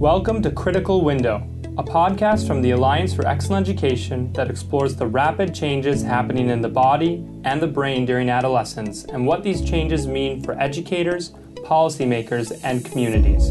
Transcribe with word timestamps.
Welcome 0.00 0.40
to 0.44 0.50
Critical 0.50 1.02
Window, 1.04 1.46
a 1.76 1.84
podcast 1.84 2.46
from 2.46 2.62
the 2.62 2.70
Alliance 2.70 3.12
for 3.12 3.26
Excellent 3.26 3.68
Education 3.68 4.32
that 4.32 4.48
explores 4.48 4.96
the 4.96 5.06
rapid 5.06 5.54
changes 5.54 6.02
happening 6.02 6.48
in 6.48 6.62
the 6.62 6.70
body 6.70 7.22
and 7.44 7.60
the 7.60 7.66
brain 7.66 8.06
during 8.06 8.30
adolescence 8.30 9.04
and 9.04 9.26
what 9.26 9.42
these 9.42 9.60
changes 9.60 10.06
mean 10.06 10.42
for 10.42 10.58
educators, 10.58 11.32
policymakers, 11.66 12.58
and 12.64 12.82
communities. 12.82 13.50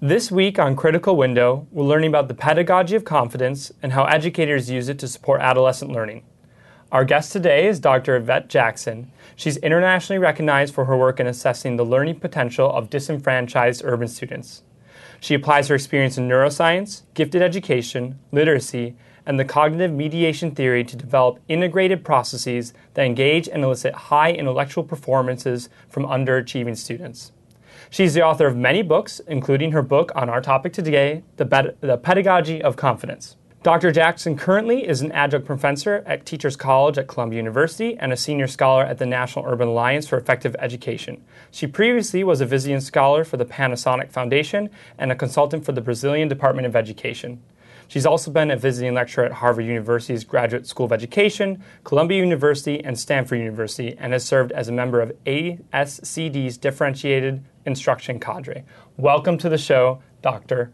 This 0.00 0.32
week 0.32 0.58
on 0.58 0.74
Critical 0.74 1.14
Window, 1.14 1.68
we're 1.70 1.84
learning 1.84 2.08
about 2.08 2.26
the 2.26 2.34
pedagogy 2.34 2.96
of 2.96 3.04
confidence 3.04 3.70
and 3.80 3.92
how 3.92 4.06
educators 4.06 4.68
use 4.68 4.88
it 4.88 4.98
to 4.98 5.06
support 5.06 5.40
adolescent 5.40 5.92
learning. 5.92 6.24
Our 6.92 7.04
guest 7.04 7.30
today 7.30 7.68
is 7.68 7.78
Dr. 7.78 8.16
Yvette 8.16 8.48
Jackson. 8.48 9.12
She's 9.36 9.58
internationally 9.58 10.18
recognized 10.18 10.74
for 10.74 10.86
her 10.86 10.96
work 10.96 11.20
in 11.20 11.28
assessing 11.28 11.76
the 11.76 11.84
learning 11.84 12.18
potential 12.18 12.68
of 12.68 12.90
disenfranchised 12.90 13.82
urban 13.84 14.08
students. 14.08 14.64
She 15.20 15.34
applies 15.34 15.68
her 15.68 15.76
experience 15.76 16.18
in 16.18 16.26
neuroscience, 16.26 17.02
gifted 17.14 17.42
education, 17.42 18.18
literacy, 18.32 18.96
and 19.24 19.38
the 19.38 19.44
cognitive 19.44 19.92
mediation 19.92 20.52
theory 20.52 20.82
to 20.82 20.96
develop 20.96 21.38
integrated 21.46 22.04
processes 22.04 22.74
that 22.94 23.06
engage 23.06 23.46
and 23.46 23.62
elicit 23.62 23.94
high 23.94 24.32
intellectual 24.32 24.82
performances 24.82 25.68
from 25.88 26.04
underachieving 26.04 26.76
students. 26.76 27.30
She's 27.88 28.14
the 28.14 28.24
author 28.24 28.48
of 28.48 28.56
many 28.56 28.82
books, 28.82 29.20
including 29.28 29.70
her 29.70 29.82
book 29.82 30.10
on 30.16 30.28
our 30.28 30.40
topic 30.40 30.72
today, 30.72 31.22
The, 31.36 31.76
the 31.80 31.98
Pedagogy 31.98 32.60
of 32.60 32.74
Confidence. 32.74 33.36
Dr. 33.62 33.92
Jackson 33.92 34.38
currently 34.38 34.88
is 34.88 35.02
an 35.02 35.12
adjunct 35.12 35.46
professor 35.46 36.02
at 36.06 36.24
Teachers 36.24 36.56
College 36.56 36.96
at 36.96 37.08
Columbia 37.08 37.36
University 37.36 37.94
and 37.98 38.10
a 38.10 38.16
senior 38.16 38.46
scholar 38.46 38.84
at 38.84 38.96
the 38.96 39.04
National 39.04 39.44
Urban 39.44 39.68
Alliance 39.68 40.08
for 40.08 40.16
Effective 40.16 40.56
Education. 40.58 41.22
She 41.50 41.66
previously 41.66 42.24
was 42.24 42.40
a 42.40 42.46
visiting 42.46 42.80
scholar 42.80 43.22
for 43.22 43.36
the 43.36 43.44
Panasonic 43.44 44.12
Foundation 44.12 44.70
and 44.96 45.12
a 45.12 45.14
consultant 45.14 45.66
for 45.66 45.72
the 45.72 45.82
Brazilian 45.82 46.26
Department 46.26 46.66
of 46.66 46.74
Education. 46.74 47.42
She's 47.86 48.06
also 48.06 48.30
been 48.30 48.50
a 48.50 48.56
visiting 48.56 48.94
lecturer 48.94 49.26
at 49.26 49.32
Harvard 49.32 49.66
University's 49.66 50.24
Graduate 50.24 50.66
School 50.66 50.86
of 50.86 50.92
Education, 50.92 51.62
Columbia 51.84 52.18
University, 52.18 52.82
and 52.82 52.98
Stanford 52.98 53.40
University, 53.40 53.94
and 53.98 54.14
has 54.14 54.24
served 54.24 54.52
as 54.52 54.68
a 54.68 54.72
member 54.72 55.02
of 55.02 55.12
ASCD's 55.26 56.56
differentiated 56.56 57.44
instruction 57.66 58.20
cadre. 58.20 58.64
Welcome 58.96 59.36
to 59.36 59.50
the 59.50 59.58
show, 59.58 60.00
Dr. 60.22 60.72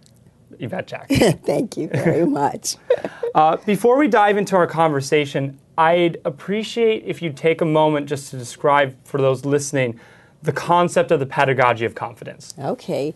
Yvette 0.61 0.87
Jack. 0.87 1.09
Thank 1.11 1.77
you 1.77 1.89
very 1.89 2.27
much. 2.27 2.77
uh, 3.35 3.57
before 3.59 3.97
we 3.97 4.09
dive 4.09 4.37
into 4.37 4.57
our 4.57 4.67
conversation, 4.67 5.59
I'd 5.79 6.19
appreciate 6.25 7.05
if 7.05 7.23
you 7.23 7.33
take 7.33 7.61
a 7.61 7.67
moment 7.67 8.09
just 8.09 8.31
to 8.31 8.39
describe 8.39 8.97
for 9.05 9.19
those 9.19 9.45
listening 9.45 10.01
the 10.43 10.53
concept 10.53 11.11
of 11.11 11.21
the 11.21 11.27
pedagogy 11.27 11.84
of 11.84 11.95
confidence. 11.95 12.55
Okay. 12.59 13.15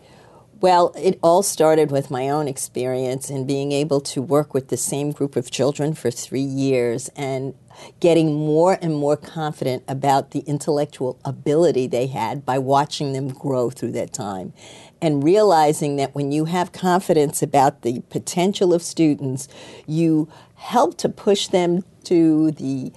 Well, 0.59 0.93
it 0.95 1.17
all 1.23 1.41
started 1.41 1.89
with 1.89 2.11
my 2.11 2.29
own 2.29 2.47
experience 2.47 3.31
in 3.31 3.47
being 3.47 3.71
able 3.71 3.99
to 4.01 4.21
work 4.21 4.53
with 4.53 4.67
the 4.67 4.77
same 4.77 5.11
group 5.11 5.35
of 5.35 5.49
children 5.49 5.95
for 5.95 6.11
three 6.11 6.39
years 6.39 7.09
and 7.15 7.55
getting 7.99 8.35
more 8.35 8.77
and 8.79 8.93
more 8.93 9.17
confident 9.17 9.83
about 9.87 10.31
the 10.31 10.41
intellectual 10.41 11.17
ability 11.25 11.87
they 11.87 12.05
had 12.05 12.45
by 12.45 12.59
watching 12.59 13.13
them 13.13 13.29
grow 13.29 13.71
through 13.71 13.93
that 13.93 14.13
time 14.13 14.53
and 15.01 15.23
realizing 15.23 15.95
that 15.95 16.13
when 16.13 16.31
you 16.31 16.45
have 16.45 16.71
confidence 16.71 17.41
about 17.41 17.81
the 17.81 18.01
potential 18.09 18.73
of 18.73 18.81
students, 18.83 19.47
you 19.87 20.29
help 20.55 20.97
to 20.97 21.09
push 21.09 21.47
them 21.47 21.83
to 22.03 22.51
the 22.51 22.91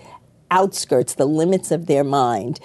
outskirts, 0.50 1.14
the 1.14 1.26
limits 1.26 1.70
of 1.70 1.86
their 1.86 2.04
mind, 2.04 2.60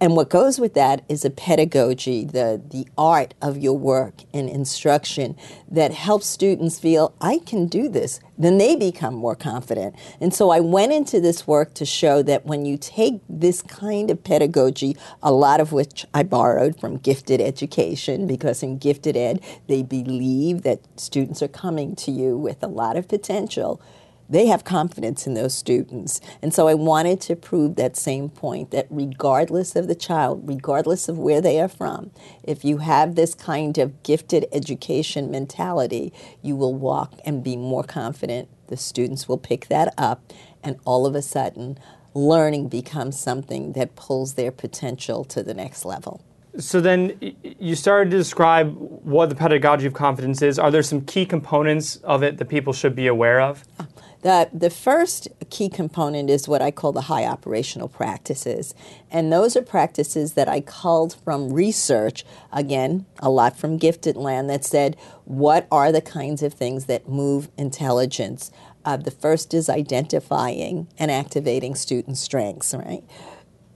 and 0.00 0.16
what 0.16 0.28
goes 0.28 0.58
with 0.58 0.74
that 0.74 1.04
is 1.08 1.24
a 1.24 1.30
pedagogy, 1.30 2.24
the, 2.24 2.60
the 2.70 2.86
art 2.98 3.34
of 3.40 3.56
your 3.56 3.78
work 3.78 4.22
and 4.32 4.48
instruction 4.48 5.36
that 5.70 5.92
helps 5.92 6.26
students 6.26 6.80
feel, 6.80 7.14
I 7.20 7.38
can 7.38 7.66
do 7.66 7.88
this. 7.88 8.20
Then 8.36 8.58
they 8.58 8.74
become 8.74 9.14
more 9.14 9.36
confident. 9.36 9.94
And 10.20 10.34
so 10.34 10.50
I 10.50 10.60
went 10.60 10.92
into 10.92 11.20
this 11.20 11.46
work 11.46 11.74
to 11.74 11.84
show 11.84 12.22
that 12.22 12.44
when 12.44 12.66
you 12.66 12.76
take 12.76 13.20
this 13.28 13.62
kind 13.62 14.10
of 14.10 14.24
pedagogy, 14.24 14.96
a 15.22 15.32
lot 15.32 15.60
of 15.60 15.72
which 15.72 16.04
I 16.12 16.24
borrowed 16.24 16.78
from 16.80 16.98
gifted 16.98 17.40
education, 17.40 18.26
because 18.26 18.62
in 18.62 18.78
gifted 18.78 19.16
ed, 19.16 19.40
they 19.68 19.82
believe 19.82 20.62
that 20.62 20.80
students 20.98 21.42
are 21.42 21.48
coming 21.48 21.94
to 21.96 22.10
you 22.10 22.36
with 22.36 22.62
a 22.62 22.68
lot 22.68 22.96
of 22.96 23.08
potential 23.08 23.80
they 24.28 24.46
have 24.46 24.64
confidence 24.64 25.26
in 25.26 25.34
those 25.34 25.54
students. 25.54 26.20
And 26.42 26.54
so 26.54 26.68
I 26.68 26.74
wanted 26.74 27.20
to 27.22 27.36
prove 27.36 27.76
that 27.76 27.96
same 27.96 28.28
point 28.28 28.70
that 28.70 28.86
regardless 28.90 29.76
of 29.76 29.88
the 29.88 29.94
child, 29.94 30.42
regardless 30.44 31.08
of 31.08 31.18
where 31.18 31.40
they 31.40 31.60
are 31.60 31.68
from, 31.68 32.10
if 32.42 32.64
you 32.64 32.78
have 32.78 33.14
this 33.14 33.34
kind 33.34 33.78
of 33.78 34.02
gifted 34.02 34.46
education 34.52 35.30
mentality, 35.30 36.12
you 36.42 36.56
will 36.56 36.74
walk 36.74 37.14
and 37.24 37.44
be 37.44 37.56
more 37.56 37.84
confident. 37.84 38.48
The 38.68 38.76
students 38.76 39.28
will 39.28 39.38
pick 39.38 39.68
that 39.68 39.92
up, 39.98 40.32
and 40.62 40.78
all 40.84 41.06
of 41.06 41.14
a 41.14 41.22
sudden, 41.22 41.78
learning 42.14 42.68
becomes 42.68 43.18
something 43.18 43.72
that 43.72 43.96
pulls 43.96 44.34
their 44.34 44.50
potential 44.50 45.24
to 45.24 45.42
the 45.42 45.52
next 45.52 45.84
level. 45.84 46.22
So 46.56 46.80
then 46.80 47.18
you 47.42 47.74
started 47.74 48.12
to 48.12 48.16
describe 48.16 48.74
what 48.76 49.28
the 49.28 49.34
pedagogy 49.34 49.86
of 49.86 49.92
confidence 49.92 50.40
is. 50.40 50.56
Are 50.56 50.70
there 50.70 50.84
some 50.84 51.00
key 51.00 51.26
components 51.26 51.96
of 51.96 52.22
it 52.22 52.38
that 52.38 52.44
people 52.48 52.72
should 52.72 52.94
be 52.94 53.08
aware 53.08 53.40
of? 53.40 53.64
Ah, 53.80 53.86
The, 54.24 54.48
the 54.54 54.70
first 54.70 55.28
key 55.50 55.68
component 55.68 56.30
is 56.30 56.48
what 56.48 56.62
I 56.62 56.70
call 56.70 56.92
the 56.92 57.02
high 57.02 57.26
operational 57.26 57.88
practices. 57.88 58.74
And 59.10 59.30
those 59.30 59.54
are 59.54 59.60
practices 59.60 60.32
that 60.32 60.48
I 60.48 60.62
culled 60.62 61.16
from 61.22 61.52
research, 61.52 62.24
again, 62.50 63.04
a 63.18 63.28
lot 63.28 63.58
from 63.58 63.76
Gifted 63.76 64.16
Land, 64.16 64.48
that 64.48 64.64
said, 64.64 64.96
what 65.26 65.66
are 65.70 65.92
the 65.92 66.00
kinds 66.00 66.42
of 66.42 66.54
things 66.54 66.86
that 66.86 67.06
move 67.06 67.50
intelligence? 67.58 68.50
Uh, 68.82 68.96
the 68.96 69.10
first 69.10 69.52
is 69.52 69.68
identifying 69.68 70.88
and 70.98 71.10
activating 71.10 71.74
student 71.74 72.16
strengths, 72.16 72.72
right? 72.72 73.04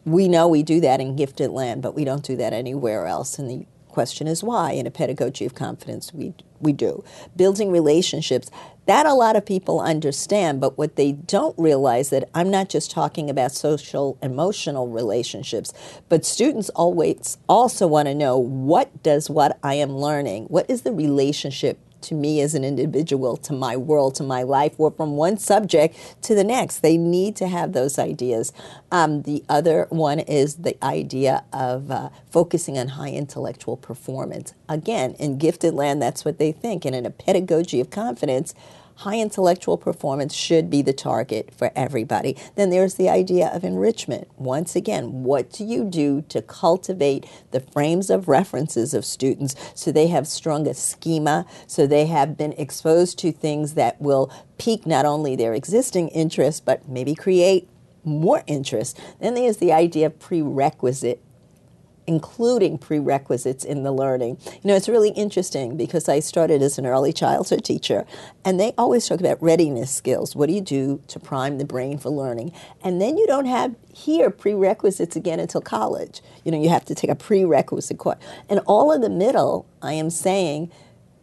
We 0.07 0.29
know 0.29 0.49
we 0.49 0.63
do 0.63 0.81
that 0.81 0.99
in 0.99 1.15
Gifted 1.15 1.51
Land, 1.51 1.83
but 1.83 1.95
we 1.95 2.07
don't 2.07 2.25
do 2.25 2.37
that 2.37 2.55
anywhere 2.55 3.05
else. 3.05 3.39
And 3.39 3.51
the 3.51 3.67
question 3.91 4.27
is 4.27 4.43
why 4.43 4.73
in 4.73 4.87
a 4.87 4.91
pedagogy 4.91 5.45
of 5.45 5.55
confidence 5.55 6.15
we 6.15 6.33
we 6.61 6.73
do. 6.73 7.05
Building 7.37 7.71
relationships 7.71 8.51
that 8.89 9.05
a 9.05 9.13
lot 9.13 9.37
of 9.37 9.45
people 9.45 9.81
understand, 9.81 10.63
but 10.63 10.79
what 10.79 10.97
they 10.97 11.13
don't 11.13 11.55
realize 11.59 12.09
that 12.09 12.27
I'm 12.35 12.51
not 12.51 12.71
just 12.71 12.91
talking 12.91 13.29
about 13.29 13.53
social 13.53 14.17
emotional 14.23 14.89
relationships, 14.89 15.75
but 16.09 16.25
students 16.25 16.71
always 16.71 17.37
also 17.51 17.87
want 17.87 18.09
to 18.09 18.15
know 18.15 18.39
what 18.39 19.03
does 19.03 19.29
what 19.29 19.59
I 19.63 19.75
am 19.75 19.95
learning, 19.95 20.45
what 20.45 20.71
is 20.71 20.83
the 20.83 20.93
relationship 20.93 21.79
to 22.03 22.15
me 22.15 22.41
as 22.41 22.55
an 22.55 22.65
individual, 22.65 23.37
to 23.39 23.53
my 23.53 23.77
world, 23.77 24.15
to 24.17 24.23
my 24.23 24.43
life, 24.43 24.75
or 24.79 24.91
from 24.91 25.17
one 25.17 25.39
subject 25.39 25.97
to 26.23 26.35
the 26.35 26.45
next. 26.45 26.79
They 26.81 26.97
need 26.97 27.37
to 27.37 27.49
have 27.49 27.73
those 27.73 27.99
ideas. 27.99 28.53
Um, 28.91 29.23
the 29.23 29.45
other 29.49 29.87
one 29.91 30.21
is 30.21 30.57
the 30.57 30.83
idea 30.85 31.45
of 31.53 31.91
uh, 31.91 32.11
focusing 32.31 32.79
on 32.79 32.89
high 32.89 33.11
intellectual 33.11 33.77
performance. 33.77 34.55
Again, 34.69 35.15
in 35.19 35.39
gifted 35.39 35.75
land, 35.75 36.01
that's 36.01 36.25
what 36.25 36.39
they 36.39 36.53
think. 36.53 36.85
And 36.85 36.95
in 36.95 37.07
a 37.07 37.11
pedagogy 37.11 37.81
of 37.81 37.91
confidence, 37.91 38.55
high 38.99 39.19
intellectual 39.19 39.77
performance 39.77 40.35
should 40.35 40.69
be 40.69 40.83
the 40.83 40.93
target 40.93 41.55
for 41.57 41.71
everybody. 41.77 42.37
Then 42.57 42.71
there's 42.71 42.95
the 42.95 43.09
idea 43.09 43.49
of 43.49 43.63
enrichment. 43.63 44.29
Once 44.37 44.75
again, 44.75 45.23
what 45.23 45.53
do 45.53 45.65
you 45.65 45.85
do 45.85 46.23
to 46.23 46.43
cultivate 46.43 47.25
the 47.53 47.61
frames 47.61 48.11
of 48.11 48.27
references 48.27 48.95
of 48.95 49.05
students 49.05 49.55
so 49.75 49.93
they 49.93 50.09
have 50.09 50.27
stronger 50.27 50.75
schema, 50.75 51.47
so 51.69 51.87
they 51.87 52.07
have 52.07 52.37
been 52.37 52.53
exposed 52.55 53.21
to 53.21 53.31
things 53.31 53.75
that 53.75 54.01
will 54.01 54.33
pique 54.59 54.85
not 54.85 55.07
only 55.07 55.37
their 55.37 55.55
existing 55.55 56.09
interest, 56.09 56.65
but 56.65 56.89
maybe 56.89 57.15
create 57.15 57.69
more 58.03 58.43
interest. 58.49 58.99
Then 59.21 59.35
there's 59.35 59.59
the 59.59 59.73
idea 59.73 60.07
of 60.07 60.19
prerequisite 60.19 61.23
including 62.09 62.79
prerequisites 62.79 63.65
in 63.65 63.83
the 63.83 63.93
learning. 63.93 64.39
You 64.47 64.61
know, 64.65 64.75
it's 64.75 64.89
really 64.89 65.11
interesting 65.11 65.77
because 65.77 66.09
I 66.09 66.21
started 66.21 66.63
as 66.63 66.79
an 66.79 66.87
early 66.87 67.13
childhood 67.13 67.65
teacher, 67.65 68.07
and 68.47 68.59
they 68.59 68.73
always 68.79 69.07
talk 69.07 69.21
about 69.21 69.41
readiness 69.43 69.91
skills. 69.91 70.35
What 70.35 70.47
do 70.47 70.55
you 70.55 70.63
do 70.63 71.03
to 71.09 71.21
prime 71.21 71.59
the 71.59 71.67
brain 71.67 71.99
for 71.99 72.09
learning? 72.09 72.53
And 72.83 72.99
then 72.99 73.19
you 73.19 73.27
don't 73.27 73.45
have 73.45 73.77
here 73.93 74.31
prerequisites 74.31 75.17
again 75.17 75.39
until 75.39 75.61
college. 75.61 76.23
You 76.45 76.53
know, 76.53 76.61
you 76.61 76.71
have 76.71 76.87
to 76.87 76.95
take 76.95 77.11
a 77.11 77.15
prerequisite 77.15 77.99
course. 77.99 78.19
And 78.49 78.61
all 78.61 78.91
in 78.91 79.03
the 79.03 79.11
middle, 79.11 79.67
I 79.83 79.93
am 79.93 80.09
saying, 80.09 80.73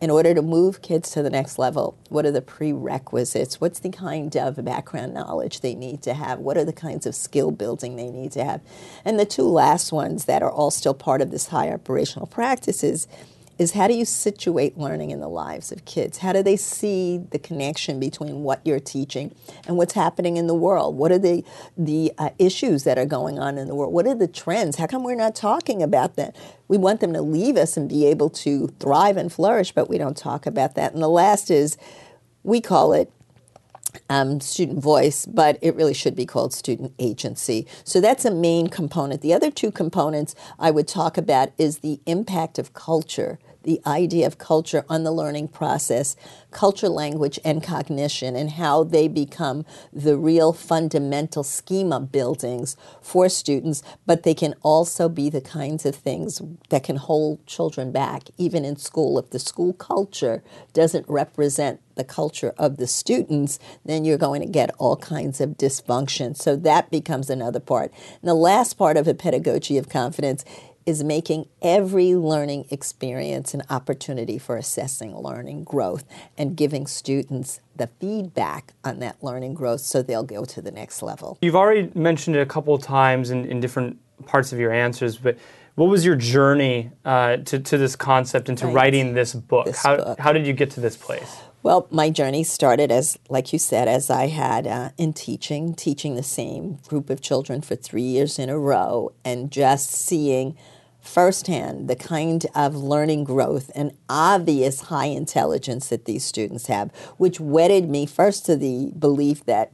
in 0.01 0.09
order 0.09 0.33
to 0.33 0.41
move 0.41 0.81
kids 0.81 1.11
to 1.11 1.23
the 1.23 1.29
next 1.29 1.57
level, 1.57 1.97
what 2.09 2.25
are 2.25 2.31
the 2.31 2.41
prerequisites? 2.41 3.61
What's 3.61 3.79
the 3.79 3.89
kind 3.89 4.35
of 4.35 4.63
background 4.63 5.13
knowledge 5.13 5.61
they 5.61 5.75
need 5.75 6.01
to 6.03 6.13
have? 6.13 6.39
What 6.39 6.57
are 6.57 6.65
the 6.65 6.73
kinds 6.73 7.05
of 7.05 7.15
skill 7.15 7.51
building 7.51 7.95
they 7.95 8.09
need 8.09 8.33
to 8.33 8.43
have? 8.43 8.61
And 9.05 9.19
the 9.19 9.25
two 9.25 9.43
last 9.43 9.91
ones 9.91 10.25
that 10.25 10.43
are 10.43 10.51
all 10.51 10.71
still 10.71 10.93
part 10.93 11.21
of 11.21 11.31
this 11.31 11.47
high 11.47 11.69
operational 11.69 12.27
practices 12.27 13.07
is 13.57 13.71
how 13.71 13.87
do 13.87 13.93
you 13.93 14.05
situate 14.05 14.77
learning 14.77 15.11
in 15.11 15.19
the 15.19 15.27
lives 15.27 15.71
of 15.71 15.85
kids? 15.85 16.19
How 16.19 16.33
do 16.33 16.43
they 16.43 16.57
see 16.57 17.17
the 17.29 17.39
connection 17.39 17.99
between 17.99 18.43
what 18.43 18.61
you're 18.65 18.79
teaching 18.79 19.33
and 19.67 19.77
what's 19.77 19.93
happening 19.93 20.37
in 20.37 20.47
the 20.47 20.53
world? 20.53 20.97
What 20.97 21.11
are 21.11 21.19
the 21.19 21.43
the 21.77 22.11
uh, 22.17 22.29
issues 22.37 22.83
that 22.83 22.97
are 22.97 23.05
going 23.05 23.39
on 23.39 23.57
in 23.57 23.67
the 23.67 23.75
world? 23.75 23.93
What 23.93 24.07
are 24.07 24.15
the 24.15 24.27
trends? 24.27 24.77
How 24.77 24.87
come 24.87 25.03
we're 25.03 25.15
not 25.15 25.35
talking 25.35 25.81
about 25.81 26.15
that? 26.15 26.35
We 26.67 26.77
want 26.77 26.99
them 26.99 27.13
to 27.13 27.21
leave 27.21 27.57
us 27.57 27.77
and 27.77 27.87
be 27.87 28.05
able 28.05 28.29
to 28.31 28.67
thrive 28.79 29.17
and 29.17 29.31
flourish, 29.31 29.71
but 29.71 29.89
we 29.89 29.97
don't 29.97 30.17
talk 30.17 30.45
about 30.45 30.75
that. 30.75 30.93
And 30.93 31.01
the 31.01 31.07
last 31.07 31.49
is 31.49 31.77
we 32.43 32.61
call 32.61 32.93
it 32.93 33.11
um, 34.09 34.39
student 34.39 34.79
voice, 34.79 35.25
but 35.25 35.57
it 35.61 35.75
really 35.75 35.93
should 35.93 36.15
be 36.15 36.25
called 36.25 36.53
student 36.53 36.93
agency. 36.99 37.65
So 37.83 38.01
that's 38.01 38.25
a 38.25 38.31
main 38.31 38.67
component. 38.67 39.21
The 39.21 39.33
other 39.33 39.51
two 39.51 39.71
components 39.71 40.35
I 40.59 40.71
would 40.71 40.87
talk 40.87 41.17
about 41.17 41.51
is 41.57 41.79
the 41.79 41.99
impact 42.05 42.59
of 42.59 42.73
culture 42.73 43.39
the 43.65 43.81
idea 43.85 44.25
of 44.25 44.37
culture 44.37 44.85
on 44.87 45.03
the 45.03 45.11
learning 45.11 45.49
process, 45.49 46.15
culture, 46.51 46.87
language, 46.87 47.39
and 47.43 47.61
cognition, 47.61 48.35
and 48.35 48.51
how 48.51 48.83
they 48.83 49.07
become 49.07 49.65
the 49.91 50.17
real 50.17 50.53
fundamental 50.53 51.43
schema 51.43 51.99
buildings 51.99 52.77
for 53.01 53.27
students, 53.27 53.83
but 54.05 54.23
they 54.23 54.33
can 54.33 54.55
also 54.61 55.09
be 55.09 55.29
the 55.29 55.41
kinds 55.41 55.85
of 55.85 55.95
things 55.95 56.41
that 56.69 56.83
can 56.83 56.95
hold 56.95 57.45
children 57.45 57.91
back, 57.91 58.29
even 58.37 58.63
in 58.63 58.77
school. 58.77 59.19
If 59.19 59.31
the 59.31 59.39
school 59.39 59.73
culture 59.73 60.43
doesn't 60.73 61.05
represent 61.09 61.81
the 61.95 62.03
culture 62.03 62.53
of 62.57 62.77
the 62.77 62.87
students, 62.87 63.57
then 63.83 64.05
you're 64.05 64.17
going 64.17 64.41
to 64.41 64.47
get 64.47 64.73
all 64.77 64.97
kinds 64.97 65.41
of 65.41 65.51
dysfunction. 65.51 66.35
So 66.35 66.55
that 66.57 66.91
becomes 66.91 67.29
another 67.29 67.59
part. 67.59 67.91
And 68.21 68.29
the 68.29 68.35
last 68.35 68.75
part 68.75 68.97
of 68.97 69.07
a 69.07 69.13
pedagogy 69.13 69.77
of 69.77 69.89
confidence 69.89 70.45
is 70.85 71.03
making 71.03 71.47
every 71.61 72.13
learning 72.15 72.65
experience 72.69 73.53
an 73.53 73.63
opportunity 73.69 74.37
for 74.37 74.55
assessing 74.55 75.17
learning 75.17 75.63
growth 75.63 76.03
and 76.37 76.55
giving 76.55 76.85
students 76.85 77.59
the 77.75 77.87
feedback 77.99 78.73
on 78.83 78.99
that 78.99 79.21
learning 79.23 79.53
growth 79.53 79.81
so 79.81 80.01
they'll 80.01 80.23
go 80.23 80.45
to 80.45 80.61
the 80.61 80.71
next 80.71 81.01
level. 81.01 81.37
You've 81.41 81.55
already 81.55 81.91
mentioned 81.95 82.35
it 82.35 82.39
a 82.39 82.45
couple 82.45 82.73
of 82.73 82.83
times 82.83 83.31
in, 83.31 83.45
in 83.45 83.59
different 83.59 83.97
parts 84.25 84.53
of 84.53 84.59
your 84.59 84.71
answers, 84.71 85.17
but 85.17 85.37
what 85.73 85.89
was 85.89 86.05
your 86.05 86.15
journey 86.15 86.91
uh, 87.03 87.37
to, 87.37 87.59
to 87.59 87.77
this 87.77 87.95
concept 87.95 88.47
and 88.47 88.57
to 88.59 88.65
right. 88.65 88.75
writing 88.75 89.13
this 89.13 89.33
book? 89.33 89.65
This 89.65 89.81
how, 89.81 89.97
book? 89.97 90.19
how 90.19 90.31
did 90.31 90.47
you 90.47 90.53
get 90.53 90.71
to 90.71 90.79
this 90.79 90.95
place? 90.95 91.37
Well, 91.63 91.87
my 91.89 92.11
journey 92.11 92.43
started 92.43 92.91
as, 92.91 93.17
like 93.27 93.51
you 93.51 93.57
said, 93.57 93.87
as 93.87 94.11
I 94.11 94.27
had 94.27 94.67
uh, 94.67 94.91
in 94.99 95.13
teaching, 95.13 95.73
teaching 95.73 96.15
the 96.15 96.23
same 96.23 96.77
group 96.87 97.09
of 97.09 97.21
children 97.21 97.61
for 97.61 97.75
three 97.75 98.03
years 98.03 98.37
in 98.37 98.49
a 98.49 98.59
row, 98.59 99.13
and 99.25 99.51
just 99.51 99.89
seeing 99.89 100.55
firsthand 101.05 101.87
the 101.87 101.95
kind 101.95 102.45
of 102.55 102.75
learning 102.75 103.23
growth 103.23 103.71
and 103.75 103.95
obvious 104.09 104.81
high 104.81 105.05
intelligence 105.05 105.87
that 105.89 106.05
these 106.05 106.25
students 106.25 106.67
have, 106.67 106.91
which 107.17 107.39
wedded 107.39 107.89
me 107.89 108.05
first 108.05 108.45
to 108.45 108.55
the 108.55 108.91
belief 108.97 109.45
that 109.45 109.71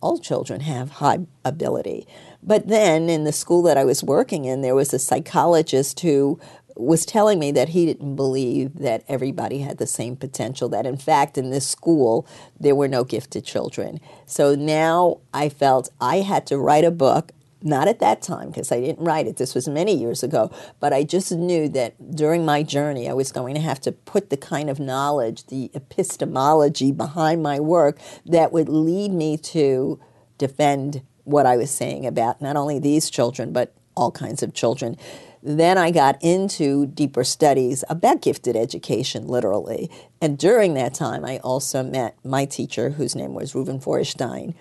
all 0.00 0.18
children 0.18 0.60
have 0.60 0.90
high 0.90 1.20
ability. 1.44 2.06
But 2.42 2.68
then 2.68 3.08
in 3.08 3.24
the 3.24 3.32
school 3.32 3.62
that 3.62 3.78
I 3.78 3.84
was 3.84 4.04
working 4.04 4.44
in, 4.44 4.60
there 4.60 4.74
was 4.74 4.92
a 4.92 4.98
psychologist 4.98 6.00
who 6.00 6.38
was 6.76 7.06
telling 7.06 7.38
me 7.38 7.52
that 7.52 7.70
he 7.70 7.86
didn't 7.86 8.16
believe 8.16 8.80
that 8.80 9.04
everybody 9.08 9.60
had 9.60 9.78
the 9.78 9.86
same 9.86 10.16
potential, 10.16 10.68
that 10.68 10.86
in 10.86 10.96
fact 10.96 11.38
in 11.38 11.50
this 11.50 11.66
school 11.66 12.26
there 12.58 12.74
were 12.74 12.88
no 12.88 13.04
gifted 13.04 13.44
children. 13.44 14.00
So 14.26 14.54
now 14.54 15.20
I 15.32 15.48
felt 15.48 15.88
I 16.00 16.16
had 16.16 16.46
to 16.48 16.58
write 16.58 16.84
a 16.84 16.90
book 16.90 17.32
not 17.64 17.88
at 17.88 17.98
that 18.00 18.22
time 18.22 18.50
because 18.50 18.70
I 18.70 18.80
didn't 18.80 19.04
write 19.04 19.26
it. 19.26 19.38
This 19.38 19.54
was 19.54 19.66
many 19.66 19.96
years 19.96 20.22
ago. 20.22 20.50
But 20.78 20.92
I 20.92 21.02
just 21.02 21.32
knew 21.32 21.68
that 21.70 22.14
during 22.14 22.44
my 22.44 22.62
journey, 22.62 23.08
I 23.08 23.14
was 23.14 23.32
going 23.32 23.54
to 23.54 23.60
have 23.60 23.80
to 23.82 23.92
put 23.92 24.30
the 24.30 24.36
kind 24.36 24.68
of 24.68 24.78
knowledge, 24.78 25.46
the 25.46 25.70
epistemology 25.74 26.92
behind 26.92 27.42
my 27.42 27.58
work 27.58 27.98
that 28.26 28.52
would 28.52 28.68
lead 28.68 29.12
me 29.12 29.36
to 29.38 29.98
defend 30.38 31.02
what 31.24 31.46
I 31.46 31.56
was 31.56 31.70
saying 31.70 32.06
about 32.06 32.42
not 32.42 32.56
only 32.56 32.78
these 32.78 33.08
children, 33.08 33.52
but 33.52 33.74
all 33.96 34.10
kinds 34.10 34.42
of 34.42 34.52
children. 34.52 34.96
Then 35.42 35.76
I 35.76 35.90
got 35.90 36.16
into 36.22 36.86
deeper 36.86 37.22
studies 37.22 37.84
about 37.88 38.22
gifted 38.22 38.56
education, 38.56 39.26
literally. 39.26 39.90
And 40.20 40.38
during 40.38 40.74
that 40.74 40.94
time, 40.94 41.24
I 41.24 41.38
also 41.38 41.82
met 41.82 42.16
my 42.24 42.44
teacher, 42.46 42.90
whose 42.90 43.14
name 43.14 43.34
was 43.34 43.52
Reuven 43.52 43.82
Feuerstein 43.82 44.54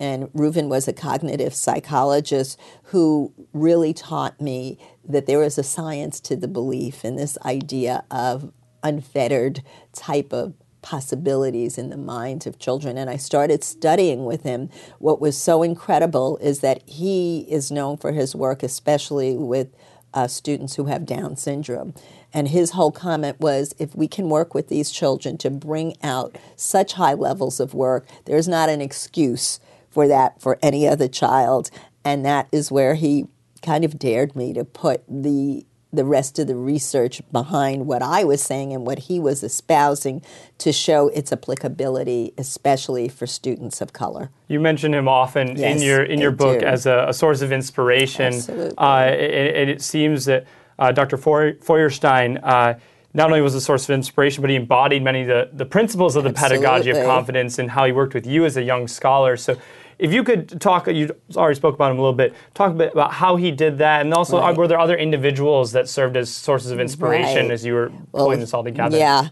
and 0.00 0.24
Reuven 0.32 0.68
was 0.68 0.88
a 0.88 0.92
cognitive 0.92 1.54
psychologist 1.54 2.58
who 2.84 3.32
really 3.52 3.92
taught 3.92 4.40
me 4.40 4.78
that 5.08 5.26
there 5.26 5.42
is 5.42 5.58
a 5.58 5.62
science 5.62 6.20
to 6.20 6.36
the 6.36 6.48
belief 6.48 7.04
in 7.04 7.16
this 7.16 7.38
idea 7.44 8.04
of 8.10 8.52
unfettered 8.82 9.62
type 9.92 10.32
of 10.32 10.54
possibilities 10.82 11.78
in 11.78 11.88
the 11.88 11.96
minds 11.96 12.46
of 12.46 12.58
children. 12.58 12.98
And 12.98 13.08
I 13.08 13.16
started 13.16 13.64
studying 13.64 14.26
with 14.26 14.42
him. 14.42 14.68
What 14.98 15.20
was 15.20 15.36
so 15.36 15.62
incredible 15.62 16.36
is 16.38 16.60
that 16.60 16.82
he 16.86 17.46
is 17.48 17.70
known 17.70 17.96
for 17.96 18.12
his 18.12 18.34
work, 18.34 18.62
especially 18.62 19.34
with 19.36 19.68
uh, 20.12 20.28
students 20.28 20.76
who 20.76 20.84
have 20.84 21.06
Down 21.06 21.36
syndrome. 21.36 21.94
And 22.32 22.48
his 22.48 22.72
whole 22.72 22.92
comment 22.92 23.40
was 23.40 23.74
if 23.78 23.94
we 23.94 24.08
can 24.08 24.28
work 24.28 24.54
with 24.54 24.68
these 24.68 24.90
children 24.90 25.38
to 25.38 25.50
bring 25.50 25.96
out 26.02 26.36
such 26.56 26.94
high 26.94 27.14
levels 27.14 27.60
of 27.60 27.74
work, 27.74 28.06
there's 28.26 28.48
not 28.48 28.68
an 28.68 28.80
excuse 28.80 29.60
for 29.94 30.08
that 30.08 30.42
for 30.42 30.58
any 30.60 30.86
other 30.86 31.08
child. 31.08 31.70
And 32.04 32.26
that 32.26 32.48
is 32.52 32.70
where 32.70 32.96
he 32.96 33.26
kind 33.62 33.84
of 33.84 33.98
dared 33.98 34.36
me 34.36 34.52
to 34.52 34.64
put 34.64 35.02
the 35.08 35.64
the 35.92 36.04
rest 36.04 36.40
of 36.40 36.48
the 36.48 36.56
research 36.56 37.22
behind 37.30 37.86
what 37.86 38.02
I 38.02 38.24
was 38.24 38.42
saying 38.42 38.72
and 38.72 38.84
what 38.84 38.98
he 38.98 39.20
was 39.20 39.44
espousing 39.44 40.22
to 40.58 40.72
show 40.72 41.06
its 41.08 41.32
applicability, 41.32 42.34
especially 42.36 43.08
for 43.08 43.28
students 43.28 43.80
of 43.80 43.92
color. 43.92 44.30
You 44.48 44.58
mention 44.58 44.92
him 44.92 45.06
often 45.06 45.56
yes, 45.56 45.76
in 45.76 45.86
your 45.86 46.02
in 46.02 46.20
your 46.20 46.32
book 46.32 46.60
do. 46.60 46.66
as 46.66 46.86
a, 46.86 47.06
a, 47.08 47.14
source 47.14 47.42
of 47.42 47.52
inspiration. 47.52 48.34
Absolutely. 48.34 48.76
Uh, 48.76 49.04
and, 49.04 49.70
it 49.70 49.82
seems 49.82 50.24
that 50.24 50.46
uh, 50.78 50.92
Dr. 50.92 51.16
Feuerstein. 51.16 52.38
Uh, 52.38 52.78
not 53.16 53.28
only 53.28 53.40
was 53.40 53.54
a 53.54 53.60
source 53.60 53.84
of 53.84 53.94
inspiration, 53.94 54.40
but 54.40 54.50
he 54.50 54.56
embodied 54.56 55.00
many 55.00 55.20
of 55.20 55.28
the, 55.28 55.48
the 55.52 55.64
principles 55.64 56.16
of 56.16 56.24
the 56.24 56.30
Absolutely. 56.30 56.66
pedagogy 56.66 56.90
of 56.90 57.06
confidence 57.06 57.60
and 57.60 57.70
how 57.70 57.84
he 57.84 57.92
worked 57.92 58.12
with 58.12 58.26
you 58.26 58.44
as 58.44 58.56
a 58.56 58.62
young 58.62 58.88
scholar. 58.88 59.36
So, 59.36 59.56
if 59.98 60.12
you 60.12 60.24
could 60.24 60.60
talk, 60.60 60.86
you 60.88 61.10
already 61.36 61.54
spoke 61.56 61.74
about 61.74 61.90
him 61.92 61.98
a 61.98 62.00
little 62.00 62.12
bit. 62.16 62.34
Talk 62.54 62.72
a 62.72 62.74
bit 62.74 62.92
about 62.92 63.12
how 63.12 63.36
he 63.36 63.50
did 63.50 63.78
that, 63.78 64.00
and 64.02 64.12
also 64.12 64.38
Right. 64.40 64.56
were 64.56 64.66
there 64.68 64.78
other 64.80 64.96
individuals 64.96 65.72
that 65.72 65.88
served 65.88 66.16
as 66.16 66.30
sources 66.30 66.70
of 66.70 66.80
inspiration 66.80 67.44
Right. 67.46 67.50
as 67.52 67.64
you 67.64 67.74
were 67.74 67.92
Well, 68.12 68.24
pulling 68.26 68.40
this 68.40 68.52
all 68.54 68.64
together? 68.64 68.96
Yeah. 68.98 69.28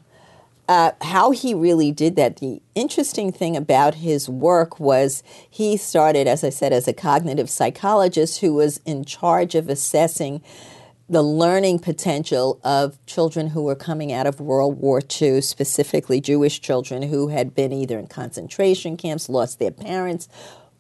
Uh, 0.69 0.93
how 1.03 1.33
he 1.33 1.53
really 1.53 1.91
did 1.91 2.15
that. 2.17 2.37
The 2.37 2.63
interesting 2.75 3.33
thing 3.33 3.57
about 3.57 3.97
his 3.97 4.29
work 4.29 4.79
was 4.79 5.23
he 5.51 5.77
started, 5.77 6.27
as 6.29 6.45
I 6.45 6.51
said, 6.51 6.73
as 6.73 6.87
a 6.87 6.93
cognitive 6.93 7.51
psychologist 7.51 8.41
who 8.41 8.55
was 8.55 8.81
in 8.87 9.05
charge 9.05 9.55
of 9.55 9.69
assessing 9.69 10.41
the 11.13 11.23
learning 11.23 11.79
potential 11.79 12.59
of 12.65 13.05
children 13.05 13.49
who 13.49 13.63
were 13.63 13.75
coming 13.75 14.11
out 14.11 14.27
of 14.27 14.41
World 14.41 14.79
War 14.79 15.03
II, 15.21 15.43
specifically 15.43 16.23
Jewish 16.23 16.59
children 16.59 17.03
who 17.03 17.29
had 17.29 17.55
been 17.55 17.71
either 17.71 17.99
in 17.99 18.07
concentration 18.07 18.97
camps, 18.97 19.29
lost 19.29 19.59
their 19.59 19.71
parents, 19.71 20.27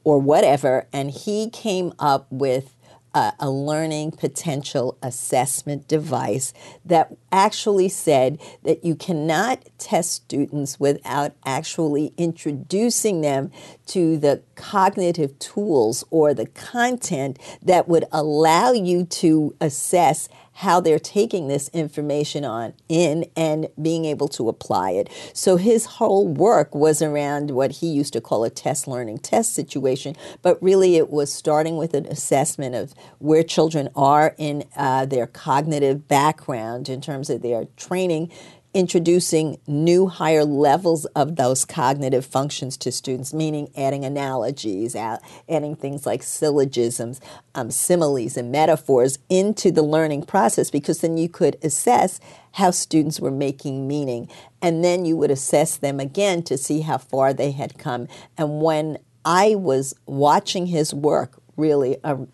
or 0.04 0.18
whatever. 0.18 0.86
And 0.90 1.10
he 1.10 1.50
came 1.50 1.92
up 1.98 2.26
with 2.30 2.74
a, 3.14 3.50
learning 3.50 4.10
potential 4.10 4.96
assessment 5.02 5.86
device 5.86 6.54
that 6.84 7.14
actually 7.30 7.88
said 7.88 8.40
that 8.62 8.84
you 8.84 8.94
cannot 8.94 9.62
test 9.78 10.12
students 10.12 10.80
without 10.80 11.32
actually 11.44 12.12
introducing 12.16 13.20
them 13.20 13.50
to 13.86 14.16
the 14.16 14.42
cognitive 14.54 15.38
tools 15.38 16.04
or 16.10 16.32
the 16.32 16.46
content 16.46 17.38
that 17.62 17.88
would 17.88 18.04
allow 18.12 18.72
you 18.72 19.04
to 19.04 19.54
assess 19.60 20.28
how 20.54 20.80
they're 20.80 20.98
taking 20.98 21.48
this 21.48 21.68
information 21.72 22.44
on 22.44 22.74
in 22.88 23.26
and 23.36 23.68
being 23.80 24.04
able 24.04 24.28
to 24.28 24.48
apply 24.48 24.90
it. 24.90 25.08
So 25.32 25.56
his 25.56 25.86
whole 25.86 26.28
work 26.28 26.74
was 26.74 27.02
around 27.02 27.50
what 27.50 27.72
he 27.72 27.88
used 27.88 28.12
to 28.12 28.20
call 28.20 28.44
a 28.44 28.50
test 28.50 28.86
learning 28.86 29.18
test 29.18 29.54
situation, 29.54 30.14
but 30.42 30.62
really 30.62 30.96
it 30.96 31.10
was 31.10 31.32
starting 31.32 31.76
with 31.76 31.94
an 31.94 32.06
assessment 32.06 32.74
of 32.74 32.94
where 33.18 33.42
children 33.42 33.88
are 33.96 34.34
in 34.38 34.64
uh, 34.76 35.06
their 35.06 35.26
cognitive 35.26 36.06
background 36.06 36.88
in 36.88 37.00
terms 37.00 37.30
of 37.30 37.42
their 37.42 37.66
training 37.76 38.30
introducing 38.74 39.58
new 39.66 40.06
higher 40.06 40.44
levels 40.44 41.04
of 41.06 41.36
those 41.36 41.64
cognitive 41.64 42.24
functions 42.24 42.76
to 42.78 42.90
students, 42.90 43.34
meaning 43.34 43.70
adding 43.76 44.04
analogies, 44.04 44.96
adding 44.96 45.76
things 45.76 46.06
like 46.06 46.22
syllogisms, 46.22 47.20
um, 47.54 47.70
similes, 47.70 48.36
and 48.36 48.50
metaphors 48.50 49.18
into 49.28 49.70
the 49.70 49.82
learning 49.82 50.22
process 50.22 50.70
because 50.70 51.00
then 51.00 51.16
you 51.16 51.28
could 51.28 51.56
assess 51.62 52.18
how 52.52 52.70
students 52.70 53.20
were 53.20 53.30
making 53.30 53.86
meaning. 53.86 54.28
And 54.60 54.84
then 54.84 55.04
you 55.04 55.16
would 55.16 55.30
assess 55.30 55.76
them 55.76 56.00
again 56.00 56.42
to 56.44 56.56
see 56.56 56.80
how 56.80 56.98
far 56.98 57.32
they 57.32 57.50
had 57.50 57.78
come. 57.78 58.08
And 58.38 58.62
when 58.62 58.98
I 59.24 59.54
was 59.54 59.94
watching 60.06 60.66
his 60.66 60.94
work, 60.94 61.40
really, 61.56 62.02
um, 62.04 62.28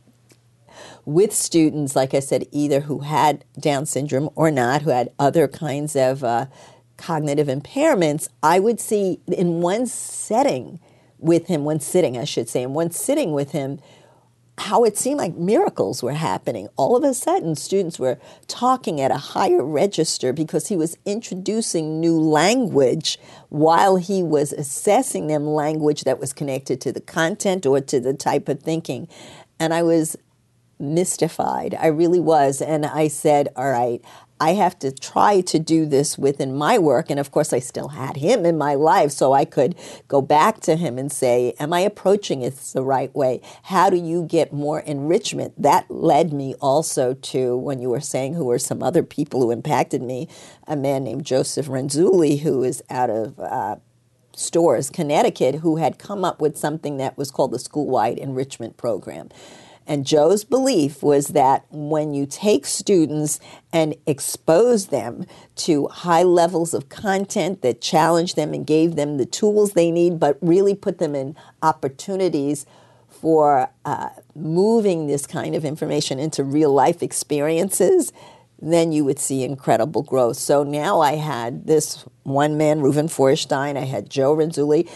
with 1.08 1.32
students, 1.32 1.96
like 1.96 2.12
I 2.12 2.20
said, 2.20 2.46
either 2.52 2.80
who 2.80 2.98
had 2.98 3.42
Down 3.58 3.86
syndrome 3.86 4.28
or 4.34 4.50
not, 4.50 4.82
who 4.82 4.90
had 4.90 5.10
other 5.18 5.48
kinds 5.48 5.96
of 5.96 6.22
uh, 6.22 6.46
cognitive 6.98 7.46
impairments, 7.46 8.28
I 8.42 8.60
would 8.60 8.78
see 8.78 9.18
in 9.26 9.62
one 9.62 9.86
setting 9.86 10.80
with 11.18 11.46
him, 11.46 11.64
one 11.64 11.80
sitting, 11.80 12.18
I 12.18 12.24
should 12.24 12.50
say, 12.50 12.62
in 12.62 12.74
one 12.74 12.90
sitting 12.90 13.32
with 13.32 13.52
him, 13.52 13.80
how 14.58 14.84
it 14.84 14.98
seemed 14.98 15.16
like 15.16 15.34
miracles 15.34 16.02
were 16.02 16.12
happening. 16.12 16.68
All 16.76 16.94
of 16.94 17.04
a 17.04 17.14
sudden, 17.14 17.56
students 17.56 17.98
were 17.98 18.18
talking 18.46 19.00
at 19.00 19.10
a 19.10 19.16
higher 19.16 19.64
register 19.64 20.34
because 20.34 20.66
he 20.66 20.76
was 20.76 20.98
introducing 21.06 22.00
new 22.00 22.20
language 22.20 23.18
while 23.48 23.96
he 23.96 24.22
was 24.22 24.52
assessing 24.52 25.28
them 25.28 25.46
language 25.46 26.04
that 26.04 26.20
was 26.20 26.34
connected 26.34 26.82
to 26.82 26.92
the 26.92 27.00
content 27.00 27.64
or 27.64 27.80
to 27.80 27.98
the 27.98 28.12
type 28.12 28.46
of 28.46 28.60
thinking. 28.60 29.08
And 29.58 29.72
I 29.72 29.82
was 29.82 30.14
mystified. 30.78 31.76
I 31.78 31.86
really 31.86 32.20
was. 32.20 32.60
And 32.60 32.86
I 32.86 33.08
said, 33.08 33.48
All 33.56 33.70
right, 33.70 34.02
I 34.40 34.54
have 34.54 34.78
to 34.80 34.92
try 34.92 35.40
to 35.42 35.58
do 35.58 35.84
this 35.84 36.16
within 36.16 36.54
my 36.54 36.78
work. 36.78 37.10
And 37.10 37.18
of 37.18 37.32
course, 37.32 37.52
I 37.52 37.58
still 37.58 37.88
had 37.88 38.16
him 38.16 38.46
in 38.46 38.56
my 38.56 38.74
life, 38.74 39.10
so 39.10 39.32
I 39.32 39.44
could 39.44 39.74
go 40.06 40.20
back 40.20 40.60
to 40.60 40.76
him 40.76 40.96
and 40.98 41.10
say, 41.10 41.54
Am 41.58 41.72
I 41.72 41.80
approaching 41.80 42.42
it 42.42 42.54
the 42.56 42.82
right 42.82 43.14
way? 43.14 43.40
How 43.64 43.90
do 43.90 43.96
you 43.96 44.24
get 44.24 44.52
more 44.52 44.80
enrichment? 44.80 45.60
That 45.60 45.90
led 45.90 46.32
me 46.32 46.54
also 46.60 47.14
to 47.14 47.56
when 47.56 47.80
you 47.80 47.90
were 47.90 48.00
saying 48.00 48.34
who 48.34 48.44
were 48.44 48.58
some 48.58 48.82
other 48.82 49.02
people 49.02 49.40
who 49.40 49.50
impacted 49.50 50.02
me, 50.02 50.28
a 50.66 50.76
man 50.76 51.04
named 51.04 51.24
Joseph 51.24 51.66
Renzulli, 51.66 52.40
who 52.40 52.62
is 52.62 52.82
out 52.90 53.10
of 53.10 53.38
uh, 53.40 53.76
Storrs, 54.36 54.88
Connecticut, 54.88 55.56
who 55.56 55.76
had 55.76 55.98
come 55.98 56.24
up 56.24 56.40
with 56.40 56.56
something 56.56 56.96
that 56.98 57.18
was 57.18 57.32
called 57.32 57.50
the 57.50 57.58
School 57.58 57.86
Wide 57.86 58.18
Enrichment 58.18 58.76
Program. 58.76 59.30
And 59.88 60.04
Joe's 60.04 60.44
belief 60.44 61.02
was 61.02 61.28
that 61.28 61.64
when 61.70 62.12
you 62.12 62.26
take 62.26 62.66
students 62.66 63.40
and 63.72 63.94
expose 64.06 64.88
them 64.88 65.24
to 65.56 65.88
high 65.88 66.22
levels 66.22 66.74
of 66.74 66.90
content 66.90 67.62
that 67.62 67.80
challenge 67.80 68.34
them 68.34 68.52
and 68.52 68.66
gave 68.66 68.96
them 68.96 69.16
the 69.16 69.24
tools 69.24 69.72
they 69.72 69.90
need, 69.90 70.20
but 70.20 70.36
really 70.42 70.74
put 70.74 70.98
them 70.98 71.14
in 71.14 71.34
opportunities 71.62 72.66
for 73.08 73.70
uh, 73.86 74.10
moving 74.34 75.06
this 75.06 75.26
kind 75.26 75.54
of 75.54 75.64
information 75.64 76.18
into 76.18 76.44
real 76.44 76.72
life 76.72 77.02
experiences, 77.02 78.12
then 78.60 78.92
you 78.92 79.06
would 79.06 79.18
see 79.18 79.42
incredible 79.42 80.02
growth. 80.02 80.36
So 80.36 80.64
now 80.64 81.00
I 81.00 81.14
had 81.14 81.66
this 81.66 82.04
one 82.24 82.58
man, 82.58 82.80
Reuven 82.80 83.10
Feuerstein, 83.10 83.78
I 83.78 83.86
had 83.86 84.10
Joe 84.10 84.36
Renzulli 84.36 84.88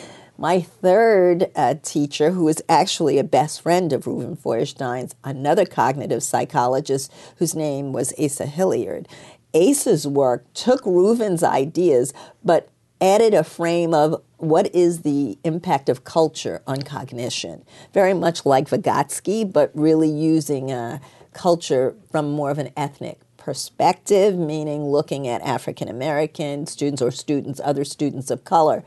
my 0.43 0.61
third 0.61 1.53
uh, 1.55 1.77
teacher, 1.85 2.33
who 2.33 2.43
was 2.43 2.61
actually 2.69 3.17
a 3.17 3.23
best 3.23 3.61
friend 3.61 3.93
of 3.93 4.07
Reuven 4.07 4.37
Feuerstein's, 4.37 5.15
another 5.23 5.65
cognitive 5.65 6.21
psychologist 6.21 7.13
whose 7.37 7.55
name 7.55 7.93
was 7.93 8.13
Asa 8.19 8.47
Hilliard. 8.47 9.07
Asa's 9.55 10.05
work 10.05 10.45
took 10.53 10.83
Reuven's 10.83 11.45
ideas, 11.45 12.13
but 12.43 12.69
added 13.01 13.35
a 13.35 13.45
frame 13.45 13.95
of 13.95 14.21
what 14.39 14.75
is 14.75 15.03
the 15.03 15.39
impact 15.45 15.89
of 15.89 16.03
culture 16.03 16.61
on 16.67 16.83
cognition. 16.83 17.65
Very 17.95 18.13
much 18.13 18.45
like 18.45 18.69
Vygotsky, 18.69 19.51
but 19.51 19.71
really 19.75 20.11
using 20.11 20.73
uh, 20.73 20.99
culture 21.33 21.95
from 22.11 22.33
more 22.33 22.51
of 22.51 22.59
an 22.59 22.73
ethnic 22.77 23.21
perspective, 23.37 24.37
meaning 24.37 24.87
looking 24.87 25.29
at 25.29 25.41
African 25.43 25.87
American 25.87 26.67
students 26.67 27.01
or 27.01 27.13
students, 27.13 27.61
other 27.63 27.85
students 27.85 28.29
of 28.29 28.43
color. 28.43 28.83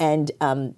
And 0.00 0.32
um, 0.40 0.74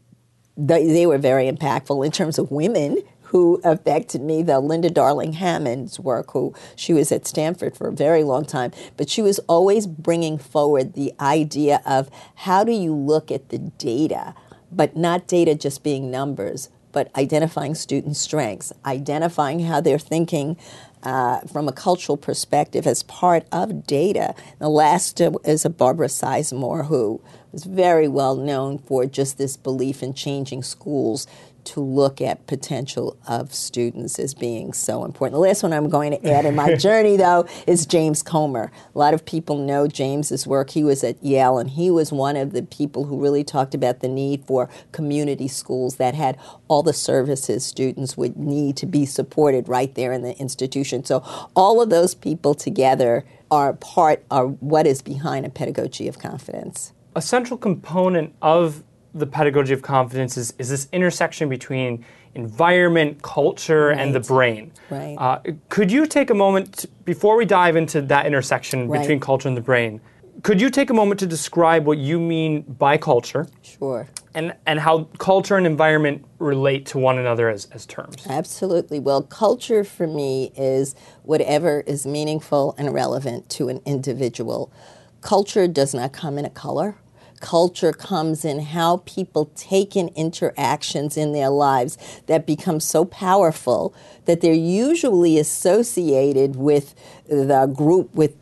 they, 0.58 0.86
they 0.86 1.06
were 1.06 1.18
very 1.18 1.50
impactful 1.50 2.04
in 2.04 2.10
terms 2.10 2.38
of 2.38 2.50
women 2.50 2.98
who 3.28 3.60
affected 3.62 4.22
me, 4.22 4.42
the 4.42 4.58
Linda 4.58 4.88
Darling 4.88 5.34
Hammond's 5.34 6.00
work, 6.00 6.32
who 6.32 6.54
she 6.74 6.94
was 6.94 7.12
at 7.12 7.26
Stanford 7.26 7.76
for 7.76 7.88
a 7.88 7.92
very 7.92 8.24
long 8.24 8.44
time, 8.44 8.72
but 8.96 9.08
she 9.10 9.20
was 9.20 9.38
always 9.40 9.86
bringing 9.86 10.38
forward 10.38 10.94
the 10.94 11.12
idea 11.20 11.82
of 11.84 12.10
how 12.36 12.64
do 12.64 12.72
you 12.72 12.94
look 12.94 13.30
at 13.30 13.50
the 13.50 13.58
data, 13.58 14.34
but 14.72 14.96
not 14.96 15.28
data 15.28 15.54
just 15.54 15.84
being 15.84 16.10
numbers, 16.10 16.70
but 16.90 17.14
identifying 17.16 17.74
student 17.74 18.16
strengths, 18.16 18.72
identifying 18.86 19.60
how 19.60 19.80
they're 19.80 19.98
thinking 19.98 20.56
uh, 21.02 21.40
from 21.42 21.68
a 21.68 21.72
cultural 21.72 22.16
perspective 22.16 22.86
as 22.86 23.02
part 23.04 23.46
of 23.52 23.86
data. 23.86 24.34
The 24.58 24.70
last 24.70 25.20
uh, 25.20 25.32
is 25.44 25.64
a 25.64 25.70
Barbara 25.70 26.08
Sizemore 26.08 26.86
who 26.86 27.20
was 27.52 27.64
very 27.64 28.08
well 28.08 28.36
known 28.36 28.78
for 28.78 29.06
just 29.06 29.38
this 29.38 29.56
belief 29.56 30.02
in 30.02 30.14
changing 30.14 30.62
schools 30.62 31.26
to 31.68 31.80
look 31.80 32.20
at 32.22 32.46
potential 32.46 33.18
of 33.28 33.52
students 33.52 34.18
as 34.18 34.32
being 34.32 34.72
so 34.72 35.04
important. 35.04 35.34
The 35.34 35.40
last 35.40 35.62
one 35.62 35.74
I'm 35.74 35.90
going 35.90 36.12
to 36.12 36.30
add 36.30 36.46
in 36.46 36.54
my 36.54 36.74
journey, 36.76 37.18
though, 37.18 37.46
is 37.66 37.84
James 37.84 38.22
Comer. 38.22 38.72
A 38.94 38.98
lot 38.98 39.12
of 39.12 39.26
people 39.26 39.58
know 39.58 39.86
James's 39.86 40.46
work. 40.46 40.70
He 40.70 40.82
was 40.82 41.04
at 41.04 41.22
Yale, 41.22 41.58
and 41.58 41.68
he 41.68 41.90
was 41.90 42.10
one 42.10 42.36
of 42.36 42.52
the 42.52 42.62
people 42.62 43.04
who 43.04 43.20
really 43.20 43.44
talked 43.44 43.74
about 43.74 44.00
the 44.00 44.08
need 44.08 44.44
for 44.46 44.70
community 44.92 45.46
schools 45.46 45.96
that 45.96 46.14
had 46.14 46.38
all 46.68 46.82
the 46.82 46.94
services 46.94 47.66
students 47.66 48.16
would 48.16 48.38
need 48.38 48.76
to 48.78 48.86
be 48.86 49.04
supported 49.04 49.68
right 49.68 49.94
there 49.94 50.12
in 50.12 50.22
the 50.22 50.36
institution. 50.38 51.04
So 51.04 51.22
all 51.54 51.82
of 51.82 51.90
those 51.90 52.14
people 52.14 52.54
together 52.54 53.26
are 53.50 53.74
part 53.74 54.24
of 54.30 54.56
what 54.60 54.86
is 54.86 55.02
behind 55.02 55.44
a 55.44 55.50
pedagogy 55.50 56.08
of 56.08 56.18
confidence 56.18 56.92
a 57.16 57.22
central 57.22 57.58
component 57.58 58.34
of 58.42 58.82
the 59.14 59.26
pedagogy 59.26 59.72
of 59.72 59.82
confidence 59.82 60.36
is, 60.36 60.54
is 60.58 60.68
this 60.68 60.88
intersection 60.92 61.48
between 61.48 62.04
environment, 62.34 63.20
culture, 63.22 63.88
right. 63.88 63.98
and 63.98 64.14
the 64.14 64.20
brain. 64.20 64.70
Right. 64.90 65.16
Uh, 65.18 65.40
could 65.68 65.90
you 65.90 66.06
take 66.06 66.30
a 66.30 66.34
moment 66.34 66.72
to, 66.78 66.88
before 67.04 67.36
we 67.36 67.44
dive 67.44 67.76
into 67.76 68.00
that 68.02 68.26
intersection 68.26 68.88
right. 68.88 69.00
between 69.00 69.18
culture 69.20 69.48
and 69.48 69.56
the 69.56 69.62
brain? 69.62 70.00
Could 70.42 70.60
you 70.60 70.70
take 70.70 70.90
a 70.90 70.94
moment 70.94 71.18
to 71.20 71.26
describe 71.26 71.84
what 71.84 71.98
you 71.98 72.20
mean 72.20 72.62
by 72.62 72.96
culture? 72.96 73.48
Sure. 73.62 74.06
And, 74.34 74.54
and 74.66 74.78
how 74.78 75.04
culture 75.18 75.56
and 75.56 75.66
environment 75.66 76.24
relate 76.38 76.86
to 76.86 76.98
one 76.98 77.18
another 77.18 77.48
as, 77.48 77.64
as 77.72 77.86
terms? 77.86 78.24
Absolutely. 78.28 79.00
Well, 79.00 79.22
culture 79.22 79.82
for 79.82 80.06
me 80.06 80.52
is 80.56 80.94
whatever 81.24 81.80
is 81.80 82.06
meaningful 82.06 82.76
and 82.78 82.94
relevant 82.94 83.48
to 83.50 83.68
an 83.68 83.80
individual. 83.84 84.70
Culture 85.20 85.66
does 85.68 85.94
not 85.94 86.12
come 86.12 86.38
in 86.38 86.44
a 86.44 86.50
color 86.50 86.96
culture 87.40 87.92
comes 87.92 88.44
in 88.44 88.60
how 88.60 88.98
people 88.98 89.50
take 89.54 89.96
in 89.96 90.08
interactions 90.08 91.16
in 91.16 91.32
their 91.32 91.48
lives 91.48 91.96
that 92.26 92.46
become 92.46 92.80
so 92.80 93.04
powerful 93.04 93.94
that 94.24 94.40
they're 94.40 94.52
usually 94.52 95.38
associated 95.38 96.56
with 96.56 96.94
the 97.28 97.66
group 97.66 98.14
with 98.14 98.36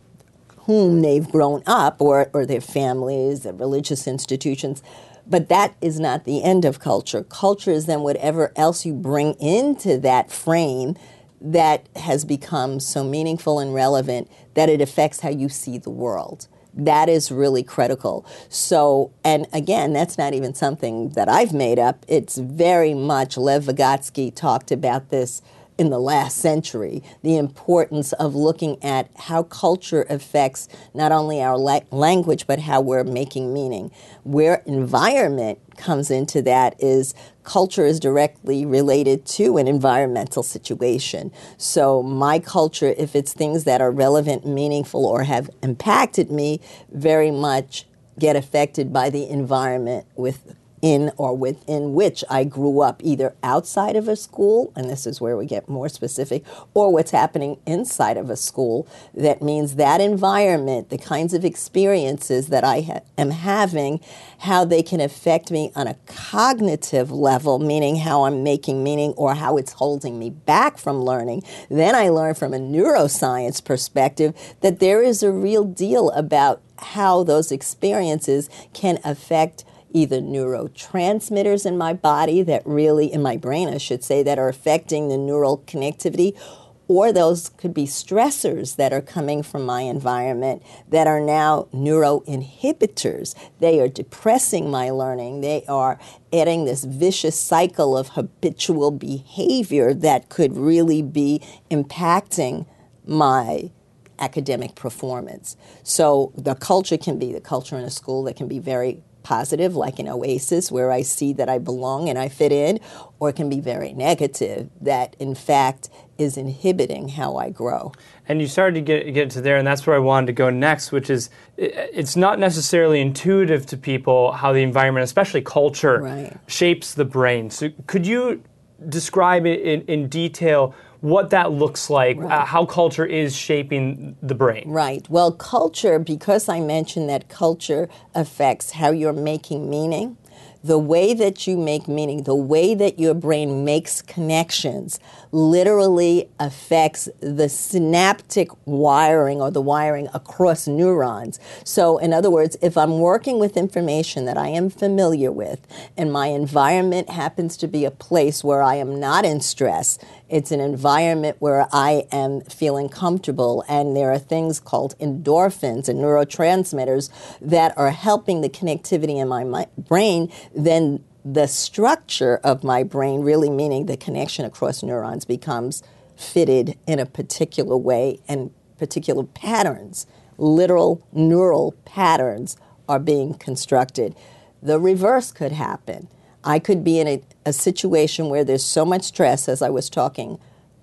whom 0.60 1.02
they've 1.02 1.28
grown 1.28 1.62
up 1.66 2.00
or, 2.00 2.28
or 2.32 2.44
their 2.44 2.60
families, 2.60 3.42
their 3.42 3.52
religious 3.52 4.06
institutions. 4.06 4.82
But 5.26 5.48
that 5.48 5.74
is 5.80 6.00
not 6.00 6.24
the 6.24 6.42
end 6.42 6.64
of 6.64 6.80
culture. 6.80 7.22
Culture 7.24 7.70
is 7.70 7.86
then 7.86 8.00
whatever 8.00 8.52
else 8.56 8.86
you 8.86 8.92
bring 8.92 9.34
into 9.34 9.98
that 9.98 10.30
frame 10.30 10.96
that 11.40 11.88
has 11.96 12.24
become 12.24 12.80
so 12.80 13.04
meaningful 13.04 13.58
and 13.58 13.74
relevant 13.74 14.30
that 14.54 14.68
it 14.68 14.80
affects 14.80 15.20
how 15.20 15.28
you 15.28 15.48
see 15.48 15.78
the 15.78 15.90
world 15.90 16.48
that 16.76 17.08
is 17.08 17.32
really 17.32 17.62
critical. 17.62 18.26
So, 18.48 19.10
and 19.24 19.46
again, 19.52 19.92
that's 19.92 20.18
not 20.18 20.34
even 20.34 20.54
something 20.54 21.10
that 21.10 21.28
I've 21.28 21.52
made 21.52 21.78
up. 21.78 22.04
It's 22.06 22.36
very 22.36 22.94
much 22.94 23.36
Lev 23.36 23.64
Vygotsky 23.64 24.34
talked 24.34 24.70
about 24.70 25.10
this 25.10 25.42
in 25.78 25.90
the 25.90 25.98
last 25.98 26.38
century 26.38 27.02
the 27.22 27.36
importance 27.36 28.12
of 28.14 28.34
looking 28.34 28.82
at 28.82 29.10
how 29.16 29.42
culture 29.42 30.06
affects 30.08 30.68
not 30.94 31.12
only 31.12 31.42
our 31.42 31.58
la- 31.58 31.80
language 31.90 32.46
but 32.46 32.60
how 32.60 32.80
we're 32.80 33.04
making 33.04 33.52
meaning. 33.52 33.90
Where 34.24 34.62
environment 34.66 35.58
comes 35.76 36.10
into 36.10 36.40
that 36.42 36.76
is 36.82 37.14
culture 37.46 37.86
is 37.86 37.98
directly 37.98 38.66
related 38.66 39.24
to 39.24 39.56
an 39.56 39.66
environmental 39.66 40.42
situation. 40.42 41.32
So, 41.56 42.02
my 42.02 42.38
culture, 42.38 42.94
if 42.98 43.16
it's 43.16 43.32
things 43.32 43.64
that 43.64 43.80
are 43.80 43.90
relevant, 43.90 44.46
meaningful, 44.46 45.06
or 45.06 45.22
have 45.22 45.48
impacted 45.62 46.30
me, 46.30 46.60
very 46.92 47.30
much 47.30 47.86
get 48.18 48.36
affected 48.36 48.92
by 48.92 49.08
the 49.10 49.28
environment 49.28 50.06
with 50.16 50.54
in 50.82 51.10
or 51.16 51.36
within 51.36 51.94
which 51.94 52.22
I 52.28 52.44
grew 52.44 52.80
up, 52.80 53.00
either 53.04 53.34
outside 53.42 53.96
of 53.96 54.08
a 54.08 54.16
school, 54.16 54.72
and 54.76 54.88
this 54.90 55.06
is 55.06 55.20
where 55.20 55.36
we 55.36 55.46
get 55.46 55.68
more 55.68 55.88
specific, 55.88 56.44
or 56.74 56.92
what's 56.92 57.10
happening 57.10 57.58
inside 57.66 58.16
of 58.16 58.30
a 58.30 58.36
school. 58.36 58.86
That 59.14 59.42
means 59.42 59.76
that 59.76 60.00
environment, 60.00 60.90
the 60.90 60.98
kinds 60.98 61.34
of 61.34 61.44
experiences 61.44 62.48
that 62.48 62.64
I 62.64 62.82
ha- 62.82 63.00
am 63.16 63.30
having, 63.30 64.00
how 64.40 64.64
they 64.64 64.82
can 64.82 65.00
affect 65.00 65.50
me 65.50 65.72
on 65.74 65.86
a 65.86 65.96
cognitive 66.06 67.10
level, 67.10 67.58
meaning 67.58 67.96
how 67.96 68.24
I'm 68.24 68.42
making 68.42 68.84
meaning 68.84 69.12
or 69.16 69.34
how 69.34 69.56
it's 69.56 69.72
holding 69.72 70.18
me 70.18 70.30
back 70.30 70.78
from 70.78 71.02
learning. 71.02 71.42
Then 71.70 71.94
I 71.94 72.08
learn 72.10 72.34
from 72.34 72.52
a 72.52 72.58
neuroscience 72.58 73.64
perspective 73.64 74.34
that 74.60 74.80
there 74.80 75.02
is 75.02 75.22
a 75.22 75.32
real 75.32 75.64
deal 75.64 76.10
about 76.10 76.60
how 76.78 77.22
those 77.22 77.50
experiences 77.50 78.50
can 78.72 78.98
affect 79.04 79.64
either 79.96 80.20
neurotransmitters 80.20 81.64
in 81.64 81.78
my 81.78 81.94
body 81.94 82.42
that 82.42 82.62
really, 82.66 83.10
in 83.10 83.22
my 83.22 83.36
brain, 83.38 83.68
I 83.68 83.78
should 83.78 84.04
say, 84.04 84.22
that 84.22 84.38
are 84.38 84.48
affecting 84.48 85.08
the 85.08 85.16
neural 85.16 85.58
connectivity, 85.66 86.38
or 86.86 87.12
those 87.12 87.48
could 87.48 87.72
be 87.72 87.84
stressors 87.84 88.76
that 88.76 88.92
are 88.92 89.00
coming 89.00 89.42
from 89.42 89.64
my 89.64 89.80
environment 89.80 90.62
that 90.88 91.06
are 91.06 91.20
now 91.20 91.66
neuroinhibitors. 91.72 93.34
They 93.58 93.80
are 93.80 93.88
depressing 93.88 94.70
my 94.70 94.90
learning. 94.90 95.40
They 95.40 95.64
are 95.66 95.98
adding 96.30 96.66
this 96.66 96.84
vicious 96.84 97.40
cycle 97.40 97.96
of 97.96 98.08
habitual 98.08 98.90
behavior 98.90 99.94
that 99.94 100.28
could 100.28 100.56
really 100.56 101.00
be 101.00 101.42
impacting 101.70 102.66
my 103.06 103.70
academic 104.18 104.74
performance. 104.74 105.56
So 105.82 106.32
the 106.36 106.54
culture 106.54 106.98
can 106.98 107.18
be 107.18 107.32
the 107.32 107.40
culture 107.40 107.76
in 107.76 107.84
a 107.84 107.90
school 107.90 108.22
that 108.24 108.36
can 108.36 108.48
be 108.48 108.58
very 108.58 109.02
positive, 109.26 109.74
like 109.74 109.98
an 109.98 110.06
oasis 110.08 110.70
where 110.70 110.92
I 110.92 111.02
see 111.02 111.32
that 111.32 111.48
I 111.48 111.58
belong 111.58 112.08
and 112.08 112.16
I 112.16 112.28
fit 112.28 112.52
in, 112.52 112.78
or 113.18 113.30
it 113.30 113.34
can 113.34 113.48
be 113.48 113.58
very 113.58 113.92
negative, 113.92 114.70
that 114.80 115.16
in 115.18 115.34
fact 115.34 115.90
is 116.16 116.36
inhibiting 116.36 117.08
how 117.08 117.36
I 117.36 117.50
grow. 117.50 117.90
And 118.28 118.40
you 118.40 118.46
started 118.46 118.76
to 118.76 118.80
get, 118.82 119.12
get 119.12 119.30
to 119.30 119.40
there, 119.40 119.56
and 119.56 119.66
that's 119.66 119.84
where 119.84 119.96
I 119.96 119.98
wanted 119.98 120.26
to 120.28 120.32
go 120.32 120.48
next, 120.48 120.92
which 120.92 121.10
is 121.10 121.28
it's 121.56 122.14
not 122.14 122.38
necessarily 122.38 123.00
intuitive 123.00 123.66
to 123.66 123.76
people 123.76 124.30
how 124.30 124.52
the 124.52 124.62
environment, 124.62 125.02
especially 125.02 125.42
culture, 125.42 126.02
right. 126.02 126.36
shapes 126.46 126.94
the 126.94 127.04
brain. 127.04 127.50
So 127.50 127.70
could 127.88 128.06
you 128.06 128.44
describe 128.88 129.44
it 129.44 129.60
in, 129.60 129.80
in 129.82 130.08
detail? 130.08 130.72
What 131.06 131.30
that 131.30 131.52
looks 131.52 131.88
like, 131.88 132.18
right. 132.18 132.32
uh, 132.32 132.44
how 132.44 132.66
culture 132.66 133.06
is 133.06 133.34
shaping 133.36 134.16
the 134.22 134.34
brain. 134.34 134.64
Right. 134.66 135.08
Well, 135.08 135.30
culture, 135.30 136.00
because 136.00 136.48
I 136.48 136.58
mentioned 136.58 137.08
that 137.08 137.28
culture 137.28 137.88
affects 138.12 138.72
how 138.72 138.90
you're 138.90 139.12
making 139.12 139.70
meaning, 139.70 140.16
the 140.64 140.78
way 140.78 141.14
that 141.14 141.46
you 141.46 141.56
make 141.56 141.86
meaning, 141.86 142.24
the 142.24 142.34
way 142.34 142.74
that 142.74 142.98
your 142.98 143.14
brain 143.14 143.64
makes 143.64 144.02
connections, 144.02 144.98
literally 145.30 146.28
affects 146.40 147.08
the 147.20 147.48
synaptic 147.48 148.48
wiring 148.66 149.40
or 149.40 149.52
the 149.52 149.60
wiring 149.60 150.08
across 150.12 150.66
neurons. 150.66 151.38
So, 151.64 151.98
in 151.98 152.12
other 152.12 152.30
words, 152.30 152.56
if 152.62 152.76
I'm 152.76 152.98
working 152.98 153.38
with 153.38 153.56
information 153.56 154.24
that 154.24 154.36
I 154.36 154.48
am 154.48 154.70
familiar 154.70 155.30
with 155.30 155.64
and 155.96 156.12
my 156.12 156.28
environment 156.28 157.10
happens 157.10 157.56
to 157.58 157.68
be 157.68 157.84
a 157.84 157.90
place 157.92 158.42
where 158.42 158.62
I 158.62 158.74
am 158.74 158.98
not 158.98 159.24
in 159.24 159.40
stress, 159.40 160.00
it's 160.28 160.50
an 160.50 160.60
environment 160.60 161.36
where 161.38 161.68
I 161.72 162.06
am 162.10 162.40
feeling 162.40 162.88
comfortable, 162.88 163.64
and 163.68 163.96
there 163.96 164.10
are 164.10 164.18
things 164.18 164.58
called 164.58 164.98
endorphins 164.98 165.88
and 165.88 166.00
neurotransmitters 166.00 167.10
that 167.40 167.76
are 167.78 167.90
helping 167.90 168.40
the 168.40 168.48
connectivity 168.48 169.16
in 169.20 169.28
my, 169.28 169.44
my 169.44 169.66
brain, 169.78 170.32
then 170.54 171.04
the 171.24 171.46
structure 171.46 172.36
of 172.42 172.64
my 172.64 172.82
brain, 172.82 173.20
really 173.20 173.50
meaning 173.50 173.86
the 173.86 173.96
connection 173.96 174.44
across 174.44 174.82
neurons, 174.82 175.24
becomes 175.24 175.82
fitted 176.16 176.76
in 176.86 176.98
a 176.98 177.06
particular 177.06 177.76
way 177.76 178.18
and 178.28 178.50
particular 178.78 179.24
patterns, 179.24 180.06
literal 180.38 181.06
neural 181.12 181.72
patterns, 181.84 182.56
are 182.88 182.98
being 182.98 183.34
constructed. 183.34 184.14
The 184.62 184.78
reverse 184.78 185.32
could 185.32 185.52
happen. 185.52 186.08
I 186.46 186.60
could 186.60 186.84
be 186.84 187.00
in 187.00 187.08
a, 187.08 187.22
a 187.44 187.52
situation 187.52 188.28
where 188.28 188.44
there's 188.44 188.64
so 188.64 188.84
much 188.84 189.02
stress, 189.02 189.48
as 189.48 189.60
I 189.60 189.68
was 189.68 189.90
talking 189.90 190.38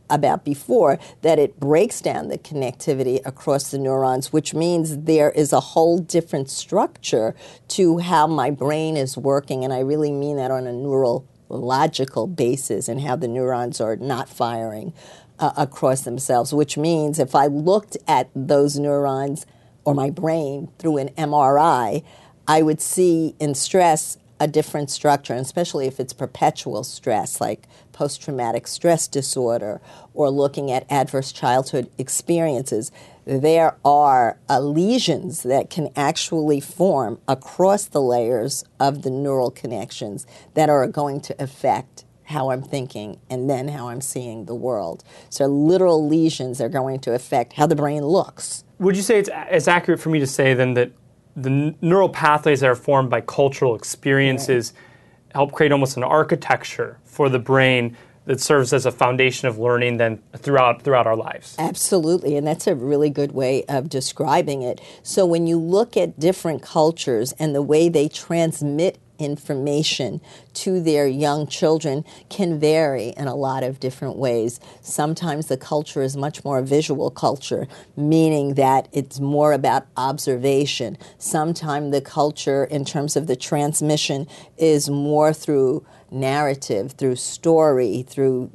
about 0.09 0.43
before 0.43 0.99
that 1.21 1.39
it 1.39 1.59
breaks 1.59 2.01
down 2.01 2.27
the 2.27 2.37
connectivity 2.37 3.21
across 3.25 3.71
the 3.71 3.79
neurons, 3.79 4.33
which 4.33 4.53
means 4.53 4.97
there 4.99 5.31
is 5.31 5.53
a 5.53 5.59
whole 5.59 5.97
different 5.97 6.49
structure 6.49 7.33
to 7.69 7.99
how 7.99 8.27
my 8.27 8.51
brain 8.51 8.97
is 8.97 9.17
working. 9.17 9.63
And 9.63 9.73
I 9.73 9.79
really 9.79 10.11
mean 10.11 10.35
that 10.35 10.51
on 10.51 10.67
a 10.67 10.73
neurological 10.73 12.27
basis 12.27 12.89
and 12.89 12.99
how 12.99 13.15
the 13.15 13.29
neurons 13.29 13.79
are 13.79 13.95
not 13.95 14.27
firing 14.27 14.93
uh, 15.39 15.53
across 15.55 16.01
themselves, 16.01 16.53
which 16.53 16.77
means 16.77 17.17
if 17.19 17.33
I 17.33 17.47
looked 17.47 17.95
at 18.05 18.29
those 18.35 18.77
neurons 18.77 19.45
or 19.85 19.95
my 19.95 20.09
brain 20.09 20.69
through 20.77 20.97
an 20.97 21.09
MRI, 21.17 22.03
I 22.47 22.61
would 22.61 22.81
see 22.81 23.35
in 23.39 23.55
stress 23.55 24.17
a 24.43 24.47
different 24.47 24.91
structure, 24.91 25.31
and 25.31 25.41
especially 25.41 25.87
if 25.87 26.01
it's 26.01 26.11
perpetual 26.11 26.83
stress, 26.83 27.39
like 27.39 27.65
post 27.93 28.21
traumatic 28.21 28.67
stress 28.67 29.07
disorder, 29.07 29.79
or 30.13 30.29
looking 30.29 30.69
at 30.69 30.85
adverse 30.91 31.31
childhood 31.31 31.89
experiences, 31.97 32.91
there 33.23 33.77
are 33.85 34.37
uh, 34.49 34.59
lesions 34.59 35.43
that 35.43 35.69
can 35.69 35.89
actually 35.95 36.59
form 36.59 37.19
across 37.25 37.85
the 37.85 38.01
layers 38.01 38.65
of 38.81 39.03
the 39.03 39.09
neural 39.09 39.49
connections 39.49 40.27
that 40.55 40.69
are 40.69 40.85
going 40.87 41.21
to 41.21 41.41
affect 41.41 42.03
how 42.25 42.51
I'm 42.51 42.63
thinking 42.63 43.21
and 43.29 43.49
then 43.49 43.69
how 43.69 43.87
I'm 43.87 44.01
seeing 44.01 44.43
the 44.43 44.55
world. 44.55 45.05
So, 45.29 45.45
literal 45.45 46.05
lesions 46.05 46.59
are 46.59 46.69
going 46.69 46.99
to 47.01 47.13
affect 47.13 47.53
how 47.53 47.65
the 47.65 47.77
brain 47.77 48.03
looks. 48.03 48.65
Would 48.79 48.97
you 48.97 49.03
say 49.03 49.19
it's, 49.19 49.29
it's 49.49 49.69
accurate 49.69 50.01
for 50.01 50.09
me 50.09 50.19
to 50.19 50.27
say 50.27 50.53
then 50.53 50.73
that 50.73 50.91
the 51.35 51.75
neural 51.81 52.09
pathways 52.09 52.59
that 52.59 52.69
are 52.69 52.75
formed 52.75 53.09
by 53.09 53.21
cultural 53.21 53.75
experiences 53.75 54.73
right. 54.75 55.35
help 55.35 55.51
create 55.51 55.71
almost 55.71 55.97
an 55.97 56.03
architecture 56.03 56.99
for 57.05 57.29
the 57.29 57.39
brain 57.39 57.97
that 58.25 58.39
serves 58.39 58.71
as 58.71 58.85
a 58.85 58.91
foundation 58.91 59.47
of 59.47 59.57
learning 59.57 59.97
then 59.97 60.21
throughout 60.37 60.81
throughout 60.81 61.05
our 61.05 61.15
lives. 61.15 61.55
Absolutely, 61.59 62.37
and 62.37 62.47
that's 62.47 62.67
a 62.67 62.75
really 62.75 63.09
good 63.09 63.33
way 63.33 63.63
of 63.67 63.89
describing 63.89 64.61
it. 64.61 64.79
So 65.01 65.25
when 65.25 65.47
you 65.47 65.57
look 65.57 65.97
at 65.97 66.19
different 66.19 66.61
cultures 66.61 67.33
and 67.33 67.53
the 67.53 67.61
way 67.61 67.89
they 67.89 68.07
transmit 68.07 68.97
information 69.23 70.21
to 70.53 70.81
their 70.81 71.07
young 71.07 71.47
children 71.47 72.05
can 72.29 72.59
vary 72.59 73.09
in 73.17 73.27
a 73.27 73.35
lot 73.35 73.63
of 73.63 73.79
different 73.79 74.17
ways. 74.17 74.59
Sometimes 74.81 75.47
the 75.47 75.57
culture 75.57 76.01
is 76.01 76.15
much 76.15 76.43
more 76.43 76.59
a 76.59 76.63
visual 76.63 77.09
culture, 77.09 77.67
meaning 77.95 78.55
that 78.55 78.87
it's 78.91 79.19
more 79.19 79.53
about 79.53 79.87
observation. 79.97 80.97
Sometimes 81.17 81.91
the 81.91 82.01
culture, 82.01 82.65
in 82.65 82.85
terms 82.85 83.15
of 83.15 83.27
the 83.27 83.35
transmission, 83.35 84.27
is 84.57 84.89
more 84.89 85.33
through 85.33 85.85
narrative, 86.11 86.91
through 86.93 87.15
story, 87.15 88.03
through 88.07 88.51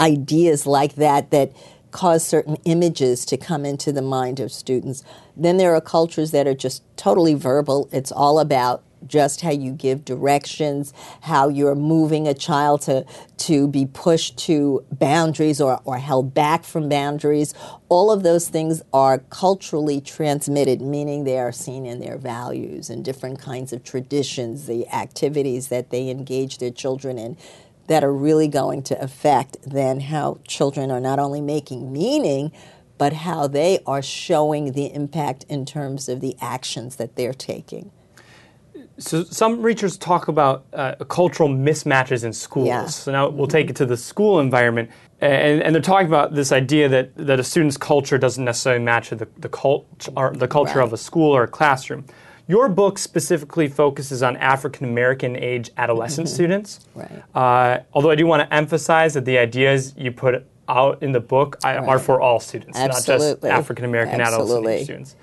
ideas 0.00 0.66
like 0.66 0.94
that 0.96 1.30
that 1.30 1.52
cause 1.90 2.26
certain 2.26 2.56
images 2.64 3.24
to 3.24 3.36
come 3.36 3.64
into 3.64 3.90
the 3.92 4.02
mind 4.02 4.38
of 4.38 4.52
students. 4.52 5.02
Then 5.36 5.56
there 5.56 5.74
are 5.74 5.80
cultures 5.80 6.30
that 6.32 6.46
are 6.46 6.54
just 6.54 6.82
totally 6.96 7.34
verbal. 7.34 7.88
It's 7.90 8.12
all 8.12 8.38
about 8.38 8.82
just 9.06 9.40
how 9.40 9.50
you 9.50 9.72
give 9.72 10.04
directions, 10.04 10.92
how 11.22 11.48
you're 11.48 11.74
moving 11.74 12.26
a 12.26 12.34
child 12.34 12.82
to, 12.82 13.04
to 13.38 13.68
be 13.68 13.86
pushed 13.86 14.36
to 14.38 14.84
boundaries 14.92 15.60
or, 15.60 15.80
or 15.84 15.98
held 15.98 16.34
back 16.34 16.64
from 16.64 16.88
boundaries. 16.88 17.54
All 17.88 18.10
of 18.10 18.22
those 18.22 18.48
things 18.48 18.82
are 18.92 19.18
culturally 19.18 20.00
transmitted, 20.00 20.80
meaning 20.80 21.24
they 21.24 21.38
are 21.38 21.52
seen 21.52 21.86
in 21.86 22.00
their 22.00 22.18
values 22.18 22.90
and 22.90 23.04
different 23.04 23.40
kinds 23.40 23.72
of 23.72 23.84
traditions, 23.84 24.66
the 24.66 24.88
activities 24.88 25.68
that 25.68 25.90
they 25.90 26.08
engage 26.08 26.58
their 26.58 26.70
children 26.70 27.18
in 27.18 27.36
that 27.86 28.02
are 28.04 28.12
really 28.12 28.48
going 28.48 28.82
to 28.82 29.00
affect 29.00 29.56
then 29.64 30.00
how 30.00 30.38
children 30.46 30.90
are 30.90 31.00
not 31.00 31.18
only 31.18 31.40
making 31.40 31.92
meaning, 31.92 32.52
but 32.98 33.12
how 33.12 33.46
they 33.46 33.78
are 33.86 34.02
showing 34.02 34.72
the 34.72 34.92
impact 34.92 35.44
in 35.48 35.64
terms 35.64 36.08
of 36.08 36.20
the 36.20 36.36
actions 36.40 36.96
that 36.96 37.16
they're 37.16 37.34
taking. 37.34 37.90
So 38.98 39.24
some 39.24 39.60
researchers 39.62 39.98
talk 39.98 40.28
about 40.28 40.64
uh, 40.72 40.94
cultural 41.04 41.48
mismatches 41.48 42.24
in 42.24 42.32
schools. 42.32 42.68
Yeah. 42.68 42.86
So 42.86 43.12
now 43.12 43.28
we'll 43.28 43.46
take 43.46 43.68
it 43.68 43.76
to 43.76 43.86
the 43.86 43.96
school 43.96 44.40
environment, 44.40 44.90
and, 45.20 45.62
and, 45.62 45.74
they're 45.74 45.82
talking 45.82 46.06
about 46.06 46.34
this 46.34 46.52
idea 46.52 46.88
that, 46.88 47.14
that 47.16 47.40
a 47.40 47.44
student's 47.44 47.76
culture 47.76 48.18
doesn't 48.18 48.44
necessarily 48.44 48.84
match 48.84 49.10
the, 49.10 49.28
the, 49.38 49.48
cult, 49.48 49.86
the 50.34 50.48
culture 50.48 50.78
right. 50.78 50.84
of 50.84 50.92
a 50.92 50.96
school 50.96 51.34
or 51.34 51.44
a 51.44 51.48
classroom. 51.48 52.04
Your 52.48 52.68
book 52.68 52.98
specifically 52.98 53.68
focuses 53.68 54.22
on 54.22 54.36
African 54.36 54.88
American 54.88 55.36
age 55.36 55.70
adolescent 55.76 56.28
mm-hmm. 56.28 56.34
students. 56.34 56.86
Right. 56.94 57.22
Uh, 57.34 57.80
although 57.92 58.10
I 58.10 58.14
do 58.14 58.26
want 58.26 58.48
to 58.48 58.54
emphasize 58.54 59.14
that 59.14 59.24
the 59.24 59.38
ideas 59.38 59.94
you 59.96 60.12
put 60.12 60.46
out 60.68 61.02
in 61.02 61.12
the 61.12 61.20
book 61.20 61.58
right. 61.64 61.76
are 61.76 61.98
for 61.98 62.20
all 62.20 62.38
students, 62.38 62.78
Absolutely. 62.78 63.26
not 63.26 63.34
just 63.34 63.44
African 63.44 63.84
American 63.84 64.20
adolescent 64.20 64.84
students. 64.84 65.16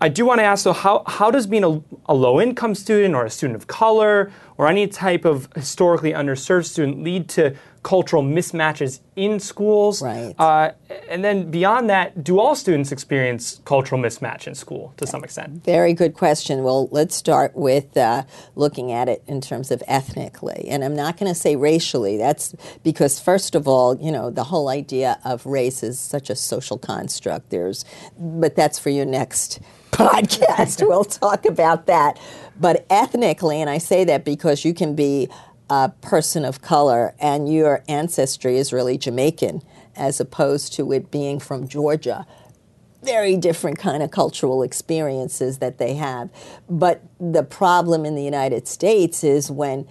I 0.00 0.08
do 0.08 0.24
want 0.24 0.38
to 0.38 0.44
ask, 0.44 0.62
so 0.62 0.72
how, 0.72 1.02
how 1.06 1.30
does 1.30 1.46
being 1.46 1.64
a, 1.64 1.82
a 2.06 2.14
low 2.14 2.40
income 2.40 2.74
student 2.74 3.14
or 3.14 3.24
a 3.24 3.30
student 3.30 3.56
of 3.56 3.66
color 3.66 4.30
or 4.56 4.68
any 4.68 4.86
type 4.86 5.24
of 5.24 5.48
historically 5.54 6.12
underserved 6.12 6.66
student 6.66 7.02
lead 7.02 7.28
to 7.30 7.54
cultural 7.82 8.22
mismatches 8.22 9.00
in 9.16 9.40
schools? 9.40 10.02
Right. 10.02 10.34
Uh, 10.38 10.72
and 11.08 11.24
then 11.24 11.50
beyond 11.50 11.90
that, 11.90 12.22
do 12.22 12.38
all 12.38 12.54
students 12.54 12.92
experience 12.92 13.60
cultural 13.64 14.00
mismatch 14.00 14.46
in 14.46 14.54
school 14.54 14.94
to 14.96 15.06
some 15.06 15.24
extent? 15.24 15.64
Very 15.64 15.92
good 15.92 16.14
question. 16.14 16.62
Well, 16.62 16.88
let's 16.90 17.14
start 17.14 17.56
with 17.56 17.96
uh, 17.96 18.24
looking 18.54 18.92
at 18.92 19.08
it 19.08 19.22
in 19.26 19.40
terms 19.40 19.70
of 19.70 19.82
ethnically. 19.86 20.66
And 20.68 20.84
I'm 20.84 20.96
not 20.96 21.16
going 21.16 21.32
to 21.32 21.38
say 21.38 21.56
racially. 21.56 22.16
That's 22.16 22.54
because, 22.82 23.20
first 23.20 23.54
of 23.54 23.66
all, 23.66 23.96
you 23.96 24.12
know, 24.12 24.30
the 24.30 24.44
whole 24.44 24.68
idea 24.68 25.18
of 25.24 25.44
race 25.46 25.82
is 25.82 25.98
such 25.98 26.30
a 26.30 26.36
social 26.36 26.78
construct. 26.78 27.50
There's, 27.50 27.84
but 28.18 28.54
that's 28.54 28.78
for 28.78 28.90
your 28.90 29.06
next 29.06 29.60
podcast. 29.92 30.86
we'll 30.86 31.04
talk 31.04 31.44
about 31.44 31.86
that. 31.86 32.18
But 32.60 32.86
ethnically, 32.90 33.60
and 33.60 33.70
I 33.70 33.78
say 33.78 34.04
that 34.04 34.24
because 34.24 34.64
you 34.64 34.74
can 34.74 34.94
be 34.94 35.28
a 35.70 35.90
person 36.00 36.44
of 36.44 36.62
color 36.62 37.14
and 37.18 37.52
your 37.52 37.84
ancestry 37.88 38.56
is 38.56 38.72
really 38.72 38.98
Jamaican 38.98 39.62
as 39.96 40.20
opposed 40.20 40.72
to 40.74 40.92
it 40.92 41.10
being 41.10 41.40
from 41.40 41.68
Georgia. 41.68 42.26
Very 43.02 43.36
different 43.36 43.78
kind 43.78 44.02
of 44.02 44.10
cultural 44.10 44.62
experiences 44.62 45.58
that 45.58 45.78
they 45.78 45.94
have. 45.94 46.30
But 46.68 47.02
the 47.20 47.42
problem 47.42 48.04
in 48.04 48.14
the 48.14 48.24
United 48.24 48.66
States 48.66 49.22
is 49.22 49.50
when 49.50 49.86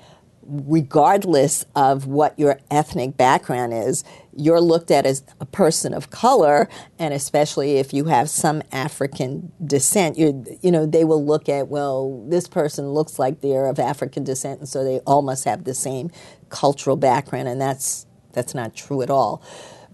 regardless 0.47 1.65
of 1.75 2.07
what 2.07 2.37
your 2.39 2.59
ethnic 2.71 3.17
background 3.17 3.73
is, 3.73 4.03
you're 4.37 4.61
looked 4.61 4.91
at 4.91 5.05
as 5.05 5.23
a 5.41 5.45
person 5.45 5.93
of 5.93 6.09
color, 6.09 6.69
and 6.99 7.13
especially 7.13 7.77
if 7.77 7.93
you 7.93 8.05
have 8.05 8.29
some 8.29 8.61
African 8.71 9.51
descent, 9.65 10.17
you 10.17 10.45
you 10.61 10.71
know 10.71 10.85
they 10.85 11.03
will 11.03 11.25
look 11.25 11.49
at 11.49 11.67
well, 11.67 12.23
this 12.29 12.47
person 12.47 12.89
looks 12.89 13.17
like 13.19 13.41
they're 13.41 13.65
of 13.65 13.79
African 13.79 14.23
descent, 14.23 14.59
and 14.59 14.69
so 14.69 14.83
they 14.83 14.99
all 14.99 15.21
must 15.21 15.43
have 15.45 15.63
the 15.63 15.73
same 15.73 16.11
cultural 16.49 16.95
background, 16.95 17.47
and 17.47 17.59
that's 17.59 18.05
that's 18.33 18.53
not 18.53 18.75
true 18.75 19.01
at 19.01 19.09
all. 19.09 19.41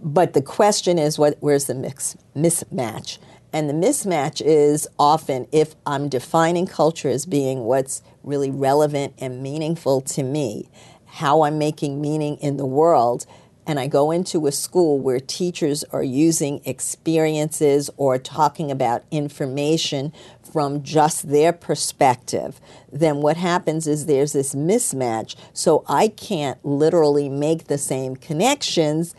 But 0.01 0.33
the 0.33 0.41
question 0.41 0.99
is, 0.99 1.17
what 1.17 1.37
where's 1.39 1.65
the 1.65 1.75
mix 1.75 2.17
mismatch? 2.35 3.17
And 3.53 3.69
the 3.69 3.73
mismatch 3.73 4.41
is 4.43 4.87
often 4.97 5.47
if 5.51 5.75
I'm 5.85 6.09
defining 6.09 6.65
culture 6.65 7.09
as 7.09 7.25
being 7.25 7.65
what's 7.65 8.01
really 8.23 8.49
relevant 8.49 9.13
and 9.19 9.43
meaningful 9.43 10.01
to 10.01 10.23
me, 10.23 10.69
how 11.05 11.43
I'm 11.43 11.59
making 11.59 12.01
meaning 12.01 12.37
in 12.37 12.57
the 12.57 12.65
world, 12.65 13.27
and 13.65 13.79
I 13.79 13.87
go 13.87 14.11
into 14.11 14.47
a 14.47 14.51
school 14.51 14.99
where 14.99 15.19
teachers 15.19 15.83
are 15.85 16.03
using 16.03 16.61
experiences 16.65 17.89
or 17.97 18.17
talking 18.17 18.71
about 18.71 19.03
information 19.11 20.11
from 20.41 20.83
just 20.83 21.29
their 21.29 21.53
perspective, 21.53 22.59
then 22.91 23.17
what 23.17 23.37
happens 23.37 23.87
is 23.87 24.05
there's 24.05 24.33
this 24.33 24.53
mismatch. 24.53 25.35
So 25.53 25.83
I 25.87 26.09
can't 26.09 26.63
literally 26.65 27.29
make 27.29 27.65
the 27.65 27.77
same 27.77 28.15
connections 28.15 29.15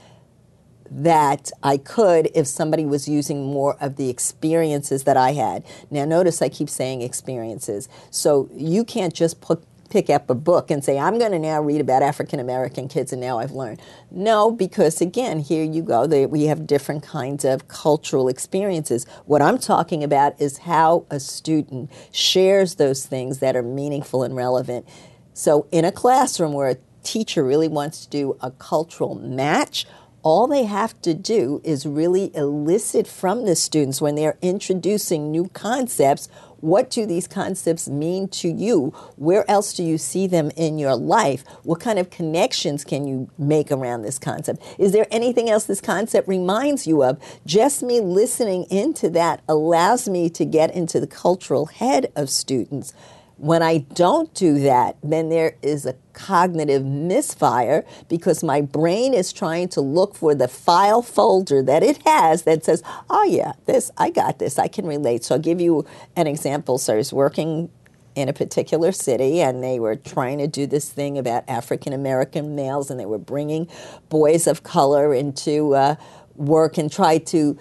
that 0.90 1.50
I 1.62 1.78
could 1.78 2.30
if 2.34 2.46
somebody 2.46 2.84
was 2.84 3.08
using 3.08 3.46
more 3.46 3.76
of 3.80 3.96
the 3.96 4.10
experiences 4.10 5.04
that 5.04 5.16
I 5.16 5.32
had. 5.32 5.64
Now, 5.90 6.04
notice 6.04 6.40
I 6.40 6.48
keep 6.48 6.70
saying 6.70 7.02
experiences. 7.02 7.88
So 8.10 8.48
you 8.54 8.84
can't 8.84 9.14
just 9.14 9.40
put, 9.40 9.64
pick 9.94 10.10
up 10.10 10.28
a 10.28 10.34
book 10.34 10.72
and 10.72 10.84
say, 10.84 10.98
I'm 10.98 11.20
going 11.20 11.30
to 11.30 11.38
now 11.38 11.62
read 11.62 11.80
about 11.80 12.02
African 12.02 12.40
American 12.40 12.88
kids 12.88 13.12
and 13.12 13.20
now 13.20 13.38
I've 13.38 13.52
learned. 13.52 13.80
No, 14.10 14.50
because 14.50 15.00
again, 15.00 15.38
here 15.38 15.62
you 15.62 15.82
go. 15.82 16.04
They, 16.04 16.26
we 16.26 16.46
have 16.46 16.66
different 16.66 17.04
kinds 17.04 17.44
of 17.44 17.68
cultural 17.68 18.26
experiences. 18.26 19.06
What 19.26 19.40
I'm 19.40 19.56
talking 19.56 20.02
about 20.02 20.40
is 20.40 20.58
how 20.58 21.06
a 21.10 21.20
student 21.20 21.92
shares 22.10 22.74
those 22.74 23.06
things 23.06 23.38
that 23.38 23.54
are 23.54 23.62
meaningful 23.62 24.24
and 24.24 24.34
relevant. 24.34 24.84
So, 25.32 25.68
in 25.70 25.84
a 25.84 25.92
classroom 25.92 26.54
where 26.54 26.70
a 26.70 26.76
teacher 27.04 27.44
really 27.44 27.68
wants 27.68 28.04
to 28.04 28.10
do 28.10 28.36
a 28.40 28.50
cultural 28.50 29.14
match, 29.14 29.86
all 30.24 30.46
they 30.46 30.64
have 30.64 31.00
to 31.02 31.14
do 31.14 31.60
is 31.62 31.86
really 31.86 32.34
elicit 32.34 33.06
from 33.06 33.44
the 33.44 33.54
students 33.54 34.00
when 34.00 34.14
they're 34.14 34.38
introducing 34.42 35.30
new 35.30 35.48
concepts 35.50 36.28
what 36.64 36.88
do 36.88 37.04
these 37.04 37.28
concepts 37.28 37.90
mean 37.90 38.26
to 38.28 38.48
you? 38.48 38.86
Where 39.16 39.48
else 39.50 39.74
do 39.74 39.82
you 39.82 39.98
see 39.98 40.26
them 40.26 40.50
in 40.56 40.78
your 40.78 40.96
life? 40.96 41.44
What 41.62 41.78
kind 41.78 41.98
of 41.98 42.08
connections 42.08 42.84
can 42.84 43.06
you 43.06 43.28
make 43.36 43.70
around 43.70 44.00
this 44.00 44.18
concept? 44.18 44.62
Is 44.78 44.92
there 44.92 45.06
anything 45.10 45.50
else 45.50 45.64
this 45.64 45.82
concept 45.82 46.26
reminds 46.26 46.86
you 46.86 47.04
of? 47.04 47.20
Just 47.44 47.82
me 47.82 48.00
listening 48.00 48.64
into 48.70 49.10
that 49.10 49.42
allows 49.46 50.08
me 50.08 50.30
to 50.30 50.46
get 50.46 50.74
into 50.74 51.00
the 51.00 51.06
cultural 51.06 51.66
head 51.66 52.10
of 52.16 52.30
students 52.30 52.94
when 53.36 53.62
I 53.62 53.78
don't 53.78 54.32
do 54.34 54.60
that, 54.60 54.96
then 55.02 55.28
there 55.28 55.56
is 55.62 55.86
a 55.86 55.96
cognitive 56.12 56.84
misfire 56.84 57.84
because 58.08 58.44
my 58.44 58.60
brain 58.60 59.12
is 59.12 59.32
trying 59.32 59.68
to 59.70 59.80
look 59.80 60.14
for 60.14 60.34
the 60.34 60.48
file 60.48 61.02
folder 61.02 61.62
that 61.62 61.82
it 61.82 62.00
has 62.06 62.42
that 62.42 62.64
says, 62.64 62.82
oh, 63.10 63.24
yeah, 63.24 63.52
this, 63.66 63.90
I 63.96 64.10
got 64.10 64.38
this, 64.38 64.58
I 64.58 64.68
can 64.68 64.86
relate. 64.86 65.24
So 65.24 65.34
I'll 65.34 65.40
give 65.40 65.60
you 65.60 65.84
an 66.14 66.26
example. 66.26 66.78
So 66.78 66.94
I 66.94 66.96
was 66.96 67.12
working 67.12 67.70
in 68.14 68.28
a 68.28 68.32
particular 68.32 68.92
city 68.92 69.40
and 69.40 69.62
they 69.62 69.80
were 69.80 69.96
trying 69.96 70.38
to 70.38 70.46
do 70.46 70.66
this 70.66 70.88
thing 70.88 71.18
about 71.18 71.42
African 71.48 71.92
American 71.92 72.54
males 72.54 72.90
and 72.90 73.00
they 73.00 73.06
were 73.06 73.18
bringing 73.18 73.68
boys 74.08 74.46
of 74.46 74.62
color 74.62 75.12
into 75.12 75.74
uh, 75.74 75.96
work 76.36 76.78
and 76.78 76.92
try 76.92 77.18
to 77.18 77.58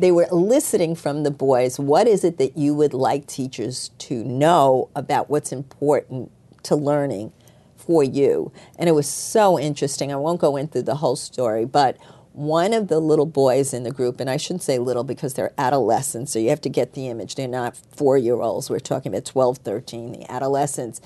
they 0.00 0.12
were 0.12 0.26
eliciting 0.30 0.94
from 0.94 1.22
the 1.22 1.30
boys 1.30 1.78
what 1.78 2.06
is 2.08 2.24
it 2.24 2.38
that 2.38 2.56
you 2.56 2.74
would 2.74 2.94
like 2.94 3.26
teachers 3.26 3.90
to 3.98 4.24
know 4.24 4.88
about 4.94 5.28
what's 5.28 5.52
important 5.52 6.30
to 6.62 6.76
learning 6.76 7.32
for 7.76 8.04
you. 8.04 8.52
And 8.78 8.88
it 8.88 8.92
was 8.92 9.08
so 9.08 9.58
interesting. 9.58 10.12
I 10.12 10.16
won't 10.16 10.40
go 10.40 10.56
into 10.56 10.82
the 10.82 10.96
whole 10.96 11.16
story, 11.16 11.64
but 11.64 11.96
one 12.32 12.72
of 12.72 12.88
the 12.88 13.00
little 13.00 13.26
boys 13.26 13.74
in 13.74 13.82
the 13.82 13.90
group, 13.90 14.20
and 14.20 14.30
I 14.30 14.36
shouldn't 14.36 14.62
say 14.62 14.78
little 14.78 15.02
because 15.02 15.34
they're 15.34 15.52
adolescents, 15.58 16.32
so 16.32 16.38
you 16.38 16.50
have 16.50 16.60
to 16.60 16.68
get 16.68 16.92
the 16.92 17.08
image. 17.08 17.34
They're 17.34 17.48
not 17.48 17.76
four 17.76 18.16
year 18.16 18.40
olds. 18.40 18.70
We're 18.70 18.78
talking 18.78 19.12
about 19.12 19.24
12, 19.24 19.58
13, 19.58 20.12
the 20.12 20.30
adolescents. 20.30 21.00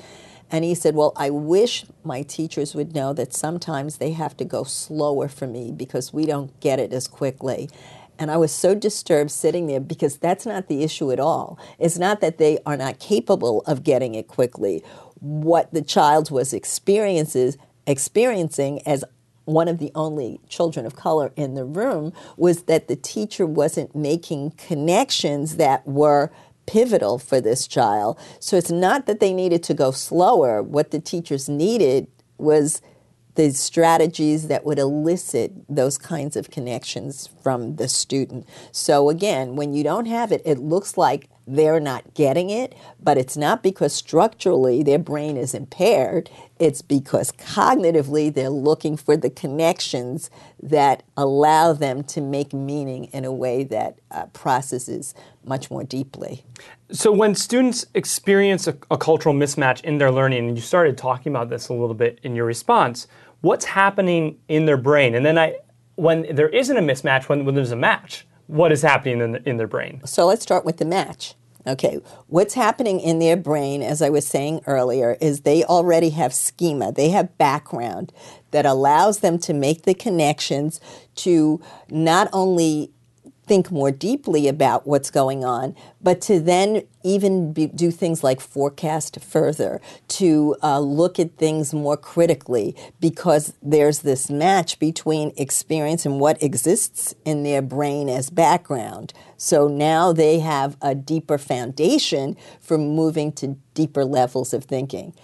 And 0.50 0.64
he 0.64 0.74
said, 0.74 0.94
Well, 0.94 1.14
I 1.16 1.30
wish 1.30 1.86
my 2.04 2.22
teachers 2.22 2.74
would 2.74 2.94
know 2.94 3.14
that 3.14 3.32
sometimes 3.32 3.96
they 3.96 4.12
have 4.12 4.36
to 4.36 4.44
go 4.44 4.64
slower 4.64 5.28
for 5.28 5.46
me 5.46 5.72
because 5.72 6.12
we 6.12 6.26
don't 6.26 6.58
get 6.60 6.78
it 6.78 6.92
as 6.92 7.08
quickly. 7.08 7.70
And 8.18 8.30
I 8.30 8.36
was 8.36 8.52
so 8.52 8.74
disturbed 8.74 9.30
sitting 9.30 9.66
there 9.66 9.80
because 9.80 10.18
that's 10.18 10.46
not 10.46 10.68
the 10.68 10.82
issue 10.82 11.10
at 11.10 11.20
all. 11.20 11.58
It's 11.78 11.98
not 11.98 12.20
that 12.20 12.38
they 12.38 12.58
are 12.64 12.76
not 12.76 12.98
capable 12.98 13.62
of 13.62 13.82
getting 13.82 14.14
it 14.14 14.28
quickly. 14.28 14.82
What 15.20 15.72
the 15.72 15.82
child 15.82 16.30
was 16.30 16.52
experiences 16.52 17.58
experiencing 17.86 18.86
as 18.86 19.04
one 19.44 19.68
of 19.68 19.78
the 19.78 19.90
only 19.94 20.40
children 20.48 20.86
of 20.86 20.96
color 20.96 21.32
in 21.36 21.54
the 21.54 21.64
room 21.64 22.12
was 22.36 22.62
that 22.62 22.88
the 22.88 22.96
teacher 22.96 23.44
wasn't 23.46 23.94
making 23.94 24.52
connections 24.52 25.56
that 25.56 25.86
were 25.86 26.30
pivotal 26.66 27.18
for 27.18 27.40
this 27.40 27.66
child. 27.66 28.18
So 28.40 28.56
it's 28.56 28.70
not 28.70 29.06
that 29.06 29.20
they 29.20 29.34
needed 29.34 29.62
to 29.64 29.74
go 29.74 29.90
slower. 29.90 30.62
What 30.62 30.92
the 30.92 31.00
teachers 31.00 31.48
needed 31.48 32.06
was 32.38 32.80
the 33.34 33.50
strategies 33.50 34.48
that 34.48 34.64
would 34.64 34.78
elicit 34.78 35.52
those 35.68 35.98
kinds 35.98 36.36
of 36.36 36.50
connections 36.50 37.28
from 37.42 37.76
the 37.76 37.88
student. 37.88 38.46
So 38.70 39.08
again, 39.08 39.56
when 39.56 39.74
you 39.74 39.82
don't 39.82 40.06
have 40.06 40.30
it, 40.32 40.42
it 40.44 40.58
looks 40.58 40.96
like 40.96 41.28
they're 41.46 41.80
not 41.80 42.14
getting 42.14 42.48
it, 42.48 42.74
but 43.02 43.18
it's 43.18 43.36
not 43.36 43.62
because 43.62 43.92
structurally 43.92 44.82
their 44.82 44.98
brain 44.98 45.36
is 45.36 45.52
impaired. 45.52 46.30
It's 46.58 46.80
because 46.80 47.32
cognitively 47.32 48.32
they're 48.32 48.48
looking 48.48 48.96
for 48.96 49.16
the 49.16 49.28
connections 49.28 50.30
that 50.62 51.02
allow 51.16 51.74
them 51.74 52.02
to 52.04 52.20
make 52.22 52.54
meaning 52.54 53.04
in 53.06 53.24
a 53.24 53.32
way 53.32 53.64
that 53.64 53.98
uh, 54.10 54.26
processes 54.26 55.14
much 55.44 55.70
more 55.70 55.84
deeply. 55.84 56.44
So, 56.90 57.12
when 57.12 57.34
students 57.34 57.84
experience 57.92 58.66
a, 58.66 58.76
a 58.90 58.96
cultural 58.96 59.34
mismatch 59.34 59.82
in 59.82 59.98
their 59.98 60.10
learning, 60.10 60.48
and 60.48 60.56
you 60.56 60.62
started 60.62 60.96
talking 60.96 61.32
about 61.32 61.50
this 61.50 61.68
a 61.68 61.74
little 61.74 61.94
bit 61.94 62.18
in 62.22 62.34
your 62.34 62.46
response, 62.46 63.06
what's 63.44 63.66
happening 63.66 64.38
in 64.48 64.64
their 64.64 64.78
brain? 64.78 65.14
And 65.14 65.24
then 65.24 65.38
I, 65.38 65.56
when 65.96 66.34
there 66.34 66.48
isn't 66.48 66.76
a 66.76 66.80
mismatch, 66.80 67.28
when, 67.28 67.44
when 67.44 67.54
there's 67.54 67.72
a 67.72 67.76
match, 67.76 68.26
what 68.46 68.72
is 68.72 68.82
happening 68.82 69.20
in, 69.20 69.32
the, 69.32 69.48
in 69.48 69.58
their 69.58 69.66
brain? 69.66 70.00
So 70.06 70.26
let's 70.26 70.42
start 70.42 70.64
with 70.64 70.78
the 70.78 70.84
match. 70.84 71.34
Okay, 71.66 71.98
what's 72.26 72.52
happening 72.52 73.00
in 73.00 73.20
their 73.20 73.38
brain, 73.38 73.80
as 73.80 74.02
I 74.02 74.10
was 74.10 74.26
saying 74.26 74.60
earlier, 74.66 75.16
is 75.18 75.42
they 75.42 75.64
already 75.64 76.10
have 76.10 76.34
schema, 76.34 76.92
they 76.92 77.08
have 77.08 77.38
background 77.38 78.12
that 78.50 78.66
allows 78.66 79.20
them 79.20 79.38
to 79.38 79.54
make 79.54 79.82
the 79.82 79.94
connections 79.94 80.78
to 81.16 81.62
not 81.88 82.28
only 82.34 82.90
think 83.46 83.70
more 83.70 83.90
deeply 83.90 84.48
about 84.48 84.86
what's 84.86 85.10
going 85.10 85.44
on, 85.44 85.74
but 86.00 86.20
to 86.22 86.40
then 86.40 86.82
even 87.02 87.52
be, 87.52 87.66
do 87.66 87.90
things 87.90 88.24
like 88.24 88.40
forecast 88.40 89.20
further, 89.20 89.80
to 90.08 90.56
uh, 90.62 90.78
look 90.78 91.18
at 91.18 91.36
things 91.36 91.74
more 91.74 91.96
critically, 91.96 92.74
because 93.00 93.52
there's 93.62 94.00
this 94.00 94.30
match 94.30 94.78
between 94.78 95.32
experience 95.36 96.06
and 96.06 96.20
what 96.20 96.42
exists 96.42 97.14
in 97.24 97.42
their 97.42 97.60
brain 97.60 98.08
as 98.08 98.30
background. 98.30 99.12
So 99.36 99.68
now 99.68 100.12
they 100.12 100.38
have 100.38 100.76
a 100.80 100.94
deeper 100.94 101.36
foundation 101.36 102.36
for 102.60 102.78
moving 102.78 103.32
to 103.32 103.56
deeper 103.74 104.04
levels 104.04 104.54
of 104.54 104.64
thinking. 104.64 105.14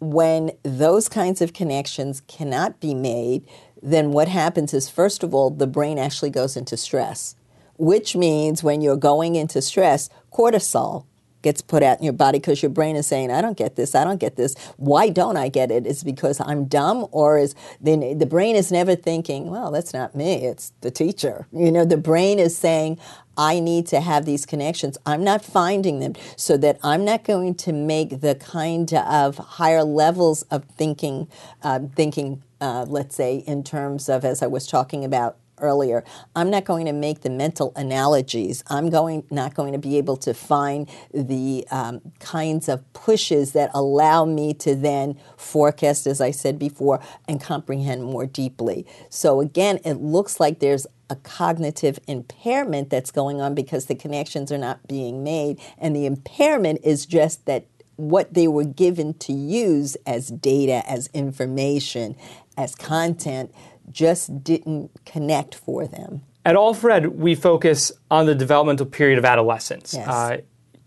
When 0.00 0.52
those 0.62 1.08
kinds 1.08 1.42
of 1.42 1.52
connections 1.52 2.22
cannot 2.28 2.80
be 2.80 2.94
made, 2.94 3.46
then 3.82 4.12
what 4.12 4.28
happens 4.28 4.72
is, 4.72 4.88
first 4.88 5.22
of 5.22 5.34
all, 5.34 5.50
the 5.50 5.66
brain 5.66 5.98
actually 5.98 6.30
goes 6.30 6.56
into 6.56 6.76
stress 6.76 7.34
which 7.78 8.14
means 8.14 8.62
when 8.62 8.80
you're 8.80 8.96
going 8.96 9.36
into 9.36 9.62
stress, 9.62 10.10
cortisol 10.32 11.06
gets 11.42 11.62
put 11.62 11.82
out 11.82 11.98
in 11.98 12.04
your 12.04 12.12
body 12.12 12.38
because 12.38 12.62
your 12.62 12.70
brain 12.70 12.96
is 12.96 13.06
saying, 13.06 13.30
I 13.30 13.40
don't 13.40 13.56
get 13.56 13.76
this, 13.76 13.94
I 13.94 14.04
don't 14.04 14.18
get 14.18 14.36
this. 14.36 14.54
Why 14.76 15.08
don't 15.08 15.36
I 15.36 15.48
get 15.48 15.70
it? 15.70 15.86
Is 15.86 16.02
because 16.02 16.40
I'm 16.40 16.64
dumb 16.64 17.06
or 17.12 17.38
is 17.38 17.54
the, 17.80 18.14
the 18.14 18.26
brain 18.26 18.56
is 18.56 18.72
never 18.72 18.96
thinking, 18.96 19.48
well, 19.48 19.70
that's 19.70 19.94
not 19.94 20.14
me, 20.14 20.46
it's 20.46 20.72
the 20.80 20.90
teacher. 20.90 21.46
You 21.52 21.70
know, 21.70 21.84
the 21.84 21.96
brain 21.96 22.38
is 22.38 22.56
saying, 22.56 22.98
I 23.36 23.60
need 23.60 23.86
to 23.88 24.00
have 24.00 24.24
these 24.24 24.44
connections. 24.44 24.98
I'm 25.06 25.22
not 25.22 25.44
finding 25.44 26.00
them 26.00 26.14
so 26.36 26.56
that 26.56 26.78
I'm 26.82 27.04
not 27.04 27.22
going 27.22 27.54
to 27.56 27.72
make 27.72 28.20
the 28.20 28.34
kind 28.34 28.92
of 28.92 29.36
higher 29.36 29.84
levels 29.84 30.42
of 30.50 30.64
thinking, 30.64 31.28
uh, 31.62 31.80
thinking, 31.94 32.42
uh, 32.60 32.84
let's 32.88 33.14
say, 33.14 33.36
in 33.46 33.62
terms 33.62 34.08
of, 34.08 34.24
as 34.24 34.42
I 34.42 34.48
was 34.48 34.66
talking 34.66 35.04
about 35.04 35.36
earlier, 35.60 36.04
I'm 36.34 36.50
not 36.50 36.64
going 36.64 36.86
to 36.86 36.92
make 36.92 37.20
the 37.20 37.30
mental 37.30 37.72
analogies. 37.76 38.62
I'm 38.68 38.90
going 38.90 39.24
not 39.30 39.54
going 39.54 39.72
to 39.72 39.78
be 39.78 39.98
able 39.98 40.16
to 40.18 40.34
find 40.34 40.88
the 41.12 41.66
um, 41.70 42.00
kinds 42.20 42.68
of 42.68 42.90
pushes 42.92 43.52
that 43.52 43.70
allow 43.74 44.24
me 44.24 44.54
to 44.54 44.74
then 44.74 45.18
forecast, 45.36 46.06
as 46.06 46.20
I 46.20 46.30
said 46.30 46.58
before, 46.58 47.00
and 47.26 47.40
comprehend 47.40 48.04
more 48.04 48.26
deeply. 48.26 48.86
So 49.10 49.40
again, 49.40 49.80
it 49.84 49.94
looks 49.94 50.40
like 50.40 50.60
there's 50.60 50.86
a 51.10 51.16
cognitive 51.16 51.98
impairment 52.06 52.90
that's 52.90 53.10
going 53.10 53.40
on 53.40 53.54
because 53.54 53.86
the 53.86 53.94
connections 53.94 54.52
are 54.52 54.58
not 54.58 54.86
being 54.86 55.24
made, 55.24 55.60
and 55.78 55.96
the 55.96 56.06
impairment 56.06 56.80
is 56.84 57.06
just 57.06 57.46
that 57.46 57.66
what 57.96 58.34
they 58.34 58.46
were 58.46 58.64
given 58.64 59.12
to 59.12 59.32
use 59.32 59.96
as 60.06 60.28
data, 60.28 60.82
as 60.88 61.08
information, 61.12 62.14
as 62.56 62.76
content 62.76 63.52
just 63.92 64.42
didn't 64.42 64.90
connect 65.04 65.54
for 65.54 65.86
them. 65.86 66.22
At 66.44 66.56
All4Ed, 66.56 67.16
we 67.16 67.34
focus 67.34 67.92
on 68.10 68.26
the 68.26 68.34
developmental 68.34 68.86
period 68.86 69.18
of 69.18 69.24
adolescence. 69.24 69.94
Yes. 69.94 70.08
Uh, 70.08 70.38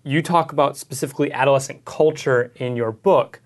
you 0.04 0.22
talk 0.22 0.52
about 0.52 0.78
specifically 0.78 1.32
adolescent 1.32 1.86
culture 1.86 2.52
in 2.56 2.76
your 2.76 2.92
book. 2.92 3.42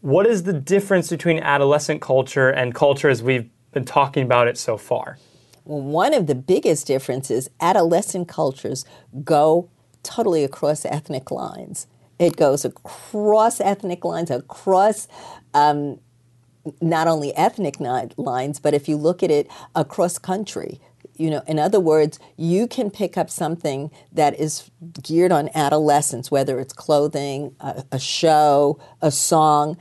What 0.00 0.26
is 0.26 0.44
the 0.44 0.52
difference 0.52 1.10
between 1.10 1.40
adolescent 1.40 2.00
culture 2.00 2.50
and 2.50 2.74
culture 2.74 3.08
as 3.08 3.22
we've 3.22 3.48
been 3.72 3.84
talking 3.84 4.22
about 4.22 4.48
it 4.48 4.56
so 4.56 4.76
far? 4.76 5.18
Well, 5.64 5.80
one 5.80 6.14
of 6.14 6.26
the 6.26 6.34
biggest 6.34 6.86
differences, 6.86 7.48
adolescent 7.60 8.28
cultures 8.28 8.84
go 9.24 9.68
totally 10.02 10.44
across 10.44 10.84
ethnic 10.84 11.30
lines. 11.30 11.86
It 12.18 12.36
goes 12.36 12.64
across 12.64 13.60
ethnic 13.60 14.04
lines, 14.04 14.30
across 14.30 15.08
um, 15.52 15.98
not 16.80 17.06
only 17.06 17.34
ethnic 17.36 17.76
lines, 17.80 18.58
but 18.58 18.74
if 18.74 18.88
you 18.88 18.96
look 18.96 19.22
at 19.22 19.30
it 19.30 19.48
across 19.74 20.18
country, 20.18 20.80
you 21.16 21.30
know, 21.30 21.42
in 21.46 21.58
other 21.58 21.80
words, 21.80 22.18
you 22.36 22.66
can 22.66 22.90
pick 22.90 23.16
up 23.16 23.30
something 23.30 23.90
that 24.12 24.38
is 24.38 24.70
geared 25.02 25.32
on 25.32 25.48
adolescence, 25.54 26.30
whether 26.30 26.58
it's 26.58 26.72
clothing, 26.72 27.54
a, 27.60 27.84
a 27.92 27.98
show, 27.98 28.80
a 29.00 29.10
song, 29.10 29.76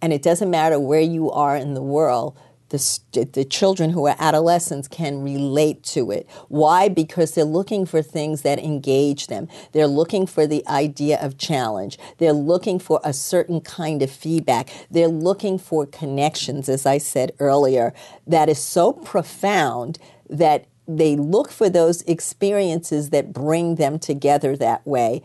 and 0.00 0.12
it 0.12 0.22
doesn't 0.22 0.50
matter 0.50 0.80
where 0.80 1.00
you 1.00 1.30
are 1.30 1.56
in 1.56 1.74
the 1.74 1.82
world 1.82 2.36
the, 2.72 3.24
the 3.32 3.44
children 3.44 3.90
who 3.90 4.06
are 4.06 4.16
adolescents 4.18 4.88
can 4.88 5.22
relate 5.22 5.82
to 5.84 6.10
it. 6.10 6.28
Why? 6.48 6.88
Because 6.88 7.34
they're 7.34 7.44
looking 7.44 7.86
for 7.86 8.02
things 8.02 8.42
that 8.42 8.58
engage 8.58 9.28
them. 9.28 9.48
They're 9.72 9.86
looking 9.86 10.26
for 10.26 10.46
the 10.46 10.66
idea 10.66 11.20
of 11.20 11.38
challenge. 11.38 11.98
They're 12.18 12.32
looking 12.32 12.78
for 12.78 13.00
a 13.04 13.12
certain 13.12 13.60
kind 13.60 14.02
of 14.02 14.10
feedback. 14.10 14.70
They're 14.90 15.08
looking 15.08 15.58
for 15.58 15.86
connections, 15.86 16.68
as 16.68 16.86
I 16.86 16.98
said 16.98 17.32
earlier, 17.38 17.92
that 18.26 18.48
is 18.48 18.58
so 18.58 18.92
profound 18.92 19.98
that 20.28 20.66
they 20.88 21.14
look 21.14 21.50
for 21.50 21.68
those 21.68 22.02
experiences 22.02 23.10
that 23.10 23.32
bring 23.32 23.76
them 23.76 23.98
together 23.98 24.56
that 24.56 24.84
way 24.86 25.22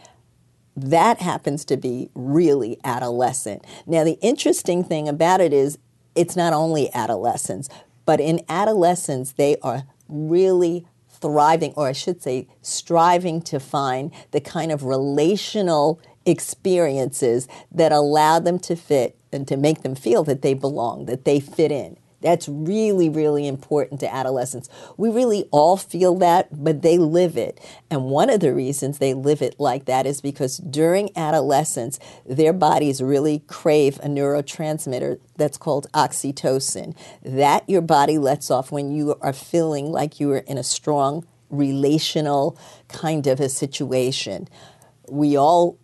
that 0.78 1.20
happens 1.20 1.66
to 1.66 1.76
be 1.76 2.10
really 2.14 2.78
adolescent. 2.84 3.66
Now, 3.88 4.04
the 4.04 4.20
interesting 4.22 4.84
thing 4.84 5.10
about 5.10 5.42
it 5.42 5.52
is 5.52 5.80
it's 6.18 6.36
not 6.36 6.52
only 6.52 6.94
adolescents, 6.94 7.70
but 8.06 8.20
in 8.20 8.44
adolescence, 8.50 9.34
they 9.34 9.58
are 9.62 9.84
really 10.10 10.88
thriving, 11.10 11.74
or 11.76 11.88
I 11.88 11.94
should 11.94 12.22
say, 12.22 12.48
striving 12.62 13.42
to 13.44 13.60
find 13.60 14.12
the 14.32 14.42
kind 14.42 14.72
of 14.72 14.84
relational 14.84 16.02
experiences 16.26 17.48
that 17.72 17.92
allow 17.92 18.40
them 18.40 18.60
to 18.60 18.76
fit 18.76 19.18
and 19.32 19.48
to 19.48 19.58
make 19.58 19.84
them 19.84 19.96
feel 19.96 20.24
that 20.24 20.42
they 20.42 20.54
belong, 20.54 21.06
that 21.06 21.26
they 21.26 21.40
fit 21.40 21.72
in. 21.72 21.98
That's 22.22 22.50
really, 22.50 23.10
really 23.10 23.48
important 23.48 24.00
to 24.00 24.12
adolescents. 24.14 24.70
We 24.98 25.10
really 25.10 25.48
all 25.52 25.78
feel 25.78 26.16
that, 26.16 26.48
but 26.52 26.82
they 26.82 26.98
live 26.98 27.38
it. 27.38 27.60
And 27.92 28.06
one 28.06 28.30
of 28.30 28.40
the 28.40 28.54
reasons 28.54 28.98
they 28.98 29.14
live 29.14 29.42
it 29.42 29.60
like 29.60 29.86
that 29.86 30.08
is 30.08 30.20
because 30.20 30.58
during 30.58 31.16
adolescence, 31.16 32.00
their 32.26 32.54
bodies 32.54 33.02
really 33.02 33.44
crave 33.48 34.00
a 34.00 34.08
neurotransmitter 34.08 35.20
that's 35.36 35.58
called 35.58 35.92
oxytocin. 35.94 36.96
That 37.24 37.70
your 37.70 37.82
body 37.82 38.18
lets 38.18 38.50
off 38.50 38.72
when 38.72 38.92
you 38.92 39.16
are 39.22 39.34
feeling 39.34 39.92
like 39.92 40.20
you 40.20 40.32
are 40.32 40.40
in 40.40 40.58
a 40.58 40.64
strong 40.64 41.26
relational 41.50 42.58
kind 42.88 43.28
of 43.28 43.40
a 43.40 43.48
situation. 43.48 44.48
We 45.08 45.38
all 45.38 45.78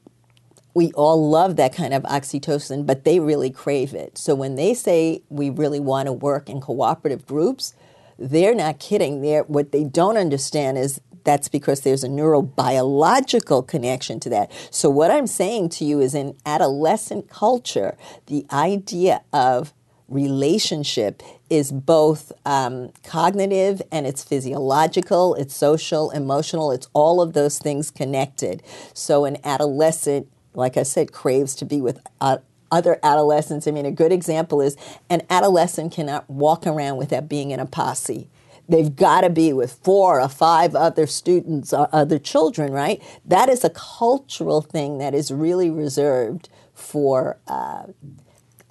we 0.74 0.92
all 0.94 1.30
love 1.30 1.56
that 1.58 1.74
kind 1.74 1.94
of 1.94 2.04
oxytocin, 2.04 2.86
but 2.86 3.04
they 3.04 3.20
really 3.20 3.50
crave 3.50 3.94
it. 3.94 4.18
So 4.18 4.34
when 4.36 4.56
they 4.56 4.74
say 4.74 5.22
we 5.30 5.50
really 5.50 5.80
want 5.80 6.08
to 6.08 6.14
work 6.14 6.50
in 6.50 6.62
cooperative 6.62 7.26
groups, 7.26 7.74
they're 8.18 8.56
not 8.56 8.80
kidding. 8.80 9.22
They're, 9.22 9.44
what 9.44 9.72
they 9.72 9.84
don't 9.84 10.18
understand 10.18 10.78
is 10.78 11.00
that's 11.24 11.48
because 11.48 11.82
there's 11.82 12.04
a 12.04 12.10
neurobiological 12.10 13.68
connection 13.68 14.20
to 14.22 14.30
that. 14.30 14.52
So 14.72 14.90
what 14.90 15.12
I'm 15.12 15.28
saying 15.28 15.70
to 15.70 15.86
you 15.86 16.02
is 16.02 16.14
in 16.14 16.36
adolescent 16.46 17.30
culture, 17.30 17.98
the 18.26 18.46
idea 18.52 19.22
of 19.32 19.74
relationship 20.10 21.24
is 21.50 21.72
both 21.72 22.32
um, 22.46 22.92
cognitive 23.04 23.82
and 23.92 24.06
it's 24.06 24.24
physiological, 24.24 25.36
it's 25.36 25.56
social, 25.56 26.12
emotional, 26.12 26.72
it's 26.72 26.88
all 26.94 27.22
of 27.22 27.34
those 27.34 27.58
things 27.58 27.90
connected. 27.90 28.62
So 28.94 29.26
an 29.26 29.38
adolescent 29.44 30.28
like 30.54 30.78
I 30.78 30.84
said, 30.84 31.12
craves 31.12 31.56
to 31.56 31.66
be 31.66 31.82
with 31.82 32.00
uh, 32.22 32.38
other 32.72 33.00
adolescents. 33.04 33.68
I 33.68 33.72
mean, 33.72 33.86
a 33.86 33.92
good 33.92 34.12
example 34.12 34.62
is 34.62 34.76
an 35.10 35.22
adolescent 35.30 35.94
cannot 35.94 36.30
walk 36.30 36.66
around 36.66 36.98
without 36.98 37.30
being 37.30 37.52
in 37.52 37.60
a 37.60 37.66
posse. 37.66 38.30
They've 38.68 38.96
got 38.96 39.22
to 39.22 39.30
be 39.30 39.54
with 39.54 39.74
four 39.84 40.22
or 40.22 40.30
five 40.30 40.74
other 40.74 41.06
students 41.06 41.74
or 41.74 41.89
other 41.92 42.18
children, 42.18 42.72
right? 42.72 43.02
That 43.26 43.50
is 43.50 43.63
a 43.63 43.70
cultural 43.70 44.62
thing 44.62 44.98
that 45.00 45.13
is 45.13 45.32
really 45.32 45.70
reserved 45.70 46.50
for 46.74 47.38
uh, 47.48 47.84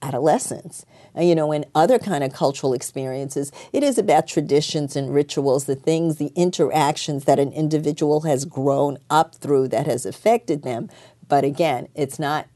adolescents. 0.00 0.84
You 1.14 1.34
know, 1.34 1.52
in 1.52 1.66
other 1.74 1.98
kind 1.98 2.24
of 2.24 2.32
cultural 2.32 2.72
experiences, 2.72 3.52
it 3.70 3.82
is 3.82 3.98
about 3.98 4.26
traditions 4.26 4.96
and 4.96 5.14
rituals, 5.14 5.66
the 5.66 5.76
things, 5.76 6.16
the 6.16 6.32
interactions 6.34 7.26
that 7.26 7.38
an 7.38 7.52
individual 7.52 8.22
has 8.22 8.46
grown 8.46 8.96
up 9.10 9.34
through 9.34 9.68
that 9.68 9.86
has 9.86 10.06
affected 10.06 10.62
them. 10.62 10.88
But 11.32 11.44
again, 11.44 11.88
it's 11.94 12.18
not, 12.18 12.46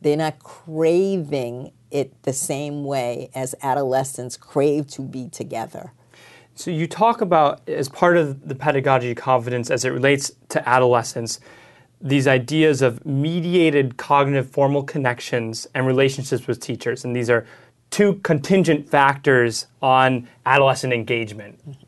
they're 0.00 0.16
not 0.16 0.38
craving 0.38 1.70
it 1.90 2.22
the 2.22 2.32
same 2.32 2.82
way 2.82 3.28
as 3.34 3.54
adolescents 3.60 4.38
crave 4.38 4.86
to 4.92 5.02
be 5.02 5.28
together. 5.28 5.92
So 6.54 6.70
you 6.70 6.86
talk 6.86 7.20
about, 7.20 7.60
as 7.68 7.90
part 7.90 8.16
of 8.16 8.48
the 8.48 8.54
pedagogy 8.54 9.10
of 9.10 9.18
confidence 9.18 9.70
as 9.70 9.84
it 9.84 9.90
relates 9.90 10.32
to 10.48 10.66
adolescence, 10.66 11.40
these 12.00 12.26
ideas 12.26 12.80
of 12.80 13.04
mediated 13.04 13.98
cognitive 13.98 14.48
formal 14.48 14.82
connections 14.82 15.66
and 15.74 15.86
relationships 15.86 16.46
with 16.46 16.58
teachers. 16.58 17.04
And 17.04 17.14
these 17.14 17.28
are 17.28 17.46
two 17.90 18.14
contingent 18.22 18.88
factors 18.88 19.66
on 19.82 20.26
adolescent 20.46 20.94
engagement. 20.94 21.58
Mm-hmm. 21.68 21.82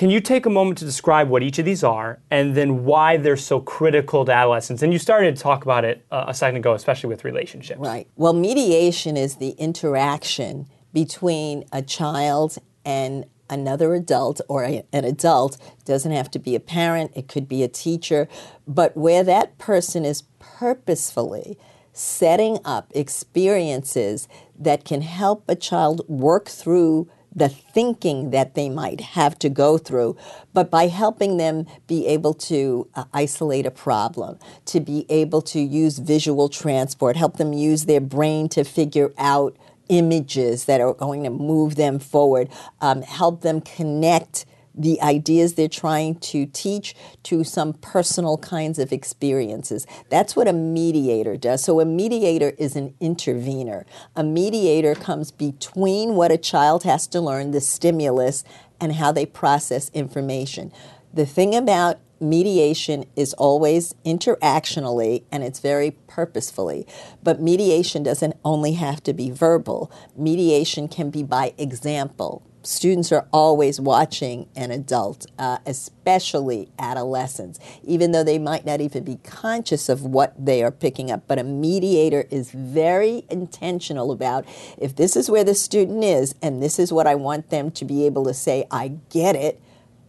Can 0.00 0.08
you 0.08 0.22
take 0.22 0.46
a 0.46 0.50
moment 0.50 0.78
to 0.78 0.86
describe 0.86 1.28
what 1.28 1.42
each 1.42 1.58
of 1.58 1.66
these 1.66 1.84
are 1.84 2.20
and 2.30 2.54
then 2.54 2.86
why 2.86 3.18
they're 3.18 3.36
so 3.36 3.60
critical 3.60 4.24
to 4.24 4.32
adolescence? 4.32 4.80
And 4.80 4.94
you 4.94 4.98
started 4.98 5.36
to 5.36 5.42
talk 5.42 5.62
about 5.62 5.84
it 5.84 6.06
uh, 6.10 6.24
a 6.26 6.32
second 6.32 6.56
ago, 6.56 6.72
especially 6.72 7.10
with 7.10 7.22
relationships. 7.22 7.78
Right. 7.78 8.08
Well, 8.16 8.32
mediation 8.32 9.18
is 9.18 9.36
the 9.36 9.50
interaction 9.58 10.68
between 10.94 11.66
a 11.70 11.82
child 11.82 12.56
and 12.82 13.26
another 13.50 13.92
adult 13.92 14.40
or 14.48 14.64
a, 14.64 14.86
an 14.90 15.04
adult 15.04 15.58
doesn't 15.84 16.12
have 16.12 16.30
to 16.30 16.38
be 16.38 16.54
a 16.54 16.60
parent 16.60 17.12
it 17.14 17.28
could 17.28 17.46
be 17.46 17.62
a 17.62 17.68
teacher 17.68 18.26
but 18.66 18.96
where 18.96 19.22
that 19.24 19.58
person 19.58 20.06
is 20.06 20.22
purposefully 20.38 21.58
setting 21.92 22.58
up 22.64 22.90
experiences 22.94 24.28
that 24.58 24.84
can 24.84 25.02
help 25.02 25.44
a 25.48 25.56
child 25.56 26.00
work 26.08 26.48
through 26.48 27.10
the 27.34 27.48
thinking 27.48 28.30
that 28.30 28.54
they 28.54 28.68
might 28.68 29.00
have 29.00 29.38
to 29.38 29.48
go 29.48 29.78
through, 29.78 30.16
but 30.52 30.70
by 30.70 30.88
helping 30.88 31.36
them 31.36 31.66
be 31.86 32.06
able 32.06 32.34
to 32.34 32.88
uh, 32.94 33.04
isolate 33.12 33.66
a 33.66 33.70
problem, 33.70 34.38
to 34.66 34.80
be 34.80 35.06
able 35.08 35.42
to 35.42 35.60
use 35.60 35.98
visual 35.98 36.48
transport, 36.48 37.16
help 37.16 37.36
them 37.36 37.52
use 37.52 37.84
their 37.86 38.00
brain 38.00 38.48
to 38.48 38.64
figure 38.64 39.12
out 39.18 39.56
images 39.88 40.64
that 40.66 40.80
are 40.80 40.94
going 40.94 41.24
to 41.24 41.30
move 41.30 41.76
them 41.76 41.98
forward, 41.98 42.48
um, 42.80 43.02
help 43.02 43.42
them 43.42 43.60
connect 43.60 44.46
the 44.80 45.00
ideas 45.02 45.54
they're 45.54 45.68
trying 45.68 46.16
to 46.16 46.46
teach 46.46 46.94
to 47.24 47.44
some 47.44 47.74
personal 47.74 48.38
kinds 48.38 48.78
of 48.78 48.92
experiences. 48.92 49.86
That's 50.08 50.34
what 50.34 50.48
a 50.48 50.52
mediator 50.52 51.36
does. 51.36 51.62
So, 51.62 51.80
a 51.80 51.84
mediator 51.84 52.52
is 52.58 52.76
an 52.76 52.94
intervener. 53.00 53.84
A 54.16 54.24
mediator 54.24 54.94
comes 54.94 55.30
between 55.30 56.14
what 56.14 56.32
a 56.32 56.38
child 56.38 56.84
has 56.84 57.06
to 57.08 57.20
learn, 57.20 57.50
the 57.50 57.60
stimulus, 57.60 58.44
and 58.80 58.94
how 58.94 59.12
they 59.12 59.26
process 59.26 59.90
information. 59.90 60.72
The 61.12 61.26
thing 61.26 61.54
about 61.54 61.98
mediation 62.20 63.04
is 63.16 63.32
always 63.34 63.94
interactionally 64.04 65.24
and 65.32 65.42
it's 65.42 65.60
very 65.60 65.92
purposefully. 66.06 66.86
But 67.22 67.40
mediation 67.40 68.02
doesn't 68.02 68.36
only 68.44 68.72
have 68.72 69.02
to 69.04 69.12
be 69.12 69.30
verbal, 69.30 69.90
mediation 70.16 70.88
can 70.88 71.10
be 71.10 71.22
by 71.22 71.54
example. 71.58 72.42
Students 72.62 73.10
are 73.10 73.26
always 73.32 73.80
watching 73.80 74.46
an 74.54 74.70
adult, 74.70 75.24
uh, 75.38 75.58
especially 75.64 76.68
adolescents, 76.78 77.58
even 77.82 78.12
though 78.12 78.22
they 78.22 78.38
might 78.38 78.66
not 78.66 78.82
even 78.82 79.02
be 79.02 79.16
conscious 79.24 79.88
of 79.88 80.04
what 80.04 80.34
they 80.38 80.62
are 80.62 80.70
picking 80.70 81.10
up. 81.10 81.22
But 81.26 81.38
a 81.38 81.44
mediator 81.44 82.26
is 82.30 82.50
very 82.50 83.24
intentional 83.30 84.12
about 84.12 84.44
if 84.76 84.94
this 84.94 85.16
is 85.16 85.30
where 85.30 85.44
the 85.44 85.54
student 85.54 86.04
is 86.04 86.34
and 86.42 86.62
this 86.62 86.78
is 86.78 86.92
what 86.92 87.06
I 87.06 87.14
want 87.14 87.48
them 87.48 87.70
to 87.70 87.84
be 87.86 88.04
able 88.04 88.24
to 88.26 88.34
say, 88.34 88.66
I 88.70 88.98
get 89.08 89.36
it 89.36 89.60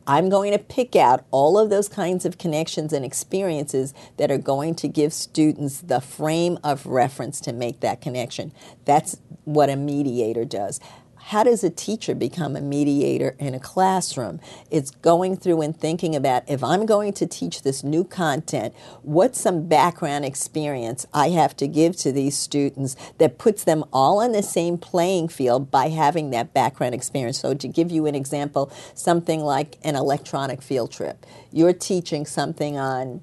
I'm 0.07 0.29
going 0.29 0.51
to 0.51 0.59
pick 0.59 0.95
out 0.95 1.25
all 1.31 1.57
of 1.57 1.69
those 1.69 1.87
kinds 1.87 2.25
of 2.25 2.37
connections 2.37 2.91
and 2.91 3.05
experiences 3.05 3.93
that 4.17 4.31
are 4.31 4.37
going 4.37 4.75
to 4.75 4.87
give 4.87 5.13
students 5.13 5.79
the 5.81 6.01
frame 6.01 6.57
of 6.63 6.85
reference 6.85 7.39
to 7.41 7.53
make 7.53 7.81
that 7.81 8.01
connection. 8.01 8.51
That's 8.85 9.17
what 9.45 9.69
a 9.69 9.75
mediator 9.75 10.43
does 10.43 10.79
how 11.25 11.43
does 11.43 11.63
a 11.63 11.69
teacher 11.69 12.15
become 12.15 12.55
a 12.55 12.61
mediator 12.61 13.35
in 13.39 13.53
a 13.53 13.59
classroom? 13.59 14.39
It's 14.69 14.91
going 14.91 15.37
through 15.37 15.61
and 15.61 15.77
thinking 15.77 16.15
about 16.15 16.43
if 16.49 16.63
I'm 16.63 16.85
going 16.85 17.13
to 17.13 17.27
teach 17.27 17.61
this 17.61 17.83
new 17.83 18.03
content, 18.03 18.73
what's 19.03 19.39
some 19.39 19.67
background 19.67 20.25
experience 20.25 21.05
I 21.13 21.29
have 21.29 21.55
to 21.57 21.67
give 21.67 21.95
to 21.97 22.11
these 22.11 22.37
students 22.37 22.95
that 23.17 23.37
puts 23.37 23.63
them 23.63 23.85
all 23.93 24.21
on 24.21 24.31
the 24.31 24.43
same 24.43 24.77
playing 24.77 25.29
field 25.29 25.71
by 25.71 25.89
having 25.89 26.31
that 26.31 26.53
background 26.53 26.95
experience. 26.95 27.39
So, 27.39 27.53
to 27.53 27.67
give 27.67 27.91
you 27.91 28.07
an 28.07 28.15
example, 28.15 28.71
something 28.93 29.41
like 29.41 29.77
an 29.83 29.95
electronic 29.95 30.61
field 30.61 30.91
trip. 30.91 31.25
You're 31.51 31.73
teaching 31.73 32.25
something 32.25 32.77
on 32.77 33.21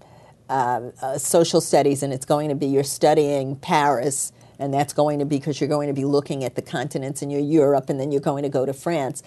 uh, 0.48 0.90
uh, 1.02 1.18
social 1.18 1.60
studies, 1.60 2.02
and 2.02 2.12
it's 2.12 2.24
going 2.24 2.48
to 2.48 2.54
be 2.54 2.66
you're 2.66 2.84
studying 2.84 3.56
Paris 3.56 4.32
and 4.58 4.72
that's 4.72 4.92
going 4.92 5.18
to 5.18 5.24
be 5.24 5.38
because 5.38 5.60
you're 5.60 5.68
going 5.68 5.88
to 5.88 5.94
be 5.94 6.04
looking 6.04 6.44
at 6.44 6.54
the 6.54 6.62
continents 6.62 7.22
and 7.22 7.30
you're 7.30 7.40
Europe 7.40 7.88
and 7.88 8.00
then 8.00 8.10
you're 8.12 8.20
going 8.20 8.42
to 8.42 8.48
go 8.48 8.66
to 8.66 8.72
France. 8.72 9.22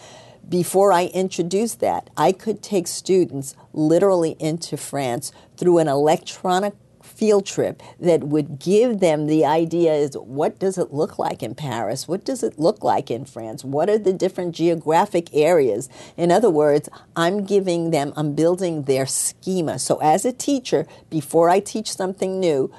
Before 0.47 0.91
I 0.91 1.05
introduce 1.07 1.75
that, 1.75 2.09
I 2.17 2.31
could 2.31 2.61
take 2.61 2.87
students 2.87 3.55
literally 3.73 4.35
into 4.39 4.75
France 4.75 5.31
through 5.55 5.77
an 5.77 5.87
electronic 5.87 6.73
field 7.03 7.45
trip 7.45 7.81
that 7.99 8.23
would 8.23 8.59
give 8.59 8.99
them 8.99 9.27
the 9.27 9.45
idea 9.45 9.93
is 9.93 10.15
what 10.15 10.57
does 10.59 10.77
it 10.77 10.91
look 10.91 11.19
like 11.19 11.43
in 11.43 11.53
Paris? 11.53 12.07
What 12.07 12.25
does 12.25 12.41
it 12.41 12.57
look 12.57 12.83
like 12.83 13.11
in 13.11 13.25
France? 13.25 13.63
What 13.63 13.89
are 13.89 13.97
the 13.97 14.13
different 14.13 14.55
geographic 14.55 15.29
areas? 15.33 15.89
In 16.17 16.31
other 16.31 16.49
words, 16.49 16.89
I'm 17.15 17.45
giving 17.45 17.91
them, 17.91 18.13
I'm 18.15 18.33
building 18.33 18.83
their 18.83 19.05
schema. 19.05 19.79
So 19.79 19.97
as 19.97 20.25
a 20.25 20.31
teacher, 20.31 20.87
before 21.09 21.49
I 21.49 21.59
teach 21.59 21.91
something 21.93 22.39
new, 22.39 22.73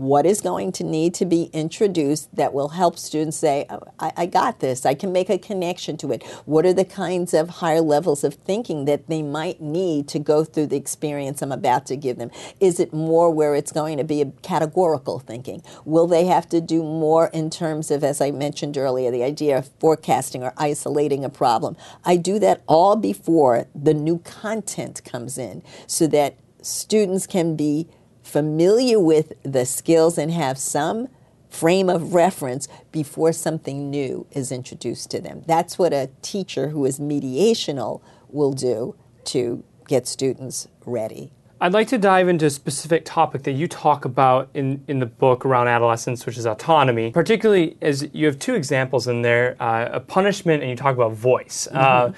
what 0.00 0.24
is 0.24 0.40
going 0.40 0.72
to 0.72 0.82
need 0.82 1.12
to 1.12 1.26
be 1.26 1.50
introduced 1.52 2.34
that 2.34 2.54
will 2.54 2.70
help 2.70 2.98
students 2.98 3.36
say, 3.36 3.66
oh, 3.68 3.82
I, 3.98 4.12
I, 4.16 4.26
got 4.26 4.60
this, 4.60 4.86
I 4.86 4.94
can 4.94 5.12
make 5.12 5.28
a 5.28 5.36
connection 5.36 5.98
to 5.98 6.10
it? 6.10 6.22
What 6.46 6.64
are 6.64 6.72
the 6.72 6.86
kinds 6.86 7.34
of 7.34 7.50
higher 7.50 7.82
levels 7.82 8.24
of 8.24 8.32
thinking 8.32 8.86
that 8.86 9.08
they 9.08 9.20
might 9.20 9.60
need 9.60 10.08
to 10.08 10.18
go 10.18 10.42
through 10.42 10.68
the 10.68 10.76
experience 10.76 11.42
I'm 11.42 11.52
about 11.52 11.84
to 11.86 11.96
give 11.96 12.16
them? 12.16 12.30
Is 12.60 12.80
it 12.80 12.94
more 12.94 13.30
where 13.30 13.54
it's 13.54 13.72
going 13.72 13.98
to 13.98 14.04
be 14.04 14.22
a 14.22 14.26
categorical 14.42 15.18
thinking? 15.18 15.62
Will 15.84 16.06
they 16.06 16.24
have 16.24 16.48
to 16.48 16.62
do 16.62 16.82
more 16.82 17.26
in 17.34 17.50
terms 17.50 17.90
of, 17.90 18.02
as 18.02 18.22
I 18.22 18.30
mentioned 18.30 18.78
earlier, 18.78 19.10
the 19.10 19.22
idea 19.22 19.58
of 19.58 19.68
forecasting 19.80 20.42
or 20.42 20.54
isolating 20.56 21.26
a 21.26 21.30
problem? 21.30 21.76
I 22.06 22.16
do 22.16 22.38
that 22.38 22.62
all 22.66 22.96
before 22.96 23.66
the 23.74 23.92
new 23.92 24.20
content 24.20 25.04
comes 25.04 25.36
in 25.36 25.62
so 25.86 26.06
that 26.06 26.36
students 26.62 27.26
can 27.26 27.54
be 27.54 27.86
familiar 28.30 28.98
with 29.00 29.32
the 29.42 29.66
skills 29.66 30.16
and 30.16 30.30
have 30.30 30.56
some 30.56 31.08
frame 31.48 31.90
of 31.90 32.14
reference 32.14 32.68
before 32.92 33.32
something 33.32 33.90
new 33.90 34.26
is 34.30 34.52
introduced 34.52 35.10
to 35.10 35.20
them. 35.20 35.42
That's 35.46 35.78
what 35.78 35.92
a 35.92 36.08
teacher 36.22 36.68
who 36.68 36.84
is 36.86 37.00
mediational 37.00 38.00
will 38.28 38.52
do 38.52 38.94
to 39.24 39.64
get 39.88 40.06
students 40.06 40.68
ready. 40.86 41.32
I'd 41.62 41.74
like 41.74 41.88
to 41.88 41.98
dive 41.98 42.28
into 42.28 42.46
a 42.46 42.50
specific 42.50 43.04
topic 43.04 43.42
that 43.42 43.52
you 43.52 43.68
talk 43.68 44.06
about 44.06 44.48
in, 44.54 44.82
in 44.88 44.98
the 44.98 45.06
book 45.06 45.44
around 45.44 45.68
adolescence, 45.68 46.24
which 46.24 46.38
is 46.38 46.46
autonomy. 46.46 47.10
Particularly, 47.10 47.76
as 47.82 48.08
you 48.14 48.24
have 48.24 48.38
two 48.38 48.54
examples 48.54 49.08
in 49.08 49.20
there 49.20 49.56
uh, 49.60 49.90
a 49.92 50.00
punishment, 50.00 50.62
and 50.62 50.70
you 50.70 50.76
talk 50.76 50.94
about 50.94 51.12
voice. 51.12 51.68
Uh, 51.70 52.04
mm-hmm. 52.06 52.12
Uh, 52.12 52.16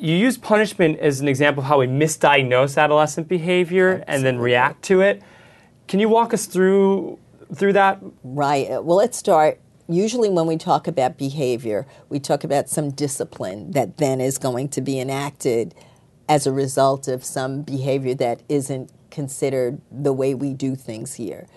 you 0.00 0.16
use 0.16 0.38
punishment 0.38 0.98
as 0.98 1.20
an 1.20 1.28
example 1.28 1.62
of 1.62 1.68
how 1.68 1.78
we 1.78 1.86
misdiagnose 1.86 2.78
adolescent 2.78 3.28
behavior 3.28 3.88
Absolutely. 3.88 4.14
and 4.14 4.24
then 4.24 4.38
react 4.38 4.82
to 4.84 5.02
it. 5.02 5.22
Can 5.88 6.00
you 6.00 6.08
walk 6.08 6.32
us 6.32 6.46
through 6.46 7.18
through 7.54 7.74
that? 7.74 8.00
Right. 8.22 8.70
Uh, 8.70 8.82
well, 8.82 8.96
let's 8.96 9.18
start. 9.18 9.60
Usually, 9.88 10.30
when 10.30 10.46
we 10.46 10.56
talk 10.56 10.86
about 10.86 11.18
behavior, 11.18 11.86
we 12.08 12.20
talk 12.20 12.44
about 12.44 12.68
some 12.68 12.90
discipline 12.90 13.72
that 13.72 13.98
then 13.98 14.20
is 14.20 14.38
going 14.38 14.68
to 14.70 14.80
be 14.80 15.00
enacted 15.00 15.74
as 16.28 16.46
a 16.46 16.52
result 16.52 17.08
of 17.08 17.24
some 17.24 17.62
behavior 17.62 18.14
that 18.14 18.40
isn't 18.48 18.92
considered 19.10 19.80
the 19.90 20.12
way 20.12 20.32
we 20.32 20.54
do 20.54 20.76
things 20.76 21.14
here. 21.14 21.48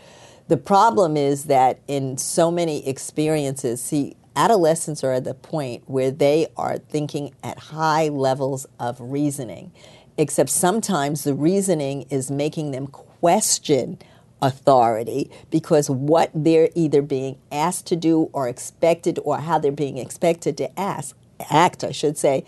The 0.48 0.58
problem 0.58 1.16
is 1.16 1.46
that 1.46 1.80
in 1.88 2.18
so 2.18 2.50
many 2.50 2.88
experiences, 2.88 3.82
see, 3.82 4.18
adolescents 4.36 5.04
are 5.04 5.14
at 5.14 5.24
the 5.24 5.34
point 5.34 5.84
where 5.88 6.12
they 6.12 6.48
are 6.58 6.78
thinking 6.78 7.34
at 7.44 7.58
high 7.58 8.10
levels 8.10 8.66
of 8.80 9.00
reasoning, 9.00 9.72
except 10.18 10.50
sometimes 10.50 11.24
the 11.24 11.34
reasoning 11.34 12.04
is 12.10 12.32
making 12.32 12.72
them 12.72 12.88
question 12.88 13.98
authority 14.42 15.32
because 15.50 15.90
what 15.90 16.30
they're 16.34 16.70
either 16.76 17.02
being 17.02 17.38
asked 17.52 17.88
to 17.88 17.96
do 17.96 18.30
or 18.34 18.48
expected 18.48 19.18
or 19.24 19.38
how 19.38 19.58
they're 19.58 19.72
being 19.72 19.98
expected 19.98 20.58
to 20.58 20.80
ask, 20.80 21.16
act, 21.50 21.84
I 21.84 21.92
should 21.92 22.18
say, 22.18 22.46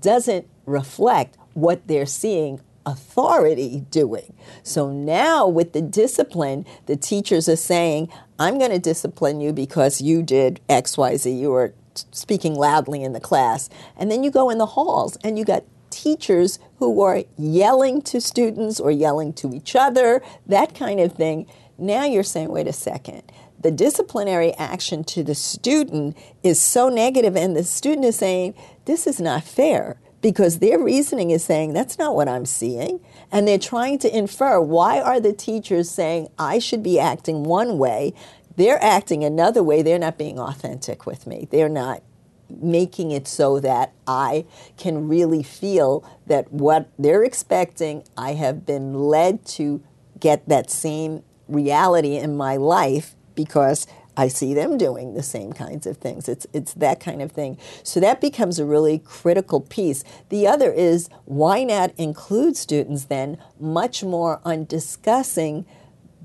doesn't 0.00 0.46
reflect 0.66 1.36
what 1.54 1.86
they're 1.88 2.06
seeing 2.06 2.60
authority 2.88 3.84
doing. 3.90 4.34
So 4.62 4.90
now 4.90 5.46
with 5.46 5.72
the 5.72 5.82
discipline, 5.82 6.66
the 6.86 6.96
teachers 6.96 7.48
are 7.48 7.56
saying, 7.56 8.08
I'm 8.38 8.58
going 8.58 8.70
to 8.70 8.78
discipline 8.78 9.40
you 9.40 9.52
because 9.52 10.00
you 10.00 10.22
did 10.22 10.60
XYZ. 10.68 11.38
You 11.38 11.50
were 11.50 11.74
speaking 12.12 12.54
loudly 12.54 13.02
in 13.02 13.12
the 13.12 13.20
class. 13.20 13.68
And 13.96 14.10
then 14.10 14.22
you 14.22 14.30
go 14.30 14.50
in 14.50 14.58
the 14.58 14.66
halls 14.66 15.16
and 15.22 15.38
you 15.38 15.44
got 15.44 15.64
teachers 15.90 16.58
who 16.78 17.00
are 17.02 17.24
yelling 17.36 18.02
to 18.02 18.20
students 18.20 18.78
or 18.78 18.90
yelling 18.90 19.32
to 19.34 19.52
each 19.54 19.74
other, 19.74 20.22
that 20.46 20.74
kind 20.74 21.00
of 21.00 21.12
thing. 21.12 21.46
Now 21.76 22.04
you're 22.04 22.22
saying, 22.22 22.48
wait 22.50 22.68
a 22.68 22.72
second. 22.72 23.22
The 23.60 23.70
disciplinary 23.72 24.54
action 24.54 25.02
to 25.04 25.24
the 25.24 25.34
student 25.34 26.16
is 26.44 26.60
so 26.60 26.88
negative, 26.88 27.34
and 27.36 27.56
the 27.56 27.64
student 27.64 28.04
is 28.04 28.14
saying, 28.14 28.54
This 28.84 29.04
is 29.04 29.20
not 29.20 29.42
fair 29.42 29.98
because 30.20 30.58
their 30.58 30.78
reasoning 30.78 31.30
is 31.30 31.44
saying 31.44 31.72
that's 31.72 31.98
not 31.98 32.14
what 32.14 32.28
I'm 32.28 32.46
seeing. 32.46 33.00
And 33.30 33.46
they're 33.46 33.58
trying 33.58 33.98
to 34.00 34.16
infer 34.16 34.60
why 34.60 35.00
are 35.00 35.20
the 35.20 35.32
teachers 35.32 35.90
saying 35.90 36.28
I 36.38 36.58
should 36.58 36.82
be 36.82 36.98
acting 36.98 37.44
one 37.44 37.78
way? 37.78 38.14
They're 38.56 38.82
acting 38.82 39.22
another 39.22 39.62
way. 39.62 39.82
They're 39.82 39.98
not 39.98 40.18
being 40.18 40.40
authentic 40.40 41.06
with 41.06 41.26
me. 41.26 41.46
They're 41.50 41.68
not 41.68 42.02
making 42.50 43.10
it 43.10 43.28
so 43.28 43.60
that 43.60 43.92
I 44.06 44.46
can 44.76 45.06
really 45.06 45.42
feel 45.42 46.04
that 46.26 46.50
what 46.52 46.88
they're 46.98 47.22
expecting, 47.22 48.02
I 48.16 48.32
have 48.32 48.66
been 48.66 48.94
led 48.94 49.44
to 49.46 49.82
get 50.18 50.48
that 50.48 50.70
same 50.70 51.22
reality 51.46 52.16
in 52.16 52.36
my 52.36 52.56
life 52.56 53.14
because 53.34 53.86
I 54.18 54.26
see 54.26 54.52
them 54.52 54.76
doing 54.76 55.14
the 55.14 55.22
same 55.22 55.52
kinds 55.52 55.86
of 55.86 55.98
things. 55.98 56.28
It's, 56.28 56.44
it's 56.52 56.74
that 56.74 56.98
kind 56.98 57.22
of 57.22 57.30
thing. 57.30 57.56
So 57.84 58.00
that 58.00 58.20
becomes 58.20 58.58
a 58.58 58.64
really 58.64 58.98
critical 58.98 59.60
piece. 59.60 60.02
The 60.28 60.44
other 60.44 60.72
is 60.72 61.08
why 61.24 61.62
not 61.62 61.92
include 61.96 62.56
students 62.56 63.04
then 63.04 63.38
much 63.60 64.02
more 64.02 64.40
on 64.44 64.64
discussing 64.64 65.66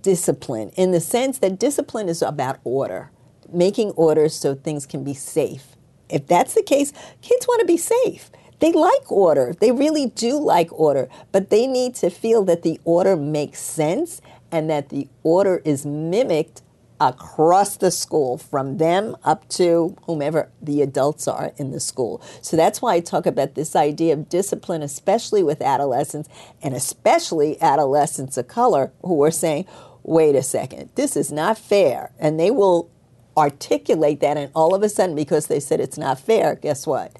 discipline 0.01 0.69
in 0.69 0.89
the 0.89 0.99
sense 0.99 1.37
that 1.37 1.59
discipline 1.59 2.09
is 2.09 2.23
about 2.23 2.59
order, 2.63 3.11
making 3.53 3.91
order 3.91 4.27
so 4.27 4.55
things 4.55 4.87
can 4.87 5.03
be 5.03 5.13
safe. 5.13 5.75
If 6.09 6.25
that's 6.25 6.55
the 6.55 6.63
case, 6.63 6.93
kids 7.21 7.47
want 7.47 7.59
to 7.59 7.67
be 7.67 7.77
safe. 7.77 8.31
They 8.57 8.71
like 8.71 9.11
order. 9.11 9.53
They 9.53 9.71
really 9.71 10.07
do 10.07 10.39
like 10.39 10.69
order, 10.71 11.09
but 11.31 11.51
they 11.51 11.67
need 11.67 11.93
to 11.95 12.09
feel 12.09 12.43
that 12.45 12.63
the 12.63 12.81
order 12.85 13.15
makes 13.15 13.59
sense 13.59 14.19
and 14.51 14.67
that 14.71 14.89
the 14.89 15.09
order 15.21 15.61
is 15.63 15.85
mimicked 15.85 16.63
across 17.09 17.77
the 17.77 17.91
school, 17.91 18.37
from 18.37 18.77
them 18.77 19.15
up 19.23 19.47
to 19.49 19.95
whomever 20.05 20.49
the 20.61 20.81
adults 20.81 21.27
are 21.27 21.51
in 21.57 21.71
the 21.71 21.79
school. 21.79 22.21
So 22.41 22.55
that's 22.55 22.81
why 22.81 22.95
I 22.95 22.99
talk 23.01 23.25
about 23.25 23.55
this 23.55 23.75
idea 23.75 24.13
of 24.13 24.29
discipline, 24.29 24.81
especially 24.81 25.43
with 25.43 25.61
adolescents, 25.61 26.29
and 26.61 26.73
especially 26.73 27.61
adolescents 27.61 28.37
of 28.37 28.47
color 28.47 28.91
who 29.01 29.21
are 29.23 29.31
saying, 29.31 29.65
wait 30.03 30.35
a 30.35 30.43
second, 30.43 30.89
this 30.95 31.15
is 31.15 31.31
not 31.31 31.57
fair. 31.57 32.11
And 32.19 32.39
they 32.39 32.51
will 32.51 32.89
articulate 33.35 34.19
that, 34.21 34.37
and 34.37 34.51
all 34.53 34.73
of 34.73 34.83
a 34.83 34.89
sudden, 34.89 35.15
because 35.15 35.47
they 35.47 35.59
said 35.59 35.79
it's 35.79 35.97
not 35.97 36.19
fair, 36.19 36.55
guess 36.55 36.87
what? 36.87 37.17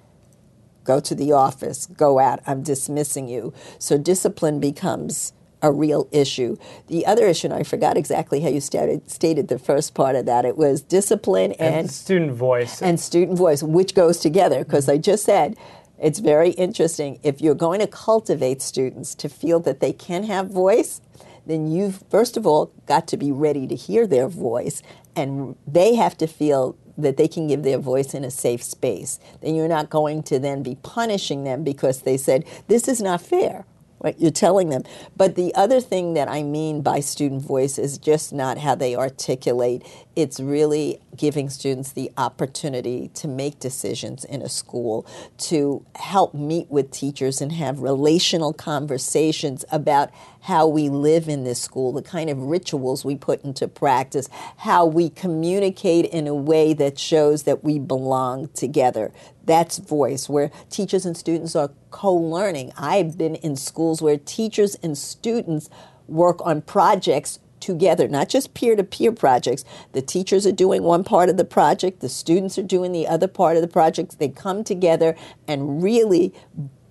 Go 0.84 1.00
to 1.00 1.16
the 1.16 1.32
office, 1.32 1.86
go 1.86 2.20
out, 2.20 2.40
I'm 2.46 2.62
dismissing 2.62 3.28
you. 3.28 3.54
So 3.80 3.98
discipline 3.98 4.60
becomes 4.60 5.34
a 5.64 5.72
real 5.72 6.07
issue. 6.11 6.57
The 6.88 7.05
other 7.05 7.26
issue, 7.26 7.47
and 7.47 7.53
I 7.53 7.64
forgot 7.64 7.97
exactly 7.97 8.41
how 8.41 8.49
you 8.49 8.61
started, 8.61 9.09
stated 9.09 9.47
the 9.47 9.57
first 9.57 9.95
part 9.95 10.16
of 10.16 10.26
that, 10.28 10.45
it 10.45 10.57
was 10.57 10.82
discipline 10.82 11.53
and, 11.53 11.76
and 11.76 11.91
student 11.91 12.34
voice. 12.34 12.82
And 12.82 12.99
student 12.99 13.38
voice, 13.38 13.64
which 13.64 13.95
goes 13.95 14.20
together, 14.20 14.64
because 14.64 14.88
I 14.88 14.95
mm-hmm. 14.95 15.03
just 15.03 15.24
said 15.24 15.55
it's 15.99 16.20
very 16.20 16.51
interesting. 16.51 17.18
If 17.24 17.41
you're 17.41 17.55
going 17.55 17.80
to 17.80 17.88
cultivate 17.88 18.61
students 18.61 19.16
to 19.16 19.30
feel 19.30 19.61
that 19.61 19.80
they 19.80 19.93
can 19.93 20.24
have 20.24 20.49
voice, 20.49 20.99
then 21.45 21.72
you've, 21.72 22.03
first 22.09 22.36
of 22.36 22.45
all, 22.45 22.72
got 22.86 23.07
to 23.07 23.18
be 23.18 23.32
ready 23.32 23.66
to 23.68 23.76
hear 23.76 24.05
their 24.05 24.28
voice, 24.28 24.84
and 25.16 25.55
they 25.66 25.95
have 25.95 26.18
to 26.18 26.28
feel 26.28 26.76
that 26.97 27.18
they 27.18 27.28
can 27.28 27.47
give 27.47 27.64
their 27.64 27.78
voice 27.78 28.14
in 28.14 28.24
a 28.24 28.30
safe 28.30 28.61
space. 28.61 29.20
Then 29.41 29.55
you're 29.55 29.68
not 29.68 29.89
going 29.89 30.24
to 30.24 30.39
then 30.39 30.61
be 30.61 30.76
punishing 30.84 31.43
them 31.43 31.64
because 31.64 32.01
they 32.01 32.18
said, 32.18 32.45
This 32.68 32.88
is 32.88 33.01
not 33.01 33.22
fair 33.22 33.66
right? 34.04 34.16
You're 34.20 34.32
telling 34.32 34.70
them. 34.70 34.84
But 35.18 35.36
the 35.36 35.56
other 35.56 35.82
thing 35.82 36.14
that 36.14 36.30
I 36.30 36.43
mean 36.43 36.82
by 36.82 36.99
student 36.99 37.41
voice 37.41 37.80
is 37.80 37.97
just 37.97 38.34
not 38.34 38.60
how 38.60 38.76
they 38.76 38.95
articulate. 38.95 39.84
It's 40.16 40.39
really 40.39 40.99
giving 41.18 41.49
students 41.49 41.91
the 41.91 42.11
opportunity 42.18 43.09
to 43.16 43.28
make 43.28 43.59
decisions 43.59 44.24
in 44.24 44.43
a 44.43 44.49
school, 44.49 45.07
to 45.39 45.84
help 45.95 46.36
meet 46.36 46.70
with 46.70 46.91
teachers 46.91 47.41
and 47.41 47.51
have 47.51 47.80
relational 47.80 48.53
conversations 48.53 49.66
about 49.72 50.11
how 50.41 50.68
we 50.68 50.89
live 50.89 51.28
in 51.28 51.45
this 51.45 51.59
school, 51.59 51.91
the 51.93 52.03
kind 52.03 52.30
of 52.30 52.38
rituals 52.38 53.03
we 53.03 53.16
put 53.16 53.43
into 53.43 53.68
practice, 53.68 54.30
how 54.57 54.86
we 54.86 55.09
communicate 55.09 56.05
in 56.05 56.28
a 56.28 56.36
way 56.36 56.74
that 56.74 56.99
shows 56.99 57.43
that 57.43 57.64
we 57.64 57.80
belong 57.80 58.49
together. 58.49 59.11
That's 59.45 59.80
voice, 59.80 60.30
where 60.30 60.51
teachers 60.70 61.07
and 61.07 61.18
students 61.18 61.55
are 61.55 61.72
co 61.89 62.14
learning. 62.14 62.72
I've 62.78 63.18
been 63.18 63.36
in 63.36 63.55
schools 63.55 63.99
where 63.99 64.18
teachers 64.18 64.76
and 64.84 64.95
students 64.95 65.72
work 66.07 66.45
on 66.45 66.61
projects 66.61 67.39
together, 67.64 68.07
not 68.07 68.30
just 68.30 68.53
peer 68.53 68.76
to 68.76 68.84
peer 68.84 69.11
projects. 69.11 69.64
The 69.93 70.01
teachers 70.01 70.45
are 70.45 70.51
doing 70.51 70.84
one 70.84 71.03
part 71.03 71.30
of 71.30 71.38
the 71.38 71.45
project, 71.45 72.01
the 72.01 72.09
students 72.09 72.57
are 72.57 72.64
doing 72.64 72.91
the 72.91 73.07
other 73.07 73.28
part 73.28 73.55
of 73.55 73.61
the 73.61 73.68
project. 73.68 74.20
They 74.20 74.30
come 74.30 74.64
together 74.64 75.16
and 75.47 75.82
really 75.82 76.34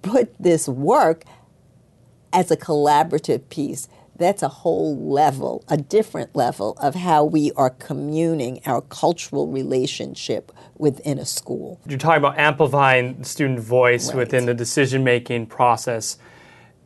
put 0.03 0.35
this 0.39 0.67
work 0.69 1.25
as 2.33 2.51
a 2.51 2.57
collaborative 2.57 3.49
piece, 3.51 3.89
that's 4.17 4.43
a 4.43 4.49
whole 4.49 4.97
level, 4.97 5.65
a 5.69 5.77
different 5.77 6.35
level 6.35 6.77
of 6.81 6.95
how 6.95 7.25
we 7.25 7.53
are 7.53 7.71
communing 7.71 8.61
our 8.65 8.81
cultural 8.81 9.49
relationship 9.49 10.53
within 10.79 11.19
a 11.19 11.25
school. 11.25 11.81
You're 11.87 11.99
talking 11.99 12.19
about 12.19 12.39
amplifying 12.39 13.23
student 13.25 13.61
voice 13.61 14.09
Right. 14.09 14.19
within 14.19 14.47
the 14.47 14.55
decision 14.55 15.05
making 15.05 15.47
process. 15.47 16.19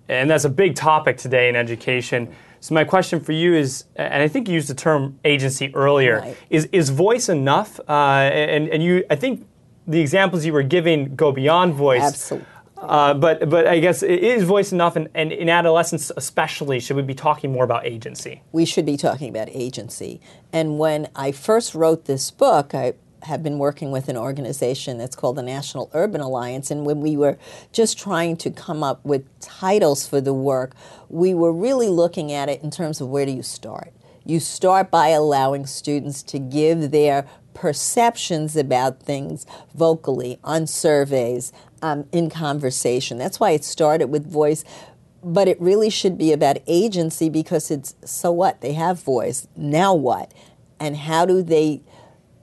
And 0.09 0.31
that's 0.31 0.45
a 0.45 0.49
big 0.51 0.77
topic 0.77 1.17
today 1.19 1.49
in 1.49 1.57
education. 1.57 2.29
So 2.67 2.75
my 2.75 2.83
question 2.83 3.21
for 3.21 3.31
you 3.31 3.55
is, 3.55 3.85
and 3.95 4.21
I 4.21 4.27
think 4.27 4.49
you 4.49 4.55
used 4.55 4.69
the 4.69 4.75
term 4.75 5.21
agency 5.25 5.73
earlier, 5.73 6.19
Right. 6.19 6.37
is 6.51 6.65
is 6.73 6.89
voice 6.91 7.29
enough? 7.29 7.79
Uh, 7.89 7.93
and 7.93 8.69
and 8.71 8.83
you, 8.83 9.05
I 9.09 9.15
think 9.15 9.47
the 9.87 10.01
examples 10.01 10.45
you 10.45 10.53
were 10.53 10.65
giving 10.65 11.15
go 11.15 11.31
beyond 11.31 11.75
voice. 11.75 12.03
Absolutely. 12.03 12.49
Uh, 12.77 13.15
but 13.15 13.49
but 13.49 13.69
I 13.69 13.79
guess 13.79 14.03
is 14.03 14.43
voice 14.43 14.73
enough, 14.73 14.97
and, 14.97 15.09
and 15.15 15.31
in 15.31 15.49
adolescence 15.49 16.11
especially, 16.17 16.81
should 16.81 16.97
we 16.97 17.03
be 17.03 17.15
talking 17.15 17.53
more 17.53 17.63
about 17.63 17.87
agency? 17.87 18.43
we 18.51 18.65
should 18.65 18.85
be 18.85 18.97
talking 18.97 19.29
about 19.29 19.49
agency. 19.53 20.21
And 20.53 20.77
when 20.81 21.09
I 21.15 21.31
first 21.31 21.73
wrote 21.73 22.07
this 22.07 22.33
book, 22.33 22.75
I 22.75 22.95
have 23.23 23.43
been 23.43 23.59
working 23.59 23.91
with 23.91 24.09
an 24.09 24.17
organization 24.17 24.99
that's 24.99 25.17
called 25.17 25.37
the 25.37 25.43
National 25.43 25.91
Urban 25.95 26.21
Alliance. 26.21 26.71
And 26.71 26.85
when 26.85 27.01
we 27.01 27.17
were 27.17 27.39
just 27.73 27.99
trying 27.99 28.37
to 28.39 28.51
come 28.51 28.83
up 28.83 29.05
with 29.05 29.25
titles 29.41 30.07
for 30.07 30.21
the 30.21 30.35
work, 30.35 30.75
we 31.09 31.35
were 31.35 31.53
really 31.53 31.89
looking 31.89 32.33
at 32.33 32.49
it 32.49 32.63
in 32.63 32.71
terms 32.71 33.01
of 33.01 33.09
where 33.09 33.27
do 33.27 33.33
you 33.33 33.43
start? 33.43 33.93
You 34.25 34.41
start 34.41 34.91
by 34.91 35.09
allowing 35.09 35.67
students 35.67 36.23
to 36.25 36.39
give 36.39 36.91
their 36.91 37.27
perceptions 37.55 38.57
about 38.57 39.01
things 39.01 39.47
vocally, 39.75 40.39
on 40.45 40.67
surveys, 40.67 41.53
um, 41.81 42.07
in 42.13 42.29
conversation. 42.29 43.19
That's 43.19 43.41
why 43.41 43.53
it 43.53 43.65
started 43.65 44.07
with 44.09 44.31
voice 44.31 44.65
but 45.27 45.49
it 45.49 45.61
really 45.61 45.91
should 45.91 46.17
be 46.17 46.33
about 46.33 46.57
agency 46.69 47.29
because 47.29 47.69
it's 47.69 47.97
so 48.05 48.31
what 48.31 48.61
they 48.61 48.75
have 48.75 49.03
voice 49.03 49.49
now 49.57 49.93
what 49.93 50.33
and 50.79 50.97
how 50.97 51.27
do 51.27 51.43
they 51.43 51.81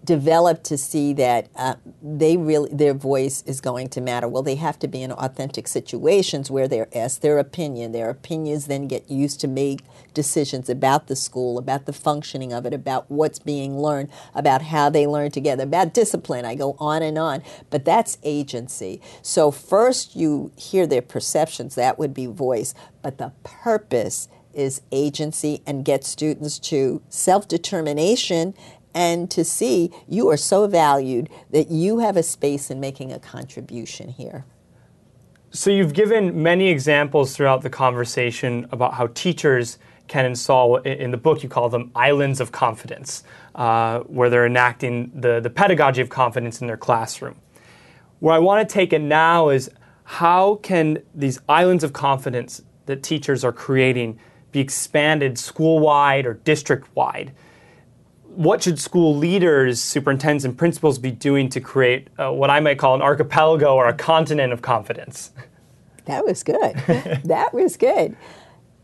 develop 0.03 0.63
to 0.63 0.77
see 0.77 1.13
that 1.13 1.49
uh, 1.55 1.75
they 2.01 2.35
really 2.35 2.69
their 2.73 2.93
voice 2.93 3.41
is 3.45 3.61
going 3.61 3.87
to 3.89 4.01
matter. 4.01 4.27
Well 4.27 4.43
they 4.43 4.55
have 4.55 4.77
to 4.79 4.87
be 4.87 5.01
in 5.01 5.11
authentic 5.11 5.67
situations 5.67 6.51
where 6.51 6.67
they're 6.67 6.89
asked 6.93 7.21
their 7.21 7.39
opinion. 7.39 7.91
Their 7.91 8.09
opinions 8.09 8.67
then 8.67 8.87
get 8.87 9.09
used 9.09 9.39
to 9.41 9.47
make 9.47 9.81
decisions 10.13 10.69
about 10.69 11.07
the 11.07 11.15
school 11.15 11.57
about 11.57 11.85
the 11.85 11.93
functioning 11.93 12.51
of 12.53 12.65
it 12.65 12.73
about 12.73 13.09
what's 13.09 13.39
being 13.39 13.79
learned 13.79 14.09
about 14.35 14.61
how 14.63 14.89
they 14.89 15.07
learn 15.07 15.31
together 15.31 15.63
about 15.63 15.93
discipline. 15.93 16.45
I 16.45 16.55
go 16.55 16.75
on 16.79 17.01
and 17.01 17.17
on. 17.17 17.41
But 17.69 17.85
that's 17.85 18.17
agency. 18.23 19.01
So 19.21 19.51
first 19.51 20.15
you 20.15 20.51
hear 20.57 20.85
their 20.85 21.01
perceptions 21.01 21.75
that 21.75 21.97
would 21.97 22.13
be 22.13 22.25
voice. 22.25 22.73
But 23.01 23.17
the 23.17 23.31
purpose 23.43 24.27
is 24.53 24.81
agency 24.91 25.61
and 25.65 25.83
get 25.83 26.03
students 26.03 26.59
to 26.59 27.01
self-determination 27.09 28.53
and 28.93 29.29
to 29.31 29.43
see 29.43 29.91
you 30.07 30.29
are 30.29 30.37
so 30.37 30.67
valued 30.67 31.29
that 31.51 31.71
you 31.71 31.99
have 31.99 32.17
a 32.17 32.23
space 32.23 32.69
in 32.69 32.79
making 32.79 33.11
a 33.11 33.19
contribution 33.19 34.09
here. 34.09 34.45
So 35.51 35.69
you've 35.69 35.93
given 35.93 36.41
many 36.41 36.69
examples 36.69 37.35
throughout 37.35 37.61
the 37.61 37.69
conversation 37.69 38.67
about 38.71 38.95
how 38.95 39.07
teachers 39.13 39.77
can 40.07 40.25
install, 40.25 40.77
in 40.77 41.11
the 41.11 41.17
book 41.17 41.43
you 41.43 41.49
call 41.49 41.69
them 41.69 41.91
islands 41.95 42.41
of 42.41 42.51
confidence, 42.51 43.23
uh, 43.55 43.99
where 44.01 44.29
they're 44.29 44.47
enacting 44.47 45.11
the, 45.13 45.39
the 45.39 45.49
pedagogy 45.49 46.01
of 46.01 46.09
confidence 46.09 46.59
in 46.61 46.67
their 46.67 46.77
classroom. 46.77 47.35
Where 48.19 48.33
I 48.33 48.39
want 48.39 48.67
to 48.67 48.73
take 48.73 48.93
it 48.93 49.01
now 49.01 49.49
is 49.49 49.69
how 50.03 50.55
can 50.55 51.03
these 51.13 51.39
islands 51.47 51.83
of 51.83 51.93
confidence 51.93 52.61
that 52.85 53.03
teachers 53.03 53.43
are 53.43 53.53
creating 53.53 54.19
be 54.51 54.59
expanded 54.59 55.37
school-wide 55.37 56.25
or 56.25 56.33
district-wide? 56.33 57.31
What 58.35 58.63
should 58.63 58.79
school 58.79 59.15
leaders, 59.15 59.81
superintendents, 59.81 60.43
and 60.43 60.57
principals 60.57 60.97
be 60.97 61.11
doing 61.11 61.49
to 61.49 61.61
create 61.61 62.07
uh, 62.17 62.31
what 62.31 62.49
I 62.49 62.59
might 62.59 62.79
call 62.79 62.95
an 62.95 63.01
archipelago 63.01 63.75
or 63.75 63.87
a 63.87 63.93
continent 63.93 64.53
of 64.53 64.61
confidence? 64.61 65.31
That 66.05 66.25
was 66.25 66.43
good. 66.43 66.75
that 67.23 67.53
was 67.53 67.77
good. 67.77 68.17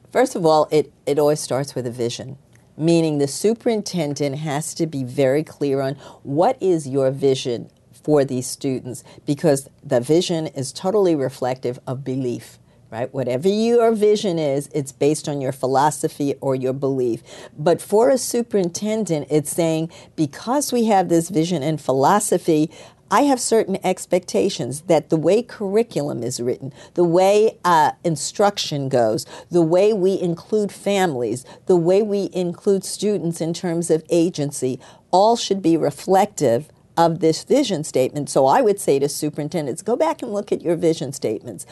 First 0.10 0.36
of 0.38 0.46
all, 0.46 0.70
it, 0.72 0.94
it 1.06 1.20
always 1.20 1.42
starts 1.42 1.76
with 1.76 1.86
a 1.86 1.92
vision, 1.92 2.38
meaning 2.78 3.18
the 3.18 3.28
superintendent 3.28 4.38
has 4.38 4.74
to 4.76 4.88
be 4.88 5.04
very 5.04 5.44
clear 5.44 5.82
on 5.82 5.96
what 6.24 6.56
is 6.62 6.88
your 6.88 7.12
vision 7.12 7.70
for 7.92 8.24
these 8.24 8.48
students 8.48 9.04
because 9.26 9.70
the 9.84 10.00
vision 10.00 10.48
is 10.48 10.72
totally 10.72 11.14
reflective 11.14 11.80
of 11.86 12.04
belief. 12.04 12.58
Right? 12.92 13.14
Whatever 13.14 13.48
your 13.48 13.92
vision 13.92 14.40
is, 14.40 14.68
it's 14.74 14.92
based 14.92 15.30
on 15.30 15.42
your 15.42 15.52
philosophy 15.52 16.34
or 16.42 16.56
your 16.56 16.74
belief. 16.74 17.22
But 17.56 17.84
for 17.84 18.10
a 18.10 18.18
superintendent, 18.18 19.28
it's 19.30 19.52
saying, 19.52 19.92
because 20.16 20.74
we 20.74 20.86
have 20.86 21.08
this 21.08 21.30
vision 21.30 21.62
and 21.62 21.80
philosophy, 21.80 22.72
I 23.12 23.22
have 23.22 23.40
certain 23.40 23.78
expectations 23.84 24.82
that 24.82 25.10
the 25.10 25.18
way 25.18 25.42
curriculum 25.42 26.24
is 26.24 26.40
written, 26.40 26.74
the 26.94 27.04
way 27.04 27.58
uh, 27.64 27.92
instruction 28.04 28.88
goes, 28.90 29.26
the 29.50 29.64
way 29.64 29.94
we 29.94 30.20
include 30.20 30.72
families, 30.72 31.46
the 31.66 31.76
way 31.76 32.02
we 32.04 32.30
include 32.34 32.84
students 32.84 33.42
in 33.42 33.54
terms 33.54 33.90
of 33.90 34.04
agency, 34.10 34.80
all 35.12 35.36
should 35.36 35.62
be 35.62 35.76
reflective 35.76 36.70
of 36.98 37.20
this 37.20 37.44
vision 37.44 37.84
statement. 37.84 38.30
So 38.30 38.46
I 38.46 38.62
would 38.62 38.80
say 38.80 39.00
to 39.00 39.10
superintendents, 39.10 39.82
go 39.82 39.96
back 39.96 40.22
and 40.22 40.34
look 40.34 40.52
at 40.52 40.62
your 40.62 40.76
vision 40.76 41.14
statements. 41.14 41.66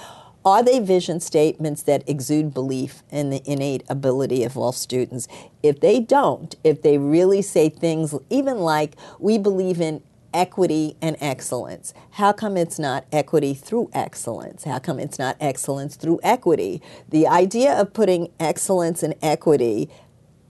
Are 0.48 0.64
they 0.64 0.80
vision 0.80 1.20
statements 1.20 1.84
that 1.84 2.08
exude 2.08 2.54
belief 2.54 3.04
in 3.12 3.32
the 3.32 3.42
innate 3.44 3.84
ability 3.90 4.46
of 4.46 4.56
all 4.56 4.72
students? 4.72 5.28
If 5.62 5.82
they 5.82 6.00
don't, 6.00 6.56
if 6.64 6.84
they 6.84 6.98
really 6.98 7.42
say 7.42 7.68
things 7.68 8.16
even 8.30 8.60
like, 8.60 8.96
we 9.20 9.38
believe 9.38 9.82
in 9.82 10.02
equity 10.34 10.96
and 11.02 11.18
excellence. 11.20 11.94
How 12.12 12.32
come 12.32 12.56
it's 12.56 12.80
not 12.80 13.04
equity 13.12 13.54
through 13.56 13.90
excellence? 13.92 14.64
How 14.64 14.80
come 14.80 15.02
it's 15.02 15.20
not 15.20 15.36
excellence 15.42 15.98
through 15.98 16.22
equity? 16.24 16.82
The 17.10 17.28
idea 17.28 17.78
of 17.78 17.92
putting 17.92 18.32
excellence 18.40 19.04
and 19.04 19.16
equity 19.22 19.90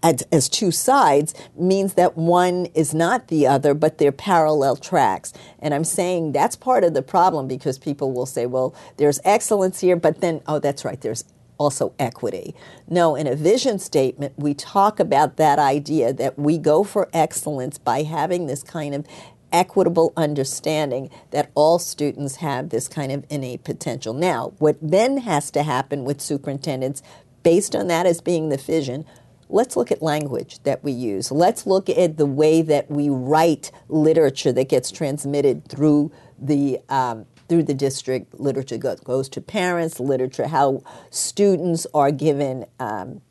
as, 0.04 0.24
as, 0.32 0.48
two 0.48 0.72
sides 0.72 1.34
means 1.58 1.96
that 1.96 2.18
one 2.18 2.68
is 2.76 2.94
not 2.94 3.28
the 3.28 3.48
other, 3.48 3.74
but 3.74 3.98
they're 3.98 4.12
parallel 4.12 4.76
tracks. 4.76 5.34
And 5.60 5.74
I'm 5.74 5.84
saying 5.84 6.32
that's 6.32 6.56
part 6.56 6.84
of 6.84 6.94
the 6.94 7.02
problem 7.02 7.48
because 7.48 7.78
people 7.78 8.12
will 8.12 8.26
say, 8.26 8.46
well, 8.46 8.76
there's 8.98 9.20
excellence 9.24 9.82
here, 9.82 9.96
but 9.96 10.22
then, 10.22 10.42
oh, 10.48 10.60
that's 10.60 10.86
right, 10.86 11.02
there's 11.02 11.24
also 11.58 11.94
equity. 12.00 12.56
No, 12.88 13.16
in 13.16 13.28
a 13.28 13.36
vision 13.36 13.80
statement, 13.80 14.34
we 14.38 14.54
talk 14.54 15.00
about 15.00 15.38
that 15.38 15.60
idea 15.60 16.14
that 16.14 16.38
we 16.38 16.58
go 16.58 16.84
for 16.84 17.10
excellence 17.14 17.78
by 17.78 18.04
having 18.04 18.46
this 18.46 18.64
kind 18.64 18.94
of 18.94 19.08
equitable 19.52 20.14
understanding 20.18 21.10
that 21.32 21.52
all 21.56 21.80
students 21.80 22.38
have 22.38 22.70
this 22.70 22.88
kind 22.88 23.12
of 23.12 23.26
innate 23.30 23.64
potential. 23.64 24.14
Now, 24.14 24.54
what 24.60 24.78
then 24.82 25.18
has 25.18 25.50
to 25.52 25.64
happen 25.64 26.04
with 26.04 26.22
superintendents, 26.22 27.02
based 27.44 27.76
on 27.76 27.88
that 27.88 28.06
as 28.06 28.22
being 28.22 28.50
the 28.50 28.58
vision, 28.58 29.06
let's 29.50 29.76
look 29.76 29.92
at 29.92 30.02
language 30.02 30.60
that 30.64 30.84
we 30.84 30.92
use. 30.92 31.32
Let's 31.32 31.66
look 31.66 31.90
at 31.90 32.18
the 32.18 32.26
way 32.26 32.62
that 32.62 32.90
we 32.90 33.10
write 33.10 33.72
literature 33.88 34.52
that 34.52 34.70
gets 34.70 34.92
transmitted 34.92 35.68
through 35.68 36.12
the 36.40 36.80
um, 36.90 37.26
through 37.48 37.64
the 37.64 37.74
district. 37.74 38.40
Literature 38.40 38.78
goes 38.78 39.30
to 39.30 39.42
parents. 39.42 40.00
Literature, 40.00 40.48
how 40.48 40.84
students 41.10 41.88
are 41.94 42.12
given 42.12 42.66
um, 42.80 43.22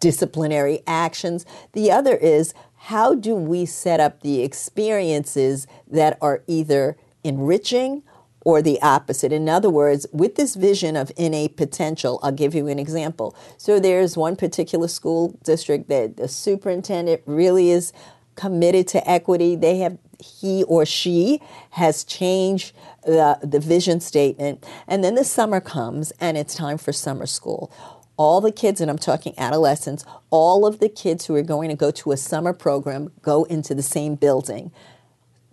disciplinary 0.00 0.82
actions. 0.86 1.46
The 1.72 1.90
other 1.92 2.16
is 2.16 2.52
how 2.74 3.14
do 3.14 3.34
we 3.34 3.66
set 3.66 4.00
up 4.00 4.22
the 4.22 4.42
experiences 4.42 5.66
that 5.86 6.18
are 6.20 6.42
either 6.46 6.96
enriching 7.22 8.02
or 8.44 8.62
the 8.62 8.80
opposite. 8.82 9.32
In 9.32 9.48
other 9.48 9.70
words, 9.70 10.06
with 10.12 10.36
this 10.36 10.54
vision 10.54 10.96
of 10.96 11.12
innate 11.16 11.56
potential, 11.56 12.18
I'll 12.22 12.32
give 12.32 12.54
you 12.54 12.68
an 12.68 12.78
example. 12.78 13.36
So 13.58 13.78
there's 13.78 14.16
one 14.16 14.36
particular 14.36 14.88
school 14.88 15.38
district 15.44 15.88
that 15.88 16.16
the 16.16 16.28
superintendent 16.28 17.22
really 17.26 17.70
is 17.70 17.92
committed 18.36 18.88
to 18.88 19.10
equity. 19.10 19.56
They 19.56 19.78
have 19.78 19.98
he 20.18 20.64
or 20.64 20.84
she 20.84 21.40
has 21.70 22.04
changed 22.04 22.74
the, 23.04 23.38
the 23.42 23.58
vision 23.58 24.00
statement. 24.00 24.66
And 24.86 25.02
then 25.02 25.14
the 25.14 25.24
summer 25.24 25.60
comes 25.60 26.12
and 26.20 26.36
it's 26.36 26.54
time 26.54 26.78
for 26.78 26.92
summer 26.92 27.26
school 27.26 27.72
all 28.20 28.42
the 28.42 28.52
kids, 28.52 28.82
and 28.82 28.90
I'm 28.90 28.98
talking 28.98 29.32
adolescents, 29.38 30.04
all 30.28 30.66
of 30.66 30.78
the 30.78 30.90
kids 30.90 31.24
who 31.24 31.34
are 31.36 31.42
going 31.42 31.70
to 31.70 31.74
go 31.74 31.90
to 31.90 32.12
a 32.12 32.18
summer 32.18 32.52
program 32.52 33.10
go 33.22 33.44
into 33.44 33.74
the 33.74 33.82
same 33.82 34.14
building. 34.14 34.72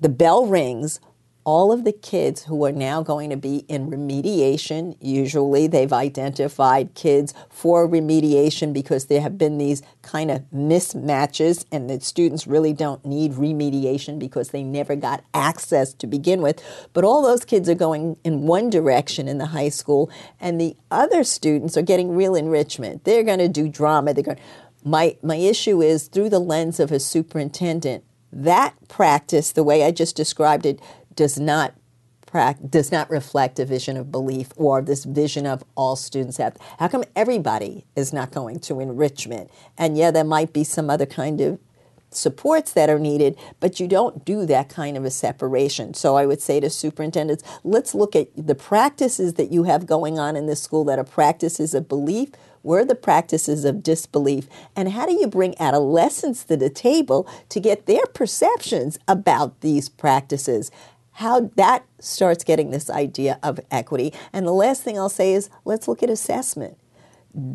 The 0.01 0.09
bell 0.09 0.45
rings, 0.45 0.99
all 1.47 1.71
of 1.71 1.85
the 1.85 1.93
kids 1.93 2.43
who 2.43 2.65
are 2.65 2.73
now 2.73 3.01
going 3.01 3.29
to 3.29 3.37
be 3.37 3.59
in 3.69 3.89
remediation, 3.89 4.97
usually 4.99 5.65
they've 5.65 5.93
identified 5.93 6.93
kids 6.93 7.33
for 7.49 7.87
remediation 7.87 8.73
because 8.73 9.05
there 9.05 9.21
have 9.21 9.37
been 9.37 9.57
these 9.57 9.81
kind 10.01 10.29
of 10.29 10.41
mismatches, 10.53 11.63
and 11.71 11.89
the 11.89 12.01
students 12.01 12.47
really 12.47 12.73
don't 12.73 13.05
need 13.05 13.31
remediation 13.31 14.19
because 14.19 14.49
they 14.49 14.61
never 14.61 14.93
got 14.93 15.23
access 15.33 15.93
to 15.93 16.05
begin 16.05 16.41
with. 16.41 16.61
But 16.91 17.05
all 17.05 17.21
those 17.21 17.45
kids 17.45 17.69
are 17.69 17.75
going 17.75 18.17
in 18.25 18.41
one 18.41 18.69
direction 18.69 19.29
in 19.29 19.37
the 19.37 19.45
high 19.45 19.69
school, 19.69 20.11
and 20.41 20.59
the 20.59 20.75
other 20.91 21.23
students 21.23 21.77
are 21.77 21.81
getting 21.81 22.13
real 22.13 22.35
enrichment. 22.35 23.05
They're 23.05 23.23
going 23.23 23.39
to 23.39 23.47
do 23.47 23.69
drama. 23.69 24.13
They're 24.13 24.23
going. 24.25 24.39
My 24.83 25.15
my 25.23 25.37
issue 25.37 25.81
is 25.81 26.09
through 26.09 26.29
the 26.29 26.39
lens 26.39 26.81
of 26.81 26.91
a 26.91 26.99
superintendent 26.99 28.03
that 28.31 28.75
practice, 28.87 29.51
the 29.51 29.63
way 29.63 29.83
I 29.83 29.91
just 29.91 30.15
described 30.15 30.65
it, 30.65 30.81
does 31.17 31.37
not 31.37 31.73
does 32.69 32.91
not 32.91 33.09
reflect 33.09 33.57
a 33.57 33.65
vision 33.65 33.97
of 33.97 34.11
belief 34.11 34.49
or 34.57 34.81
this 34.81 35.05
vision 35.05 35.47
of 35.47 35.63
all 35.75 35.95
students 35.95 36.37
have. 36.37 36.55
How 36.77 36.87
come 36.87 37.03
everybody 37.15 37.85
is 37.95 38.13
not 38.13 38.31
going 38.31 38.59
to 38.59 38.79
enrichment? 38.79 39.49
And 39.75 39.97
yeah, 39.97 40.11
there 40.11 40.23
might 40.23 40.53
be 40.53 40.63
some 40.63 40.89
other 40.89 41.07
kind 41.07 41.41
of 41.41 41.57
supports 42.11 42.73
that 42.73 42.89
are 42.89 42.99
needed, 42.99 43.37
but 43.59 43.79
you 43.79 43.87
don't 43.87 44.23
do 44.23 44.45
that 44.45 44.69
kind 44.69 44.97
of 44.97 45.05
a 45.05 45.09
separation. 45.09 45.93
So 45.93 46.15
I 46.15 46.25
would 46.25 46.41
say 46.41 46.59
to 46.59 46.69
superintendents, 46.69 47.43
let's 47.63 47.95
look 47.95 48.15
at 48.15 48.27
the 48.35 48.55
practices 48.55 49.33
that 49.35 49.51
you 49.51 49.63
have 49.63 49.85
going 49.85 50.19
on 50.19 50.35
in 50.35 50.45
this 50.45 50.61
school 50.61 50.83
that 50.85 50.99
are 50.99 51.03
practices 51.03 51.73
of 51.73 51.87
belief. 51.87 52.29
Where 52.61 52.81
are 52.81 52.85
the 52.85 52.95
practices 52.95 53.65
of 53.65 53.83
disbelief? 53.83 54.47
And 54.75 54.91
how 54.91 55.05
do 55.05 55.13
you 55.13 55.27
bring 55.27 55.59
adolescents 55.59 56.43
to 56.45 56.57
the 56.57 56.69
table 56.69 57.27
to 57.49 57.59
get 57.59 57.85
their 57.85 58.05
perceptions 58.07 58.99
about 59.07 59.61
these 59.61 59.89
practices? 59.89 60.71
How 61.17 61.49
that 61.55 61.83
starts 61.97 62.43
getting 62.43 62.69
this 62.69 62.91
idea 62.91 63.39
of 63.41 63.59
equity. 63.71 64.13
And 64.31 64.45
the 64.45 64.51
last 64.51 64.83
thing 64.83 64.99
I'll 64.99 65.09
say 65.09 65.33
is 65.33 65.49
let's 65.65 65.87
look 65.87 66.03
at 66.03 66.11
assessment. 66.11 66.77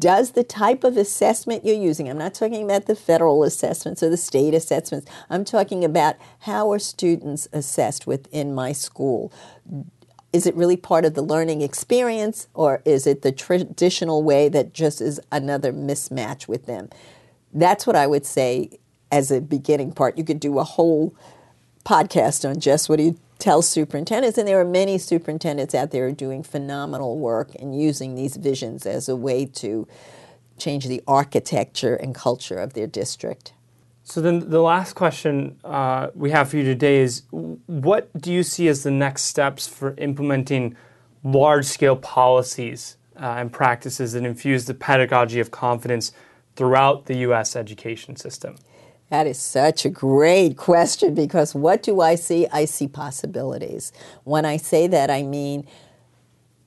Does 0.00 0.32
the 0.32 0.42
type 0.42 0.82
of 0.82 0.96
assessment 0.96 1.64
you're 1.64 1.76
using, 1.76 2.10
I'm 2.10 2.18
not 2.18 2.34
talking 2.34 2.64
about 2.64 2.86
the 2.86 2.96
federal 2.96 3.44
assessments 3.44 4.02
or 4.02 4.10
the 4.10 4.16
state 4.16 4.52
assessments, 4.52 5.08
I'm 5.30 5.44
talking 5.44 5.84
about 5.84 6.16
how 6.40 6.72
are 6.72 6.80
students 6.80 7.46
assessed 7.52 8.04
within 8.04 8.52
my 8.52 8.72
school? 8.72 9.32
Is 10.32 10.44
it 10.44 10.56
really 10.56 10.76
part 10.76 11.04
of 11.04 11.14
the 11.14 11.22
learning 11.22 11.62
experience 11.62 12.48
or 12.54 12.82
is 12.84 13.06
it 13.06 13.22
the 13.22 13.30
traditional 13.30 14.24
way 14.24 14.48
that 14.48 14.74
just 14.74 15.00
is 15.00 15.20
another 15.30 15.72
mismatch 15.72 16.48
with 16.48 16.66
them? 16.66 16.90
That's 17.52 17.86
what 17.86 17.94
I 17.94 18.08
would 18.08 18.26
say 18.26 18.70
as 19.12 19.30
a 19.30 19.40
beginning 19.40 19.92
part. 19.92 20.18
You 20.18 20.24
could 20.24 20.40
do 20.40 20.58
a 20.58 20.64
whole 20.64 21.14
podcast 21.84 22.48
on 22.48 22.58
just 22.58 22.88
what 22.88 22.96
do 22.96 23.04
you 23.04 23.18
tell 23.42 23.60
superintendents, 23.60 24.38
and 24.38 24.46
there 24.46 24.60
are 24.60 24.64
many 24.64 24.96
superintendents 24.96 25.74
out 25.74 25.90
there 25.90 26.12
doing 26.12 26.44
phenomenal 26.44 27.18
work 27.18 27.50
and 27.58 27.78
using 27.78 28.14
these 28.14 28.36
visions 28.36 28.86
as 28.86 29.08
a 29.08 29.16
way 29.16 29.44
to 29.44 29.88
change 30.56 30.86
the 30.86 31.02
architecture 31.08 31.96
and 31.96 32.14
culture 32.14 32.56
of 32.56 32.74
their 32.74 32.86
district. 32.86 33.52
So 34.04 34.20
then, 34.20 34.48
the 34.48 34.60
last 34.60 34.94
question 34.94 35.58
uh, 35.64 36.08
we 36.14 36.30
have 36.30 36.50
for 36.50 36.56
you 36.56 36.62
today 36.62 37.00
is: 37.00 37.22
What 37.30 38.08
do 38.16 38.32
you 38.32 38.44
see 38.44 38.68
as 38.68 38.84
the 38.84 38.92
next 38.92 39.22
steps 39.22 39.66
for 39.66 39.94
implementing 39.98 40.76
large-scale 41.24 41.96
policies 41.96 42.96
uh, 43.16 43.38
and 43.38 43.52
practices 43.52 44.12
that 44.12 44.24
infuse 44.24 44.66
the 44.66 44.74
pedagogy 44.74 45.40
of 45.40 45.50
confidence 45.50 46.12
throughout 46.54 47.06
the 47.06 47.16
U.S. 47.18 47.56
education 47.56 48.14
system? 48.14 48.54
That 49.12 49.26
is 49.26 49.38
such 49.38 49.84
a 49.84 49.90
great 49.90 50.56
question 50.56 51.12
because 51.14 51.54
what 51.54 51.82
do 51.82 52.00
I 52.00 52.14
see? 52.14 52.46
I 52.50 52.64
see 52.64 52.88
possibilities. 52.88 53.92
When 54.24 54.46
I 54.46 54.56
say 54.56 54.86
that, 54.86 55.10
I 55.10 55.22
mean 55.22 55.66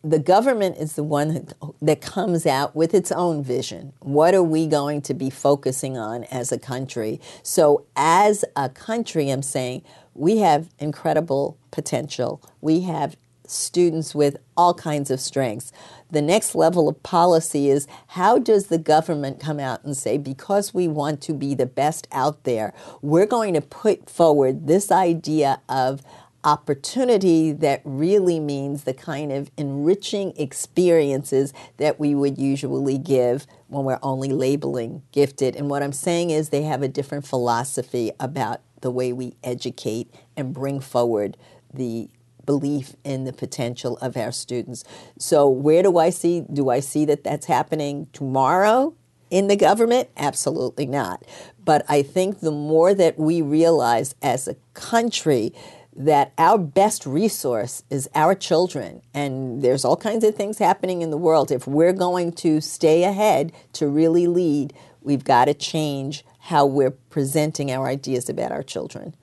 the 0.03 0.19
government 0.19 0.77
is 0.77 0.93
the 0.93 1.03
one 1.03 1.47
that 1.81 2.01
comes 2.01 2.45
out 2.45 2.75
with 2.75 2.93
its 2.93 3.11
own 3.11 3.43
vision. 3.43 3.93
What 4.01 4.35
are 4.35 4.43
we 4.43 4.67
going 4.67 5.01
to 5.01 5.15
be 5.15 5.31
focusing 5.31 5.97
on 5.97 6.25
as 6.25 6.51
a 6.51 6.59
country? 6.59 7.19
So, 7.41 7.87
as 7.95 8.45
a 8.55 8.69
country, 8.69 9.31
I'm 9.31 9.41
saying 9.41 9.81
we 10.13 10.37
have 10.37 10.69
incredible 10.77 11.57
potential. 11.71 12.43
We 12.61 12.81
have 12.81 13.17
students 13.47 14.13
with 14.13 14.37
all 14.55 14.75
kinds 14.75 15.09
of 15.09 15.19
strengths 15.19 15.71
the 16.11 16.21
next 16.21 16.55
level 16.55 16.87
of 16.87 17.01
policy 17.03 17.69
is 17.69 17.87
how 18.07 18.37
does 18.37 18.67
the 18.67 18.77
government 18.77 19.39
come 19.39 19.59
out 19.59 19.83
and 19.83 19.97
say, 19.97 20.17
because 20.17 20.73
we 20.73 20.87
want 20.87 21.21
to 21.21 21.33
be 21.33 21.55
the 21.55 21.65
best 21.65 22.07
out 22.11 22.43
there, 22.43 22.73
we're 23.01 23.25
going 23.25 23.53
to 23.53 23.61
put 23.61 24.09
forward 24.09 24.67
this 24.67 24.91
idea 24.91 25.61
of 25.67 26.01
opportunity 26.43 27.51
that 27.51 27.81
really 27.83 28.39
means 28.39 28.83
the 28.83 28.93
kind 28.93 29.31
of 29.31 29.49
enriching 29.57 30.31
experiences 30.37 31.51
that 31.77 31.99
we 31.99 32.13
would 32.13 32.37
usually 32.37 32.99
give 32.99 33.47
when 33.67 33.83
we're 33.83 33.99
only 34.03 34.29
labeling 34.29 35.01
gifted. 35.11 35.55
And 35.55 35.69
what 35.69 35.81
I'm 35.81 35.91
saying 35.91 36.29
is 36.29 36.49
they 36.49 36.61
have 36.61 36.83
a 36.83 36.87
different 36.87 37.25
philosophy 37.25 38.11
about 38.19 38.61
the 38.81 38.91
way 38.91 39.11
we 39.11 39.35
educate 39.43 40.13
and 40.37 40.53
bring 40.53 40.79
forward 40.79 41.35
the 41.73 42.09
belief 42.45 42.95
in 43.03 43.25
the 43.25 43.33
potential 43.33 43.97
of 43.97 44.17
our 44.17 44.31
students. 44.31 44.83
So, 45.17 45.47
where 45.47 45.83
do 45.83 45.97
I 45.97 46.09
see? 46.09 46.45
Do 46.51 46.69
I 46.69 46.79
see 46.79 47.05
that 47.05 47.23
that's 47.23 47.45
happening 47.45 48.07
tomorrow 48.13 48.93
in 49.29 49.47
the 49.47 49.55
government? 49.55 50.09
Absolutely 50.17 50.85
not. 50.85 51.23
But 51.63 51.85
I 51.89 52.03
think 52.03 52.39
the 52.39 52.51
more 52.51 52.93
that 52.93 53.17
we 53.17 53.41
realize 53.41 54.15
as 54.21 54.47
a 54.47 54.55
country 54.73 55.53
that 55.95 56.33
our 56.37 56.57
best 56.57 57.05
resource 57.05 57.83
is 57.89 58.09
our 58.13 58.35
children, 58.35 59.01
and 59.13 59.61
there's 59.61 59.85
all 59.85 59.95
kinds 59.95 60.25
of 60.25 60.35
things 60.35 60.57
happening 60.57 61.01
in 61.01 61.09
the 61.09 61.17
world. 61.17 61.51
If 61.51 61.67
we're 61.67 61.93
going 61.93 62.33
to 62.33 62.59
stay 62.59 63.03
ahead 63.03 63.53
to 63.73 63.87
really 63.87 64.27
lead, 64.27 64.73
we've 65.01 65.23
got 65.23 65.45
to 65.45 65.53
change 65.53 66.25
how 66.39 66.65
we're 66.65 66.91
presenting 66.91 67.71
our 67.71 67.87
ideas 67.87 68.29
about 68.29 68.51
our 68.51 68.63
children. 68.63 69.15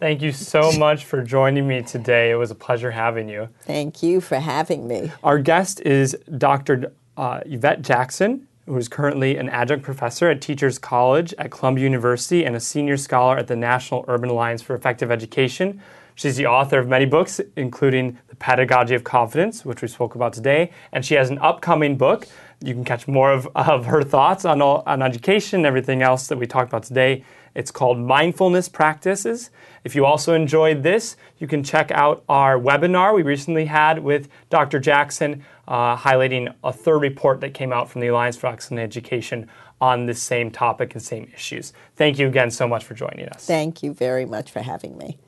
Thank 0.00 0.22
you 0.22 0.32
so 0.32 0.72
much 0.78 1.04
for 1.04 1.22
joining 1.22 1.68
me 1.68 1.82
today. 1.82 2.30
It 2.30 2.36
was 2.36 2.50
a 2.50 2.54
pleasure 2.54 2.90
having 2.90 3.28
you. 3.28 3.50
Thank 3.60 4.02
you 4.02 4.22
for 4.22 4.36
having 4.36 4.88
me. 4.88 5.12
Our 5.22 5.38
guest 5.38 5.82
is 5.82 6.16
Dr. 6.38 6.92
Uh, 7.18 7.40
Yvette 7.44 7.82
Jackson, 7.82 8.48
who 8.64 8.78
is 8.78 8.88
currently 8.88 9.36
an 9.36 9.50
adjunct 9.50 9.84
professor 9.84 10.30
at 10.30 10.40
Teachers 10.40 10.78
College 10.78 11.34
at 11.36 11.50
Columbia 11.50 11.84
University 11.84 12.46
and 12.46 12.56
a 12.56 12.60
senior 12.60 12.96
scholar 12.96 13.36
at 13.36 13.46
the 13.46 13.56
National 13.56 14.06
Urban 14.08 14.30
Alliance 14.30 14.62
for 14.62 14.74
Effective 14.74 15.10
Education. 15.10 15.82
She's 16.14 16.36
the 16.36 16.46
author 16.46 16.78
of 16.78 16.88
many 16.88 17.04
books, 17.04 17.40
including 17.56 18.18
The 18.28 18.36
Pedagogy 18.36 18.94
of 18.94 19.04
Confidence, 19.04 19.66
which 19.66 19.82
we 19.82 19.88
spoke 19.88 20.14
about 20.14 20.32
today, 20.32 20.70
and 20.92 21.04
she 21.04 21.14
has 21.14 21.30
an 21.30 21.38
upcoming 21.38 21.96
book. 21.98 22.26
You 22.62 22.72
can 22.72 22.84
catch 22.84 23.06
more 23.06 23.32
of, 23.32 23.48
of 23.54 23.84
her 23.86 24.02
thoughts 24.02 24.46
on, 24.46 24.62
all, 24.62 24.82
on 24.86 25.02
education 25.02 25.60
and 25.60 25.66
everything 25.66 26.00
else 26.02 26.26
that 26.28 26.38
we 26.38 26.46
talked 26.46 26.68
about 26.68 26.84
today. 26.84 27.24
It's 27.54 27.70
called 27.70 27.98
Mindfulness 27.98 28.68
Practices. 28.68 29.50
If 29.84 29.94
you 29.94 30.04
also 30.04 30.34
enjoyed 30.34 30.82
this, 30.82 31.16
you 31.38 31.46
can 31.46 31.62
check 31.62 31.90
out 31.90 32.22
our 32.28 32.58
webinar 32.58 33.14
we 33.14 33.22
recently 33.22 33.64
had 33.64 33.98
with 34.00 34.28
Dr. 34.50 34.78
Jackson, 34.78 35.44
uh, 35.66 35.96
highlighting 35.96 36.54
a 36.62 36.72
third 36.72 36.98
report 36.98 37.40
that 37.40 37.54
came 37.54 37.72
out 37.72 37.88
from 37.88 38.00
the 38.00 38.08
Alliance 38.08 38.36
for 38.36 38.48
Excellent 38.48 38.82
Education 38.82 39.48
on 39.80 40.06
this 40.06 40.22
same 40.22 40.50
topic 40.50 40.94
and 40.94 41.02
same 41.02 41.30
issues. 41.34 41.72
Thank 41.96 42.18
you 42.18 42.26
again 42.26 42.50
so 42.50 42.68
much 42.68 42.84
for 42.84 42.94
joining 42.94 43.28
us. 43.28 43.46
Thank 43.46 43.82
you 43.82 43.94
very 43.94 44.26
much 44.26 44.50
for 44.50 44.60
having 44.60 44.98
me. 44.98 45.18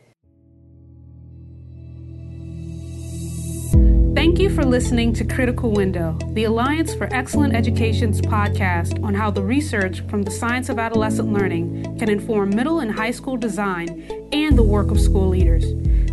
Thank 4.14 4.38
you 4.38 4.50
for 4.50 4.62
listening 4.62 5.14
to 5.14 5.24
Critical 5.24 5.70
Window, 5.70 6.18
the 6.34 6.44
Alliance 6.44 6.94
for 6.94 7.08
Excellent 7.14 7.54
Education's 7.54 8.20
podcast 8.20 9.02
on 9.02 9.14
how 9.14 9.30
the 9.30 9.42
research 9.42 10.02
from 10.02 10.22
the 10.22 10.30
science 10.30 10.68
of 10.68 10.78
adolescent 10.78 11.32
learning 11.32 11.98
can 11.98 12.10
inform 12.10 12.50
middle 12.50 12.80
and 12.80 12.92
high 12.92 13.10
school 13.10 13.38
design 13.38 14.28
and 14.32 14.56
the 14.56 14.62
work 14.62 14.90
of 14.90 15.00
school 15.00 15.28
leaders. 15.28 15.64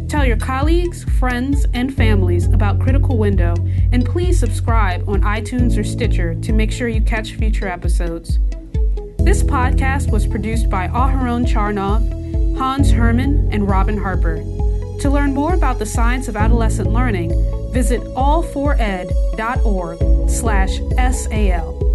Tell 0.09 0.25
your 0.25 0.37
colleagues, 0.37 1.03
friends, 1.19 1.65
and 1.73 1.93
families 1.93 2.45
about 2.47 2.79
Critical 2.79 3.17
Window, 3.17 3.53
and 3.91 4.05
please 4.05 4.39
subscribe 4.39 5.07
on 5.09 5.21
iTunes 5.21 5.77
or 5.77 5.83
Stitcher 5.83 6.35
to 6.35 6.53
make 6.53 6.71
sure 6.71 6.87
you 6.87 7.01
catch 7.01 7.33
future 7.33 7.67
episodes. 7.67 8.39
This 9.19 9.43
podcast 9.43 10.09
was 10.09 10.25
produced 10.25 10.69
by 10.69 10.87
Aharon 10.87 11.45
Charnov, 11.45 12.57
Hans 12.57 12.91
Herman, 12.91 13.49
and 13.51 13.69
Robin 13.69 13.97
Harper. 13.97 14.37
To 14.99 15.09
learn 15.09 15.33
more 15.33 15.53
about 15.53 15.79
the 15.79 15.85
science 15.85 16.27
of 16.27 16.35
adolescent 16.35 16.91
learning, 16.91 17.31
visit 17.71 18.01
all4ed.org 18.15 19.99
slash 20.29 20.79
SAL. 21.15 21.88